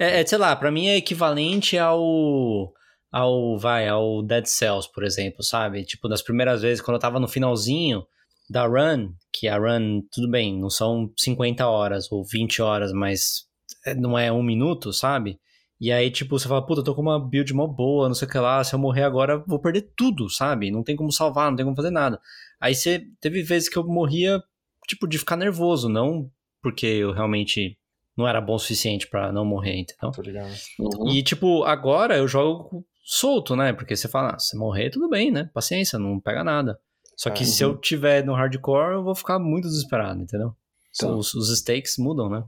[0.00, 2.72] É, é, sei lá, pra mim é equivalente ao.
[3.12, 3.58] ao.
[3.58, 5.84] vai, ao Dead Cells, por exemplo, sabe?
[5.84, 8.02] Tipo, nas primeiras vezes, quando eu tava no finalzinho
[8.48, 13.44] da run, que a run, tudo bem, não são 50 horas ou 20 horas, mas
[13.84, 15.38] é- não é um minuto, sabe?
[15.78, 18.26] E aí, tipo, você fala, puta, eu tô com uma build mó boa, não sei
[18.26, 20.70] o que lá, se eu morrer agora, eu vou perder tudo, sabe?
[20.70, 22.18] Não tem como salvar, não tem como fazer nada.
[22.58, 24.40] Aí você teve vezes que eu morria,
[24.88, 26.30] tipo, de ficar nervoso, não
[26.66, 27.78] porque eu realmente
[28.18, 30.10] não era bom o suficiente pra não morrer, entendeu?
[30.10, 30.52] Tô ligado.
[30.80, 31.08] Uhum.
[31.12, 33.72] E, tipo, agora eu jogo solto, né?
[33.72, 35.48] Porque você fala, ah, se morrer, tudo bem, né?
[35.54, 36.76] Paciência, não pega nada.
[37.16, 40.56] Só que É, se eu tiver no hardcore, eu vou ficar muito desesperado, entendeu?
[40.98, 41.06] Tá.
[41.06, 42.42] Os, os steaks mudam, né?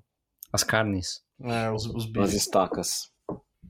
[0.53, 1.21] As carnes.
[1.41, 3.13] É, os, os As bichos estacas.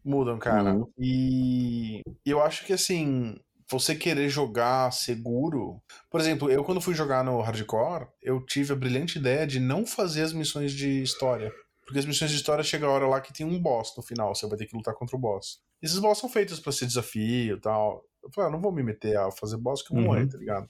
[0.03, 0.77] mudam, cara.
[0.77, 0.87] Uhum.
[0.99, 3.37] E eu acho que assim,
[3.71, 5.81] você querer jogar seguro.
[6.11, 9.87] Por exemplo, eu quando fui jogar no hardcore, eu tive a brilhante ideia de não
[9.87, 11.53] fazer as missões de história.
[11.85, 14.35] Porque as missões de história chega a hora lá que tem um boss no final,
[14.35, 15.61] você vai ter que lutar contra o boss.
[15.83, 18.03] Esses boss são feitos pra ser desafio e tal.
[18.23, 20.11] Eu falei, ah, não vou me meter a fazer boss que eu vou Uhum.
[20.13, 20.69] morrer, tá ligado?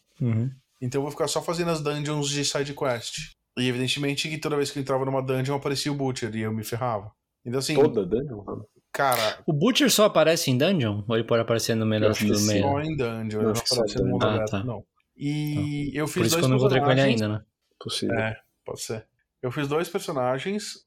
[0.80, 3.32] Então eu vou ficar só fazendo as dungeons de side quest.
[3.58, 6.52] E evidentemente que toda vez que eu entrava numa dungeon aparecia o Butcher e eu
[6.52, 7.10] me ferrava.
[7.44, 8.44] Então assim, Toda dungeon?
[8.98, 11.02] Cara, O Butcher só aparece em dungeon?
[11.08, 11.86] Ou ele pode aparecer no
[12.26, 12.62] que do meio?
[12.62, 14.12] só em dungeon, não acho que só aparece no dungeon.
[14.12, 14.64] mundo Ah, aberto, tá.
[14.64, 14.84] não.
[15.16, 17.22] E eu fiz Por isso dois que eu não encontrei com ele personagens.
[17.22, 17.44] ainda, né?
[17.80, 18.18] Possível.
[18.18, 19.06] É, pode ser.
[19.42, 20.84] Eu fiz dois personagens.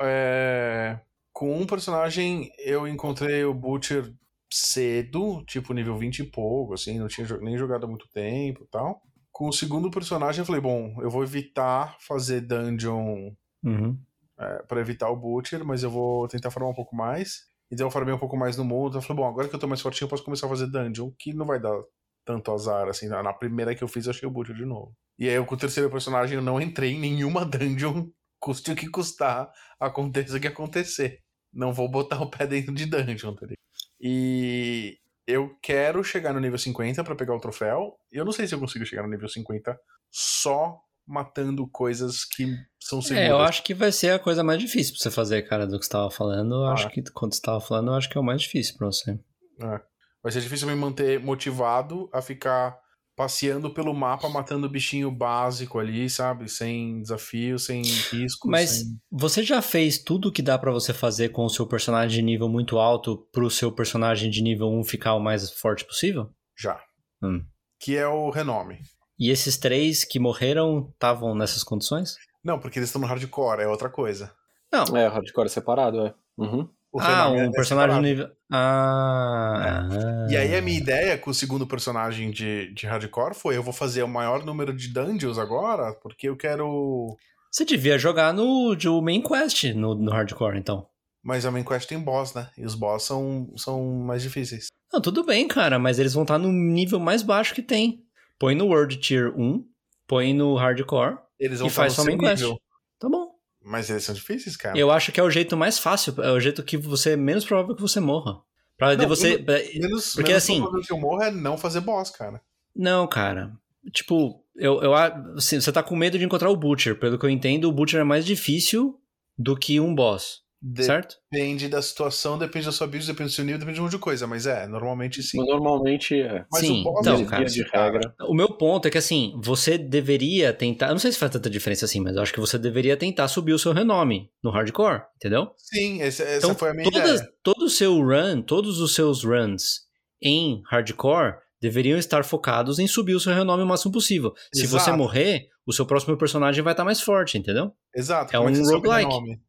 [0.00, 0.98] é,
[1.32, 4.12] Com um personagem eu encontrei o Butcher
[4.52, 8.66] cedo, tipo nível 20 e pouco, assim, não tinha nem jogado há muito tempo e
[8.68, 9.00] tal.
[9.30, 13.30] Com o segundo personagem eu falei, bom, eu vou evitar fazer dungeon
[13.62, 13.96] Uhum.
[14.40, 17.44] É, para evitar o Butcher, mas eu vou tentar farmar um pouco mais.
[17.70, 18.96] Então eu farmei um pouco mais no mundo.
[18.96, 21.10] Eu falei, bom, agora que eu tô mais fortinho, eu posso começar a fazer dungeon,
[21.18, 21.78] que não vai dar
[22.24, 23.08] tanto azar, assim.
[23.08, 24.96] Na primeira que eu fiz, eu achei o Butcher de novo.
[25.18, 28.88] E aí com o terceiro personagem, eu não entrei em nenhuma dungeon, custe o que
[28.88, 31.20] custar, aconteça o que acontecer.
[31.52, 33.60] Não vou botar o pé dentro de dungeon, tá ligado?
[34.00, 37.96] E eu quero chegar no nível 50 pra pegar o troféu.
[38.10, 39.78] E eu não sei se eu consigo chegar no nível 50
[40.10, 40.80] só
[41.10, 42.46] matando coisas que
[42.80, 43.28] são seguras.
[43.28, 45.78] É, eu acho que vai ser a coisa mais difícil pra você fazer, cara, do
[45.78, 46.54] que você tava falando.
[46.54, 46.72] Eu Ah.
[46.74, 49.12] acho que quando você tava falando, eu acho que é o mais difícil pra você.
[49.60, 49.80] É.
[50.22, 52.78] Vai ser difícil me manter motivado a ficar
[53.16, 56.48] passeando pelo mapa, matando bichinho básico ali, sabe?
[56.48, 58.48] Sem desafio, sem risco.
[58.48, 62.16] Mas sem- você já fez tudo que dá pra você fazer com o seu personagem
[62.20, 66.30] de nível muito alto pro seu personagem de nível 1 ficar o mais forte possível?
[66.58, 66.80] Já.
[67.22, 67.42] Hum.
[67.78, 68.78] Que é o renome.
[69.20, 72.16] E esses três que morreram estavam nessas condições?
[72.42, 74.32] Não, porque eles estão no hardcore, é outra coisa.
[74.72, 74.96] Não.
[74.96, 76.14] É, hardcore é separado, é.
[76.38, 76.66] Uhum.
[76.90, 78.00] O ah, um é personagem separado.
[78.00, 78.30] nível.
[78.50, 79.86] Ah.
[79.92, 80.26] ah.
[80.30, 83.74] E aí a minha ideia com o segundo personagem de, de hardcore foi eu vou
[83.74, 87.14] fazer o maior número de dungeons agora, porque eu quero...
[87.52, 90.86] Você devia jogar no de main quest no, no hardcore, então.
[91.22, 92.48] Mas a main quest tem boss, né?
[92.56, 94.68] E os boss são, são mais difíceis.
[94.90, 98.02] Não, tudo bem, cara, mas eles vão estar no nível mais baixo que tem.
[98.40, 99.64] Põe no World Tier 1,
[100.08, 102.42] põe no hardcore Eles vão e faz só main quest.
[102.42, 102.60] nível.
[102.98, 103.34] Tá bom.
[103.62, 104.76] Mas eles são difíceis, cara.
[104.76, 107.44] Eu acho que é o jeito mais fácil, é o jeito que você é menos
[107.44, 108.40] provável que você morra.
[108.78, 109.32] Pra de Não, você.
[109.38, 112.40] menos- pra- Menos, Porque menos assim- provável que eu morro é não fazer boss, cara.
[112.74, 113.52] Não, cara.
[113.92, 116.98] Tipo, eu, eu assim, você tá com medo de encontrar o Butcher.
[116.98, 118.98] Pelo que eu entendo, o Butcher é mais difícil
[119.36, 120.40] do que um boss.
[120.82, 121.16] Certo?
[121.32, 123.92] Depende da situação, depende da sua build, depende do seu nível, depende de um monte
[123.92, 124.26] de coisa.
[124.26, 125.38] Mas é, normalmente sim.
[125.38, 126.44] Normalmente é.
[126.52, 127.44] Mas Sim, o então, é cara.
[127.44, 128.14] de regra.
[128.28, 130.88] O meu ponto é que assim, você deveria tentar.
[130.88, 133.26] Eu não sei se faz tanta diferença assim, mas eu acho que você deveria tentar
[133.28, 135.50] subir o seu renome no hardcore, entendeu?
[135.56, 137.32] Sim, esse- essa Então, foi a minha todas, ideia.
[137.42, 139.80] todo o seu run, todos os seus runs
[140.22, 144.32] em hardcore deveriam estar focados em subir o seu renome o máximo possível.
[144.52, 144.84] Se Exato.
[144.84, 147.72] você morrer, o seu próximo personagem vai estar mais forte, entendeu?
[147.94, 148.34] Exato.
[148.34, 149.40] é Como um que você sobe roguelike.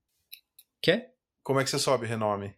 [0.82, 1.06] Quê?
[1.44, 2.54] Como é que você sobe renome?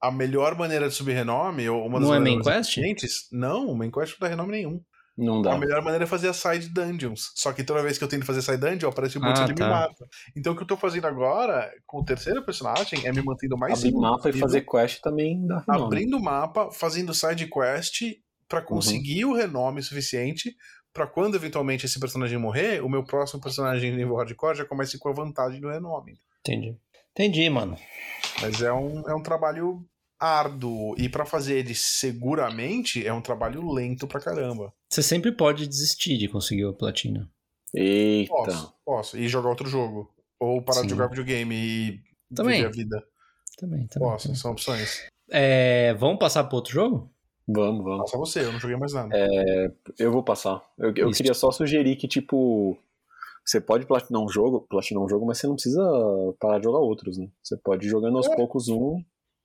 [0.00, 2.76] A melhor maneira de subir renome, ou uma das Não é main quest?
[2.76, 4.80] eficientes- Não, main quest não dá renome nenhum.
[5.16, 5.54] Não dá.
[5.54, 7.32] A melhor maneira é fazer as side dungeons.
[7.34, 9.44] Só que toda vez que eu tento fazer side dungeon, aparece o bot Ah, e
[9.46, 9.64] ele tá.
[9.64, 10.08] me mata.
[10.36, 13.80] Então o que eu tô fazendo agora, com o terceiro personagem, é me mantendo mais
[13.80, 15.84] Abrir mapa e fazer quest também dá renome.
[15.86, 18.02] abrindo o mapa, fazendo side quest
[18.48, 20.54] pra conseguir o renome suficiente
[20.92, 25.08] pra quando eventualmente esse personagem morrer, o meu próximo personagem nível hardcore já comece com
[25.08, 26.20] a vantagem do renome.
[26.40, 26.78] Entendi.
[27.18, 27.76] Entendi, mano.
[28.40, 29.84] Mas é um, é um trabalho
[30.20, 30.94] árduo.
[30.96, 34.72] E pra fazer ele seguramente, é um trabalho lento pra caramba.
[34.88, 37.28] Você sempre pode desistir de conseguir a platina.
[37.74, 38.32] Eita.
[38.32, 39.18] Posso, posso.
[39.18, 40.14] E jogar outro jogo.
[40.38, 40.94] Ou parar de Sim.
[40.94, 42.00] jogar videogame e
[42.32, 42.58] Também.
[42.58, 43.04] viver a vida.
[43.58, 44.08] Também, também.
[44.08, 45.08] Posso, são opções.
[45.28, 47.12] É, vamos passar para outro jogo?
[47.48, 48.02] Vamos, vamos.
[48.02, 49.10] Passa você, eu não joguei mais nada.
[49.98, 50.62] Eu vou passar.
[50.78, 52.78] Eu, eu queria só sugerir que, tipo,
[53.48, 55.82] você pode platinar um jogo, platinar um jogo, mas você não precisa
[56.38, 57.26] parar de jogar outros, né?
[57.42, 58.36] Você pode ir jogando aos É.
[58.36, 59.02] poucos um,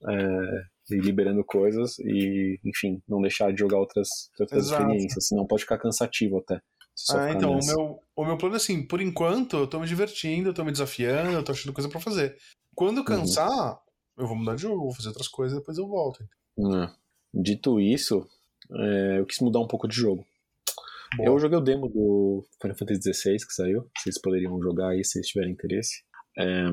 [0.10, 4.82] é, e liberando coisas, e, enfim, não deixar de jogar outras, outras Exato.
[4.82, 6.60] experiências, senão pode ficar cansativo até.
[7.12, 10.50] Ah, então, o meu, o meu plano é assim, por enquanto eu tô me divertindo,
[10.50, 12.36] eu tô me desafiando, eu tô achando coisa pra fazer.
[12.76, 13.06] Quando Uhum.
[13.06, 13.80] cansar,
[14.18, 16.24] eu vou mudar de jogo, vou fazer outras coisas, depois eu volto.
[16.60, 16.90] É.
[17.34, 18.28] Dito isso,
[18.72, 20.26] é, eu quis mudar um pouco de jogo.
[21.18, 21.30] Boa.
[21.30, 23.90] Eu joguei o demo do Final Fantasy XVI que saiu.
[23.98, 26.03] Vocês poderiam jogar aí se vocês tiverem interesse.
[26.38, 26.65] É,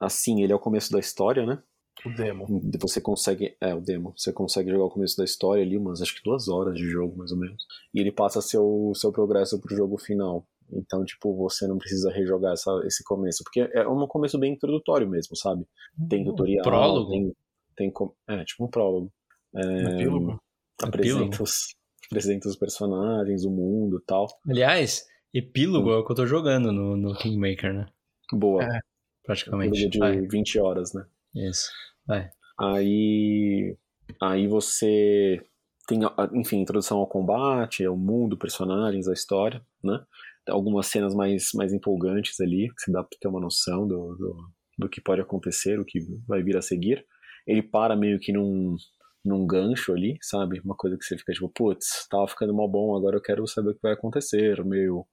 [0.00, 1.62] assim, ele é o começo da história, né?
[2.04, 2.46] O demo.
[2.80, 3.56] Você consegue.
[3.60, 4.12] É, o demo.
[4.16, 7.16] Você consegue jogar o começo da história ali, umas acho que duas horas de jogo,
[7.16, 7.64] mais ou menos.
[7.92, 10.46] E ele passa seu, seu progresso pro jogo final.
[10.72, 13.42] Então, tipo, você não precisa rejogar essa, esse começo.
[13.44, 15.66] Porque é um começo bem introdutório mesmo, sabe?
[16.08, 16.62] Tem tutorial.
[16.62, 17.10] prólogo?
[17.10, 17.32] Tem,
[17.76, 17.92] tem,
[18.28, 19.12] é, tipo um prólogo.
[19.54, 20.40] É, Epílogo?
[20.82, 21.74] apresenta os,
[22.06, 24.26] apresenta os personagens, o mundo e tal.
[24.48, 27.86] Aliás, epílogo é o que eu tô jogando no, no Kingmaker, né?
[28.32, 28.64] Boa.
[28.64, 28.80] É.
[29.24, 29.78] Praticamente.
[29.78, 30.20] Jogo de Vai.
[30.20, 31.04] 20 horas, né?
[31.34, 31.70] Isso.
[32.06, 32.28] Vai.
[32.58, 33.76] Aí,
[34.20, 35.42] aí você
[35.86, 36.00] tem,
[36.34, 39.98] enfim, introdução ao combate, ao mundo, personagens, a história, né?
[40.44, 44.14] Tem algumas cenas mais, mais empolgantes ali, que você dá pra ter uma noção do,
[44.14, 44.36] do,
[44.78, 47.04] do que pode acontecer, o que vai vir a seguir.
[47.46, 48.76] Ele para meio que num,
[49.24, 50.60] num gancho ali, sabe?
[50.64, 53.70] Uma coisa que você fica tipo, putz, tava ficando mal bom, agora eu quero saber
[53.70, 55.06] o que vai acontecer, meio...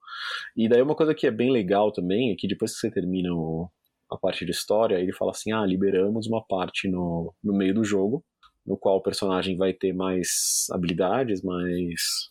[0.56, 3.34] E daí uma coisa que é bem legal também é que depois que você termina
[3.34, 3.70] o,
[4.12, 7.84] a parte de história, ele fala assim, ah, liberamos uma parte no, no meio do
[7.84, 8.24] jogo,
[8.66, 12.30] no qual o personagem vai ter mais habilidades, mais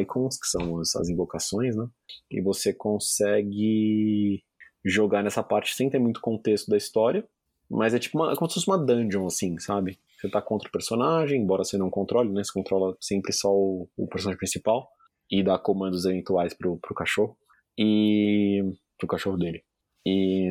[0.00, 1.86] icons, que são as, as invocações, né?
[2.30, 4.42] E você consegue
[4.84, 7.28] jogar nessa parte sem ter muito contexto da história,
[7.70, 9.98] mas é tipo uma, é como se fosse uma dungeon, assim, sabe?
[10.18, 12.42] Você tá contra o personagem, embora você não controle, né?
[12.42, 14.88] Você controla sempre só o, o personagem principal
[15.30, 17.36] e dá comandos eventuais pro, pro cachorro
[17.78, 18.62] e
[18.98, 19.62] pro cachorro dele.
[20.04, 20.50] E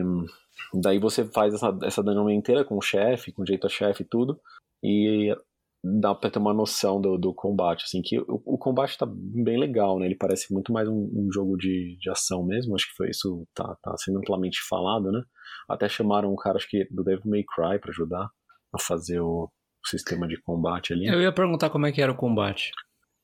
[0.73, 4.05] daí você faz essa, essa dungeon inteira com o chefe, com jeito a chefe e
[4.05, 4.39] tudo,
[4.83, 5.35] e
[5.83, 9.59] dá pra ter uma noção do, do combate, assim, que o, o combate tá bem
[9.59, 10.05] legal, né?
[10.05, 13.45] Ele parece muito mais um, um jogo de, de ação mesmo, acho que foi isso,
[13.53, 15.21] tá, tá sendo amplamente falado, né?
[15.67, 18.29] Até chamaram um cara, acho que do Devil May Cry pra ajudar
[18.73, 19.49] a fazer o
[19.87, 21.07] sistema de combate ali.
[21.07, 22.71] Eu ia perguntar como é que era o combate.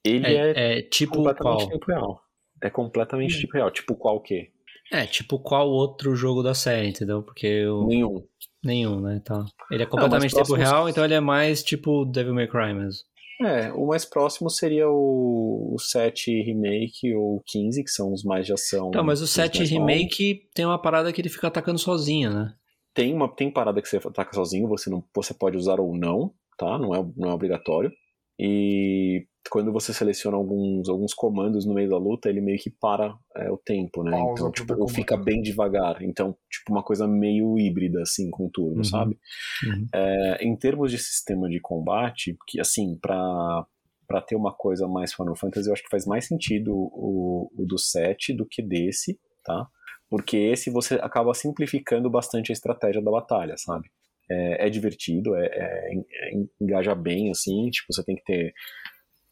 [0.03, 1.69] Ele é, É, é tipo completamente qual?
[1.69, 2.21] tempo real.
[2.61, 3.71] É completamente tempo real.
[3.71, 4.49] Tipo qual o quê?
[4.91, 7.23] É, tipo qual outro jogo da série, entendeu?
[7.23, 7.85] Porque eu...
[7.87, 8.23] Nenhum.
[8.63, 9.21] Nenhum, né?
[9.23, 9.45] Tá.
[9.71, 13.01] Ele é completamente tempo próximos- real, então ele é mais tipo Devil May Cry mesmo.
[13.41, 18.23] É, o mais próximo seria o, o 7 Remake ou o 15, que são os
[18.23, 18.89] mais de ação.
[18.89, 19.87] Então, mas o os 7 mais novos.
[19.93, 22.53] Remake tem uma parada que ele fica atacando sozinho, né?
[22.93, 26.31] Tem uma tem parada que você ataca sozinho, você não você pode usar ou não,
[26.57, 26.77] tá?
[26.77, 27.91] Não é, não é obrigatório.
[28.39, 33.15] E quando você seleciona alguns, alguns comandos no meio da luta, ele meio que para
[33.35, 34.11] é, o tempo, né?
[34.11, 36.01] Pausa então, tipo, ou fica bem devagar.
[36.01, 38.83] Então, tipo, uma coisa meio híbrida, assim, com turno, Uhum.
[38.83, 39.17] sabe?
[39.65, 39.87] Uhum.
[39.93, 43.65] É, em termos de sistema de combate, que assim, pra,
[44.07, 47.65] pra ter uma coisa mais Final Fantasy, eu acho que faz mais sentido o, o
[47.65, 49.67] do 7 do que desse, tá?
[50.09, 53.89] Porque esse você acaba simplificando bastante a estratégia da batalha, sabe?
[54.29, 58.53] É, é divertido, é, é- é- engaja bem, assim, tipo, você tem que ter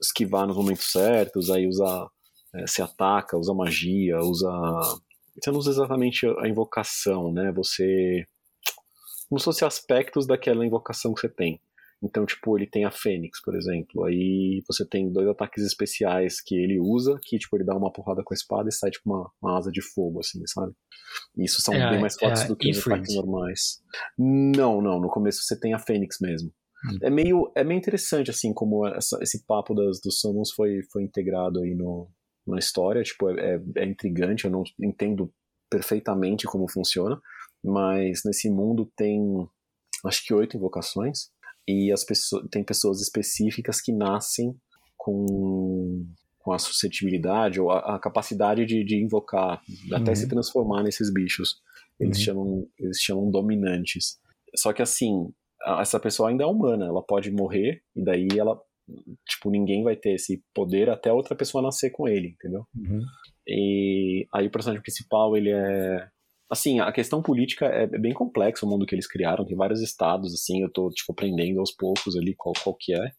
[0.01, 2.09] esquivar nos momentos certos, aí usa
[2.55, 4.49] é, se ataca, usa magia, usa
[5.41, 7.51] você não usa exatamente a invocação, né?
[7.53, 8.25] Você
[9.29, 11.61] como se fossem aspectos daquela invocação que você tem.
[12.03, 14.03] Então, tipo, ele tem a Fênix, por exemplo.
[14.05, 18.23] Aí você tem dois ataques especiais que ele usa, que, tipo, ele dá uma porrada
[18.23, 20.73] com a espada e sai, tipo, uma, uma asa de fogo, assim, sabe?
[21.37, 23.81] E Isso são É bem mais é fortes a do que os ataques normais.
[24.17, 24.99] Não, não.
[24.99, 26.51] No começo você tem a Fênix mesmo.
[26.85, 26.97] Hum.
[27.03, 31.03] É meio, é meio interessante, assim, como essa- esse papo das, dos Summons foi, foi
[31.03, 32.09] integrado aí no,
[32.47, 33.03] na história.
[33.03, 35.31] Tipo, é, é, é intrigante, eu não entendo
[35.69, 37.21] perfeitamente como funciona,
[37.63, 39.21] mas nesse mundo tem,
[40.05, 41.29] acho que oito invocações,
[41.67, 44.55] e as pessoas, tem pessoas específicas que nascem
[44.97, 46.05] com,
[46.39, 49.61] com a suscetibilidade ou a, a capacidade de, de invocar,
[49.93, 50.15] até Uhum.
[50.15, 51.61] se transformar nesses bichos.
[51.99, 52.23] Eles, Uhum.
[52.23, 54.19] chamam, eles chamam dominantes.
[54.55, 55.31] Só que assim,
[55.63, 58.59] a- essa pessoa ainda é humana, ela pode morrer e daí ela,
[59.27, 62.65] tipo, ninguém vai ter esse poder até outra pessoa nascer com ele, entendeu?
[62.75, 63.01] Uhum.
[63.47, 66.07] E aí o personagem principal, ele é
[66.51, 70.33] assim, a questão política é bem complexa o mundo que eles criaram, tem vários estados,
[70.33, 73.11] assim, eu tô, tipo, aprendendo aos poucos ali qual, qual que é,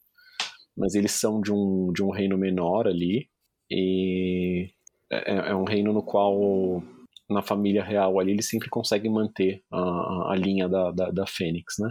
[0.77, 3.27] mas eles são de um, de um reino menor ali,
[3.71, 4.69] e
[5.11, 6.83] é, é um reino no qual,
[7.27, 11.75] na família real ali, eles sempre conseguem manter a, a linha da, da, da Fênix,
[11.79, 11.89] né?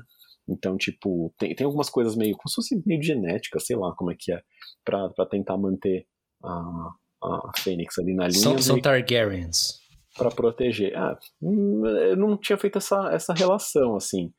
[0.49, 4.13] Então, tipo, tem, tem algumas coisas meio, como se fosse meio genética, sei lá como
[4.13, 4.41] é que é,
[4.85, 6.07] pra, pra tentar manter
[6.43, 8.41] a, a Fênix ali na linha.
[8.41, 9.82] São, são Targaryens.
[10.17, 10.97] Pra proteger.
[10.97, 14.33] Ah, hum, eu não tinha feito essa, essa relação, assim.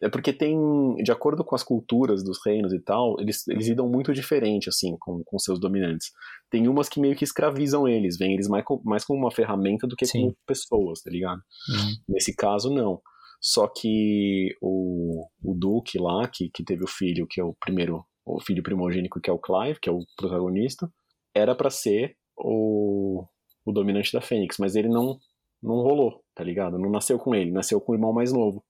[0.00, 0.56] É porque tem,
[0.96, 4.96] de acordo com as culturas dos reinos e tal, eles, eles lidam muito diferente, assim,
[4.98, 6.10] com, com seus dominantes.
[6.50, 9.96] Tem umas que meio que escravizam eles, veem eles mais, mais como uma ferramenta do
[9.96, 10.22] que Sim.
[10.22, 11.40] como pessoas, tá ligado?
[11.68, 11.94] Uhum.
[12.08, 13.00] Nesse caso, não.
[13.40, 18.04] Só que o, o Duque lá, que, que teve o filho, que é o primeiro,
[18.24, 20.88] o filho primogênico, que é o Clive, que é o protagonista,
[21.34, 23.24] era para ser o,
[23.64, 25.18] o dominante da Fênix, mas ele não,
[25.62, 26.78] não rolou, tá ligado?
[26.78, 28.64] Não nasceu com ele, nasceu com o irmão mais novo,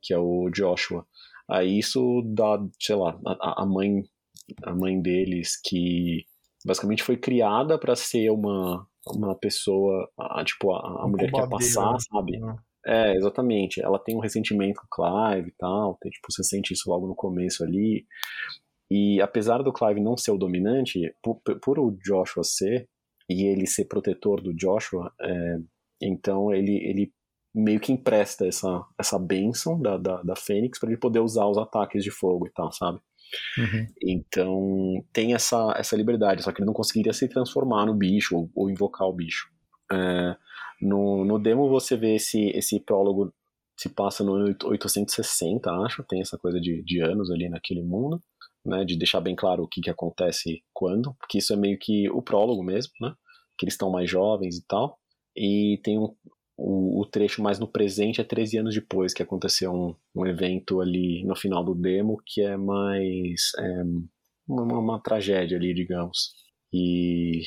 [0.00, 1.06] que é o Joshua.
[1.50, 4.02] Aí isso dá, sei lá, a, a mãe
[4.64, 6.24] a mãe deles que
[6.66, 11.48] basicamente foi criada para ser uma uma pessoa, a, tipo, a, a mulher que quer
[11.48, 12.38] passar, sabe?
[12.40, 12.56] Uhum.
[12.86, 13.82] É, exatamente.
[13.82, 17.06] Ela tem um ressentimento com o Clive e tal, tem, tipo, você sente isso logo
[17.06, 18.06] no começo ali.
[18.90, 22.88] E apesar do Clive não ser o dominante, por, por o Joshua ser,
[23.28, 25.58] e ele ser protetor do Joshua, é,
[26.00, 27.12] então ele, ele
[27.54, 31.58] meio que empresta essa, essa bênção da, da, da Fênix para ele poder usar os
[31.58, 32.98] ataques de fogo e tal, sabe?
[33.58, 33.86] Uhum.
[34.02, 38.50] Então tem essa, essa liberdade, só que ele não conseguiria se transformar no bicho ou,
[38.54, 39.48] ou invocar o bicho.
[39.90, 40.36] É,
[40.80, 43.32] no, no demo você vê esse, esse prólogo
[43.76, 44.32] se passa no
[44.64, 48.20] 860, acho, tem essa coisa de, de anos ali naquele mundo,
[48.64, 52.08] né, de deixar bem claro o que, que acontece quando, porque isso é meio que
[52.10, 53.14] o prólogo mesmo, né,
[53.58, 54.98] que eles estão mais jovens e tal,
[55.36, 56.14] e tem um,
[56.56, 60.80] o, o, trecho mais no presente é 13 anos depois que aconteceu um, um evento
[60.80, 63.82] ali no final do demo que é mais é,
[64.46, 66.34] uma, uma tragédia ali, digamos.
[66.72, 67.42] E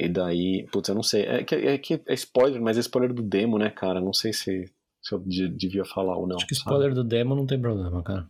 [0.00, 1.22] e daí, putz, eu não sei.
[1.24, 4.00] É que, é que é spoiler, mas é spoiler do demo, né, cara?
[4.00, 4.64] Não sei se,
[5.02, 6.36] se eu devia falar ou não.
[6.36, 6.94] Acho que spoiler sabe?
[6.94, 8.28] do demo não tem problema, cara.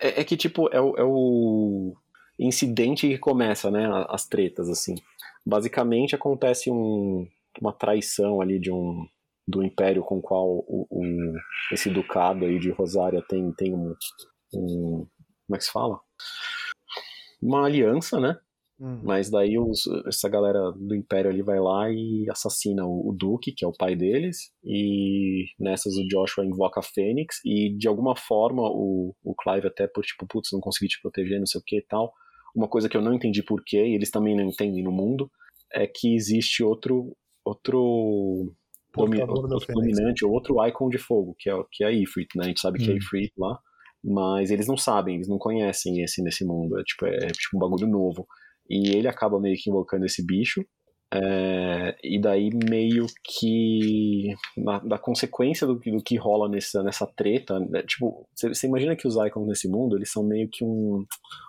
[0.00, 1.96] É, é, que, tipo, é o, é o
[2.38, 3.88] incidente que começa, né?
[4.08, 4.94] As tretas, assim.
[5.44, 7.26] Basicamente acontece um,
[7.60, 9.06] uma traição ali de um
[9.48, 11.34] do império com o qual o, o,
[11.70, 13.94] esse ducado aí de Rosária tem, tem um,
[14.52, 15.06] um.
[15.46, 16.00] Como é que se fala?
[17.40, 18.36] Uma aliança, né?
[18.78, 19.00] Uhum.
[19.02, 23.52] Mas daí os, essa galera do Império ali vai lá e assassina o, o, Duque,
[23.52, 28.14] que é o pai deles, e nessas o Joshua invoca a Fênix, e de alguma
[28.14, 31.64] forma o, o Clive até por tipo, putz, não consegui te proteger, não sei o
[31.64, 32.12] que e tal.
[32.54, 35.30] Uma coisa que eu não entendi porquê, e eles também não entendem no mundo,
[35.72, 37.16] é que existe outro
[37.46, 38.52] outro,
[38.94, 42.44] domi outro dominante, ou outro icon de fogo, que é, que é a Ifrit, né?
[42.44, 42.98] A gente sabe que é uhum.
[42.98, 43.58] Ifrit lá,
[44.02, 47.56] mas eles não sabem, eles não conhecem esse nesse mundo, é tipo, é, é tipo
[47.56, 48.26] um bagulho novo.
[48.68, 50.64] E ele acaba meio que invocando esse bicho.
[51.14, 57.60] É, e daí meio que na, da consequência do, do que rola nessa, nessa treta,
[57.60, 61.04] né, tipo, você imagina que os icons nesse mundo, eles são meio que um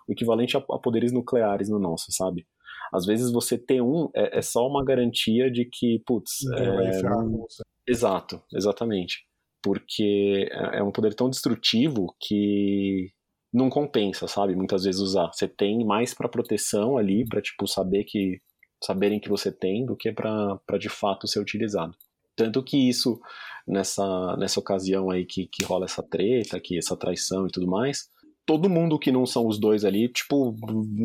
[0.07, 2.45] o equivalente a, a poderes nucleares no nosso, sabe?
[2.93, 7.45] Às vezes você ter um é, é só uma garantia de que, putz, é, não...
[7.87, 9.25] exato, exatamente,
[9.61, 13.11] porque é, é um poder tão destrutivo que
[13.57, 14.55] não compensa, sabe?
[14.55, 15.27] Muitas vezes usar.
[15.33, 18.39] Você tem mais para proteção ali, para tipo saber que
[18.83, 21.95] saberem que você tem do que para de fato ser utilizado.
[22.35, 23.19] Tanto que isso
[23.67, 28.09] nessa nessa ocasião aí que, que rola essa treta, que essa traição e tudo mais,
[28.45, 30.55] todo mundo que não são os dois ali, tipo,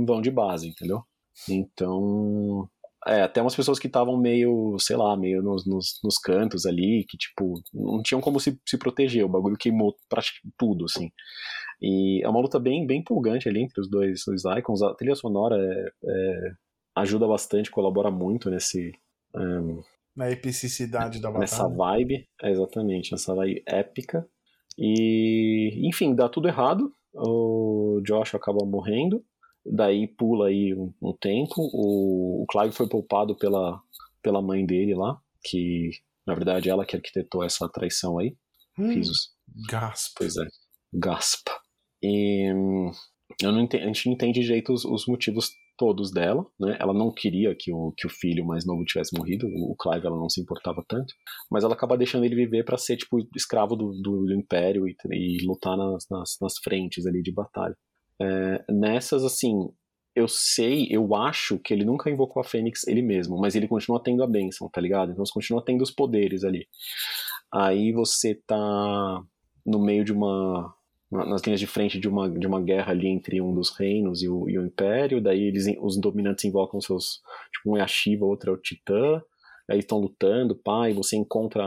[0.07, 1.03] vão de base, entendeu?
[1.49, 2.69] Então,
[3.07, 7.05] é, até umas pessoas que estavam meio, sei lá, meio nos, nos, nos, cantos ali,
[7.09, 11.11] que, tipo, não tinham como se, se proteger, o bagulho queimou praticamente tudo, assim.
[11.83, 14.83] E é uma luta bem, bem empolgante ali entre os dois, os icons.
[14.83, 16.53] A trilha sonora é, é,
[16.95, 18.93] ajuda bastante, colabora muito nesse.
[19.35, 19.83] Um,
[20.15, 21.41] Na epicidade da batalha.
[21.41, 24.25] Nessa vibe, é, exatamente, nessa vibe épica.
[24.79, 26.93] E, enfim, dá tudo errado.
[27.13, 29.25] O Josh acaba morrendo.
[29.67, 31.55] Daí pula aí um, um tempo.
[31.59, 33.81] O, o Clive foi poupado pela,
[34.23, 35.91] pela mãe dele lá, que
[36.25, 38.37] na verdade ela que arquitetou essa traição aí.
[38.79, 39.01] Hum.
[39.69, 40.15] Gaspa.
[40.19, 40.47] Pois é.
[40.95, 41.53] Gaspa.
[42.03, 42.51] E
[43.41, 46.77] eu não entendo, a gente não entende direito os, os, motivos todos dela, né?
[46.79, 50.19] Ela não queria que o, que o filho mais novo tivesse morrido, o Clive ela
[50.19, 51.15] não se importava tanto,
[51.51, 54.95] mas ela acaba deixando ele viver para ser tipo escravo do, do, do império e,
[55.11, 57.77] e lutar nas, nas, nas, frentes ali de batalha.
[58.21, 59.55] É, nessas, assim,
[60.15, 64.03] eu sei, eu acho que ele nunca invocou a Fênix ele mesmo, mas ele continua
[64.03, 65.13] tendo a bênção, tá ligado?
[65.13, 66.67] Então você continua tendo os poderes ali.
[67.53, 69.23] Aí você tá
[69.65, 70.75] no meio de uma.
[71.13, 74.29] Nas linhas de frente de uma, de uma guerra ali entre um dos reinos e
[74.29, 77.21] o, e o Império, daí eles, os dominantes invocam seus.
[77.53, 79.23] Tipo, um é a Shiva, outro é o Titã,
[79.71, 81.63] aí estão lutando, pá, e você encontra.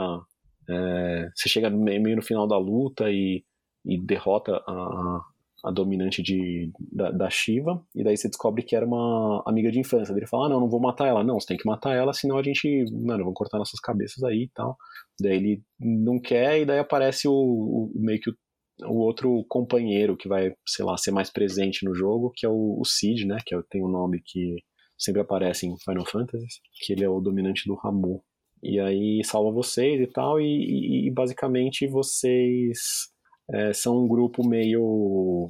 [0.68, 3.44] É, você chega meio no final da luta e,
[3.86, 5.22] e derrota a,
[5.66, 9.80] a dominante de, da, da, Shiva, e daí você descobre que era uma amiga de
[9.80, 10.12] infância.
[10.12, 11.24] Daí ele fala: ah, não, não vou matar ela.
[11.24, 14.46] Não, você tem que matar ela, senão a gente, mano, vão cortar nossas cabeças aí
[14.46, 14.76] e tal.
[15.22, 18.36] Daí ele não quer, e daí aparece o, o meio que o,
[18.84, 22.80] o, outro companheiro que vai, sei lá, ser mais presente no jogo, que é o,
[22.80, 23.38] o Cid, né?
[23.46, 24.58] Que é, tem um nome que
[24.98, 28.24] sempre aparece em Final Fantasy, que ele é o dominante do Ramu.
[28.64, 33.10] E aí salva vocês e tal, e, e, e basicamente vocês
[33.52, 35.50] é, são um grupo meio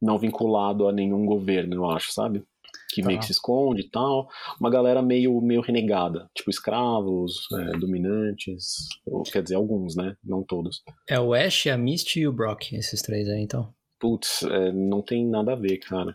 [0.00, 2.42] não vinculado a nenhum governo, eu acho, sabe?
[2.90, 3.08] Que tá.
[3.08, 4.28] meio que se esconde e tal.
[4.60, 10.16] Uma galera meio, meio renegada, tipo escravos, é, dominantes, ou, quer dizer, alguns, né?
[10.22, 10.82] Não todos.
[11.08, 13.72] É o Ash, a Misty e o Brock, esses três aí, então.
[13.98, 16.14] Putz, é, não tem nada a ver, cara.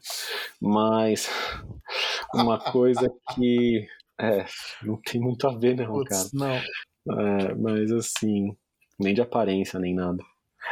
[0.61, 1.29] Mas
[2.33, 3.87] uma coisa que.
[4.19, 4.45] É,
[4.83, 6.29] não tem muito a ver, não, Puts, cara.
[6.33, 7.17] Não.
[7.19, 8.55] É, mas assim,
[8.99, 10.23] nem de aparência, nem nada.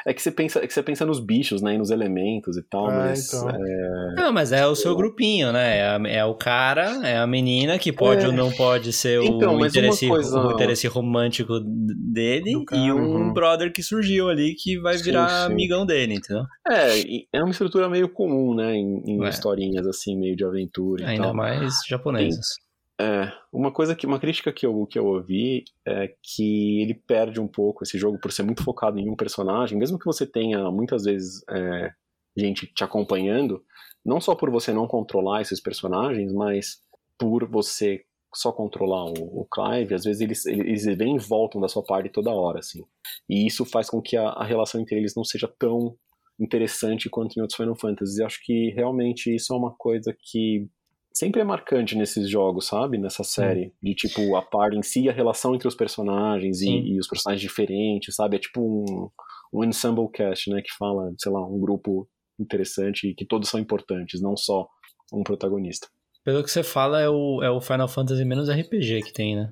[0.06, 1.76] É que você pensa, é que você pensa nos bichos, né?
[1.76, 3.34] E nos elementos e tal, é, mas.
[3.34, 3.50] Então.
[3.50, 4.14] É...
[4.16, 5.80] Não, mas é o seu grupinho, né?
[5.80, 8.28] É, é o cara, é a menina que pode é.
[8.28, 10.40] ou não pode ser então, o, interesse, coisa...
[10.40, 13.34] o interesse romântico dele e um uhum.
[13.34, 15.54] brother que surgiu ali que vai virar sim, sim.
[15.54, 16.44] amigão dele, entendeu?
[16.68, 18.76] É, é uma estrutura meio comum, né?
[18.76, 19.30] Em, em é.
[19.30, 21.08] historinhas assim, meio de aventura.
[21.08, 21.34] Ainda tal.
[21.34, 22.65] mais japonesas.
[23.00, 27.42] É, uma coisa que uma crítica que eu, que eu ouvi é que ele perde
[27.42, 30.72] um pouco esse jogo por ser muito focado em um personagem, mesmo que você tenha
[30.72, 31.92] muitas vezes é,
[32.38, 33.64] gente te acompanhando,
[34.06, 36.82] não só por você não controlar esses personagens, mas
[37.18, 38.04] por você
[38.34, 42.10] só controlar o, o Clive, às vezes eles, eles vêm e voltam da sua parte
[42.10, 42.84] toda hora, assim.
[43.30, 45.98] E isso faz com que a, a relação entre eles não seja tão
[46.40, 48.20] interessante quanto em outros Final Fantasy.
[48.20, 50.68] Eu acho que realmente isso é uma coisa que
[51.16, 52.98] sempre é marcante nesses jogos, sabe?
[52.98, 53.74] Nessa série.
[53.82, 57.42] De tipo, a par em si, a relação entre os personagens e, e, os personagens
[57.42, 58.36] diferentes, sabe?
[58.36, 59.10] É tipo um,
[59.54, 60.62] um ensemble cast, né?
[60.62, 64.68] Que fala, sei lá, um grupo interessante e que todos são importantes, não só
[65.14, 65.88] um protagonista.
[66.24, 69.52] Pelo que você fala, é o, é o Final Fantasy menos RPG que tem, né?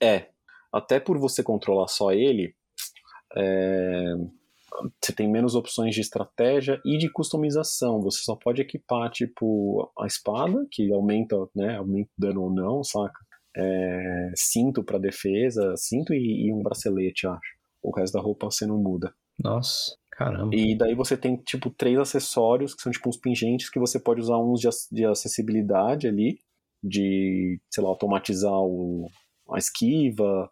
[0.00, 0.28] É.
[0.72, 2.54] Até por você controlar só ele,
[3.36, 4.14] é,
[5.00, 8.00] você tem menos opções de estratégia e de customização.
[8.02, 12.82] Você só pode equipar, tipo, a espada, que aumenta, né, aumenta o dano ou não,
[12.82, 13.18] saca?
[13.56, 17.54] É, cinto para defesa, cinto e, e, um bracelete, acho.
[17.82, 19.14] O resto da roupa você não muda.
[19.38, 20.54] Nossa, caramba.
[20.54, 24.20] E daí você tem, tipo, três acessórios, que são, tipo, uns pingentes, que você pode
[24.20, 26.38] usar uns de, de acessibilidade ali,
[26.82, 29.08] de, sei lá, automatizar o,
[29.52, 30.50] a esquiva,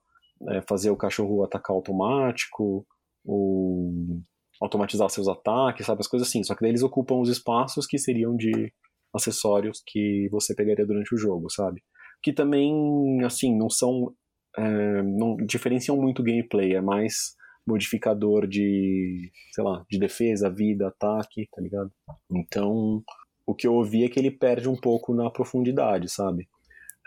[0.48, 2.86] é, fazer o cachorro atacar automático,
[3.24, 4.20] ou
[4.60, 6.00] automatizar seus ataques, sabe?
[6.00, 6.42] As coisas assim.
[6.42, 8.72] Só que daí eles ocupam os espaços que seriam de
[9.14, 11.82] acessórios que você pegaria durante o jogo, sabe?
[12.22, 14.14] Que também, assim, não são.
[14.56, 17.34] É, não diferenciam muito o gameplay, é mais
[17.66, 21.90] modificador de, sei lá, de defesa, vida, ataque, tá ligado?
[22.30, 23.02] Então,
[23.46, 26.48] o que eu ouvi é que ele perde um pouco na profundidade, sabe?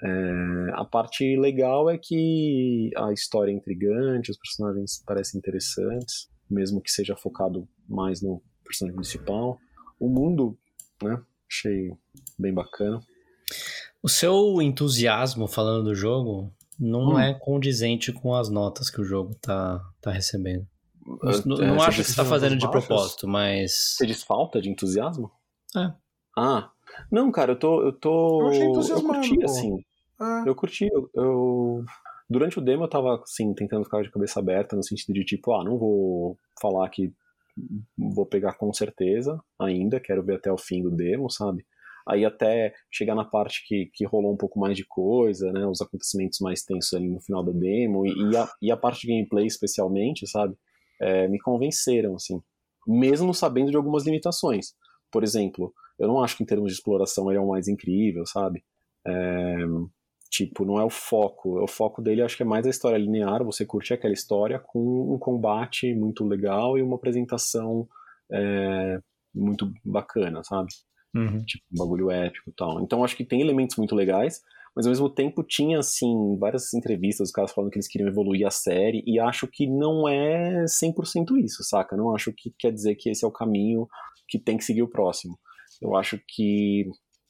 [0.03, 6.81] É, a parte legal é que a história é intrigante, os personagens parecem interessantes, mesmo
[6.81, 9.57] que seja focado mais no personagem principal.
[9.99, 10.57] O mundo,
[11.01, 11.21] né?
[11.49, 11.91] Achei
[12.37, 12.99] bem bacana.
[14.03, 17.19] O seu entusiasmo falando do jogo não hum.
[17.19, 20.67] é condizente com as notas que o jogo tá, tá recebendo.
[21.45, 23.95] Não, é, não acho que você tá fazendo de propósito, mas.
[23.95, 25.31] Você diz falta de entusiasmo?
[25.75, 25.93] É.
[26.35, 26.71] Ah,
[27.11, 27.81] não, cara, eu tô.
[27.83, 29.45] Eu, tô, eu, eu curti, pô.
[29.45, 29.77] assim.
[30.21, 30.49] É.
[30.49, 30.87] Eu curti.
[30.91, 31.85] Eu, eu,
[32.29, 35.53] Durante o demo eu tava, assim, tentando ficar de cabeça aberta, no sentido de tipo,
[35.53, 37.13] ah, não vou falar que
[37.97, 41.65] vou pegar com certeza ainda, quero ver até o fim do demo, sabe?
[42.07, 45.65] Aí até chegar na parte que, que rolou um pouco mais de coisa, né?
[45.65, 49.01] Os acontecimentos mais tensos ali no final da demo, e, e, a, e a parte
[49.01, 50.55] de gameplay especialmente, sabe?
[50.99, 52.41] É, me convenceram, assim.
[52.87, 54.73] Mesmo sabendo de algumas limitações.
[55.15, 58.25] Por exemplo, eu não acho que em termos de exploração ele é o mais incrível,
[58.25, 58.65] sabe?
[59.07, 59.55] É,
[60.29, 61.63] tipo, não é o foco.
[61.63, 65.13] O foco dele acho que é mais a história linear, você curte aquela história com
[65.15, 67.87] um combate muito legal e uma apresentação
[68.29, 68.99] é,
[69.33, 70.67] muito bacana, sabe?
[71.15, 71.45] Uhum.
[71.45, 72.81] Tipo, um bagulho épico e tal.
[72.81, 74.41] Então acho que tem elementos muito legais,
[74.75, 78.45] mas ao mesmo tempo tinha, assim, várias entrevistas, os caras falando que eles queriam evoluir
[78.45, 81.95] a série, e acho que não é 100% isso, saca?
[81.95, 83.87] Não acho que quer dizer que esse é o caminho
[84.27, 85.37] que tem que seguir o próximo.
[85.81, 86.85] Eu acho que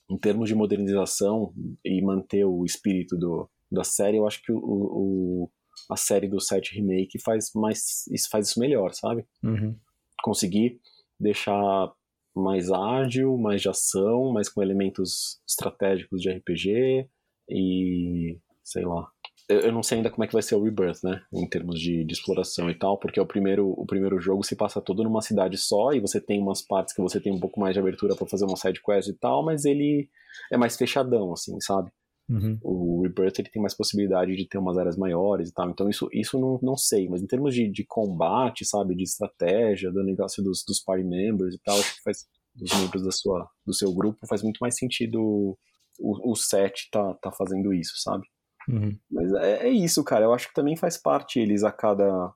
[0.10, 1.54] em termos de modernização
[1.84, 5.52] e manter o espírito do, da série, eu acho que o, o
[5.90, 9.26] a série do 7 Remake faz mais isso faz isso melhor, sabe?
[9.44, 9.76] Uhum.
[10.24, 10.80] Conseguir
[11.20, 11.92] deixar
[12.36, 17.10] mais ágil, mais de ação, mais com elementos estratégicos de RPG
[17.50, 19.10] e sei lá.
[19.48, 21.22] Eu, não sei ainda como é que vai ser o Rebirth, né?
[21.32, 24.82] Em termos de, de exploração e tal, porque o primeiro, o primeiro jogo se passa
[24.82, 27.74] todo numa cidade só e você tem umas partes que você tem um pouco mais
[27.74, 30.10] de abertura para fazer uma side quest e tal, mas ele
[30.52, 31.92] é mais fechadão, assim, sabe?
[32.28, 32.58] Uhum.
[32.64, 35.70] O Rebirth ele tem mais possibilidade de ter umas áreas maiores e tal.
[35.70, 37.08] Então isso, isso não, não sei.
[37.08, 41.54] Mas em termos de, de combate, sabe, de estratégia, do negócio dos, dos party members
[41.54, 44.78] e tal, acho que faz dos membros da sua, do seu grupo faz muito mais
[44.78, 45.58] sentido
[46.00, 48.26] o, o set tá, tá fazendo isso, sabe?
[48.70, 48.98] Uhum.
[49.12, 50.26] Mas é, é isso, cara.
[50.26, 52.34] Eu acho que também faz parte eles a cada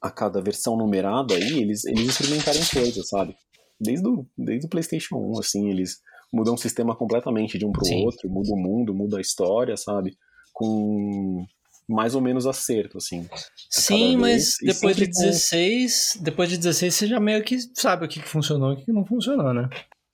[0.00, 3.36] a cada versão numerada aí, eles, eles experimentarem coisas, sabe?
[3.80, 6.00] Desde o, desde o PlayStation 1, assim, eles
[6.32, 8.04] mudam o sistema completamente de um pro Sim.
[8.04, 10.16] outro, muda o mundo, muda a história, sabe?
[10.52, 11.46] Com
[11.88, 13.28] mais ou menos acerto, assim.
[13.70, 17.58] Sim, mas vez, depois de sempre com- 16, depois de 16 você já meio que
[17.74, 19.68] sabe o que funcionou e o que não funcionou, né?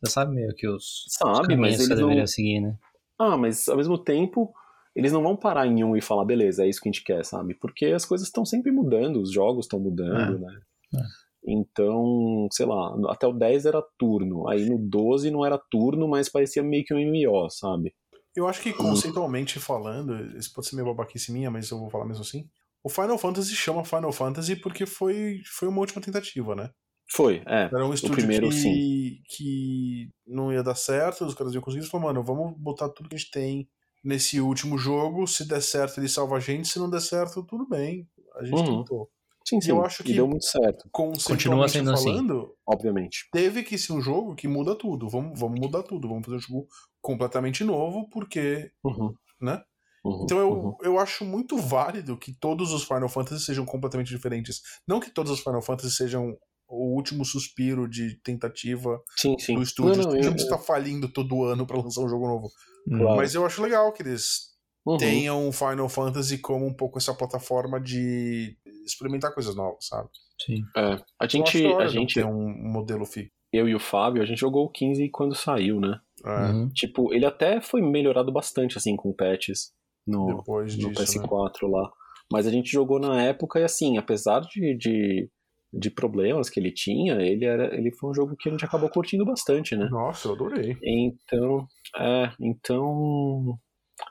[0.04, 2.26] Já sabe meio que os, os Sabe, caminhos mas que você eles deveria não...
[2.26, 2.76] seguir, né?
[3.18, 4.52] Ah, mas ao mesmo tempo,
[4.98, 7.24] eles não vão parar em um e falar, beleza, é isso que a gente quer,
[7.24, 7.54] sabe?
[7.54, 10.38] Porque as coisas estão sempre mudando, os jogos estão mudando, É.
[10.40, 10.60] né?
[10.96, 11.02] É.
[11.46, 16.28] Então, sei lá, até o 10 era turno, aí no 12 não era turno, mas
[16.28, 17.94] parecia meio que um MMO, sabe?
[18.34, 22.04] Eu acho que conceitualmente falando, isso pode ser meio babaquice minha, mas eu vou falar
[22.04, 22.48] mesmo assim.
[22.82, 26.70] O Final Fantasy chama Final Fantasy porque foi, foi uma última tentativa, né?
[27.10, 27.64] Foi, é.
[27.64, 29.16] Era um estúdio primeiro, que, sim.
[29.28, 31.82] que não ia dar certo, os caras iam conseguir.
[31.82, 33.68] Eles falaram, mano, vamos botar tudo que a gente tem
[34.02, 35.26] nesse último jogo.
[35.26, 36.68] Se der certo, ele salva a gente.
[36.68, 38.06] Se não der certo, tudo bem.
[38.36, 38.78] A gente Uhum.
[38.78, 39.10] tentou.
[39.46, 39.70] Sim, sim.
[39.70, 42.04] eu acho E que- deu muito certo, Conceitualmente sendo assim.
[42.10, 43.28] falando, obviamente.
[43.32, 45.08] teve que ser um jogo que muda tudo.
[45.08, 46.06] Vamos, vamos mudar tudo.
[46.06, 46.66] Vamos fazer um jogo
[47.00, 49.14] completamente novo, porque Uhum.
[49.40, 49.62] Né?
[50.04, 50.76] Uhum, Então eu, uhum.
[50.82, 54.60] eu acho muito válido que todos os Final Fantasy sejam completamente diferentes.
[54.86, 56.36] Não que todos os Final Fantasy sejam
[56.68, 59.54] o último suspiro de tentativa Sim, sim.
[59.54, 59.94] do estúdio.
[59.96, 62.50] Não, o não, estúdio eu- não está falindo todo ano para lançar um jogo novo.
[62.88, 63.16] Claro.
[63.16, 64.48] Mas eu acho legal que eles
[64.86, 64.96] Uhum.
[64.96, 68.56] tenham o Final Fantasy como um pouco essa plataforma de
[68.86, 70.08] experimentar coisas novas, sabe?
[70.40, 70.62] Sim.
[70.74, 73.30] É, a Eu acho gente, a gente, ter um modelo fixo.
[73.52, 76.00] eu e o Fábio, a gente jogou o 15 quando saiu, né?
[76.24, 76.68] É, Uhum.
[76.70, 79.72] Tipo, ele até foi melhorado bastante, assim, com patches
[80.06, 81.24] no, Depois no disso, né?
[81.26, 81.90] PS4 lá.
[82.32, 85.30] Mas a gente jogou na época e, assim, apesar de, de,
[85.72, 88.88] de problemas que ele tinha, ele, era, ele foi um jogo que a gente acabou
[88.88, 89.86] curtindo bastante, né?
[89.90, 90.76] Nossa, eu adorei.
[90.82, 91.66] Então,
[91.96, 93.58] é, então,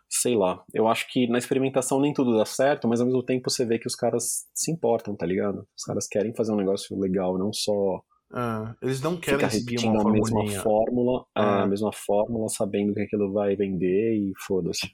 [0.09, 0.63] sei lá.
[0.73, 3.79] Eu acho que na experimentação nem tudo dá certo, mas ao mesmo tempo você vê
[3.79, 5.67] que os caras se importam, tá ligado?
[5.77, 8.01] Os caras querem fazer um negócio legal, não só
[8.33, 11.63] É, eles não querem ficar seguir repetindo uma a mesma fórmula, Ah.
[11.63, 14.91] a mesma fórmula, sabendo que aquilo vai vender e foda-se.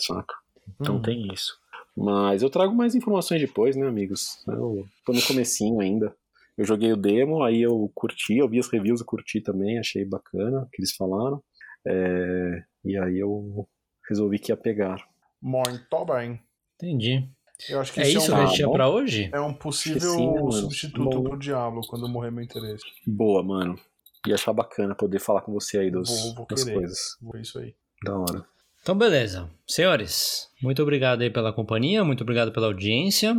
[0.00, 0.34] Saca?
[0.80, 1.02] Então Uhum.
[1.02, 1.58] tem isso.
[1.96, 4.44] Mas eu trago mais informações depois, né, amigos?
[4.46, 6.14] Eu tô no comecinho ainda.
[6.56, 10.04] Eu joguei o demo, aí eu curti, eu vi as reviews, eu curti também, achei
[10.04, 11.42] bacana o que eles falaram.
[11.86, 13.66] É, e aí eu
[14.08, 14.96] resolvi que ia pegar.
[15.40, 16.40] Muito bem.
[16.76, 17.28] Entendi.
[17.70, 18.72] Eu acho que É isso, isso é que um, a gente tinha bom.
[18.74, 19.30] pra hoje?
[19.32, 21.22] é um possível sim, né, substituto Bom.
[21.24, 22.84] pro Diablo quando morrer meu interesse.
[23.06, 23.78] Boa, mano.
[24.26, 26.76] Ia achar bacana poder falar com você aí dos, Vou- vou das querer.
[26.76, 26.98] coisas.
[27.30, 27.74] Foi isso aí.
[28.04, 28.44] Da hora.
[28.82, 29.48] Então, beleza.
[29.66, 33.34] Senhores, muito obrigado aí pela companhia, muito obrigado pela audiência.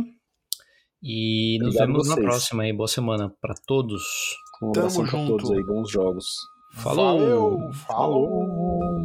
[1.02, 2.72] E nos Obrigado vemos na próxima aí.
[2.72, 4.02] Boa semana pra todos.
[4.62, 5.26] Um Tamo junto.
[5.28, 6.26] todos aí, bons jogos.
[6.78, 7.18] Falou!
[7.18, 9.02] Valeu, falou.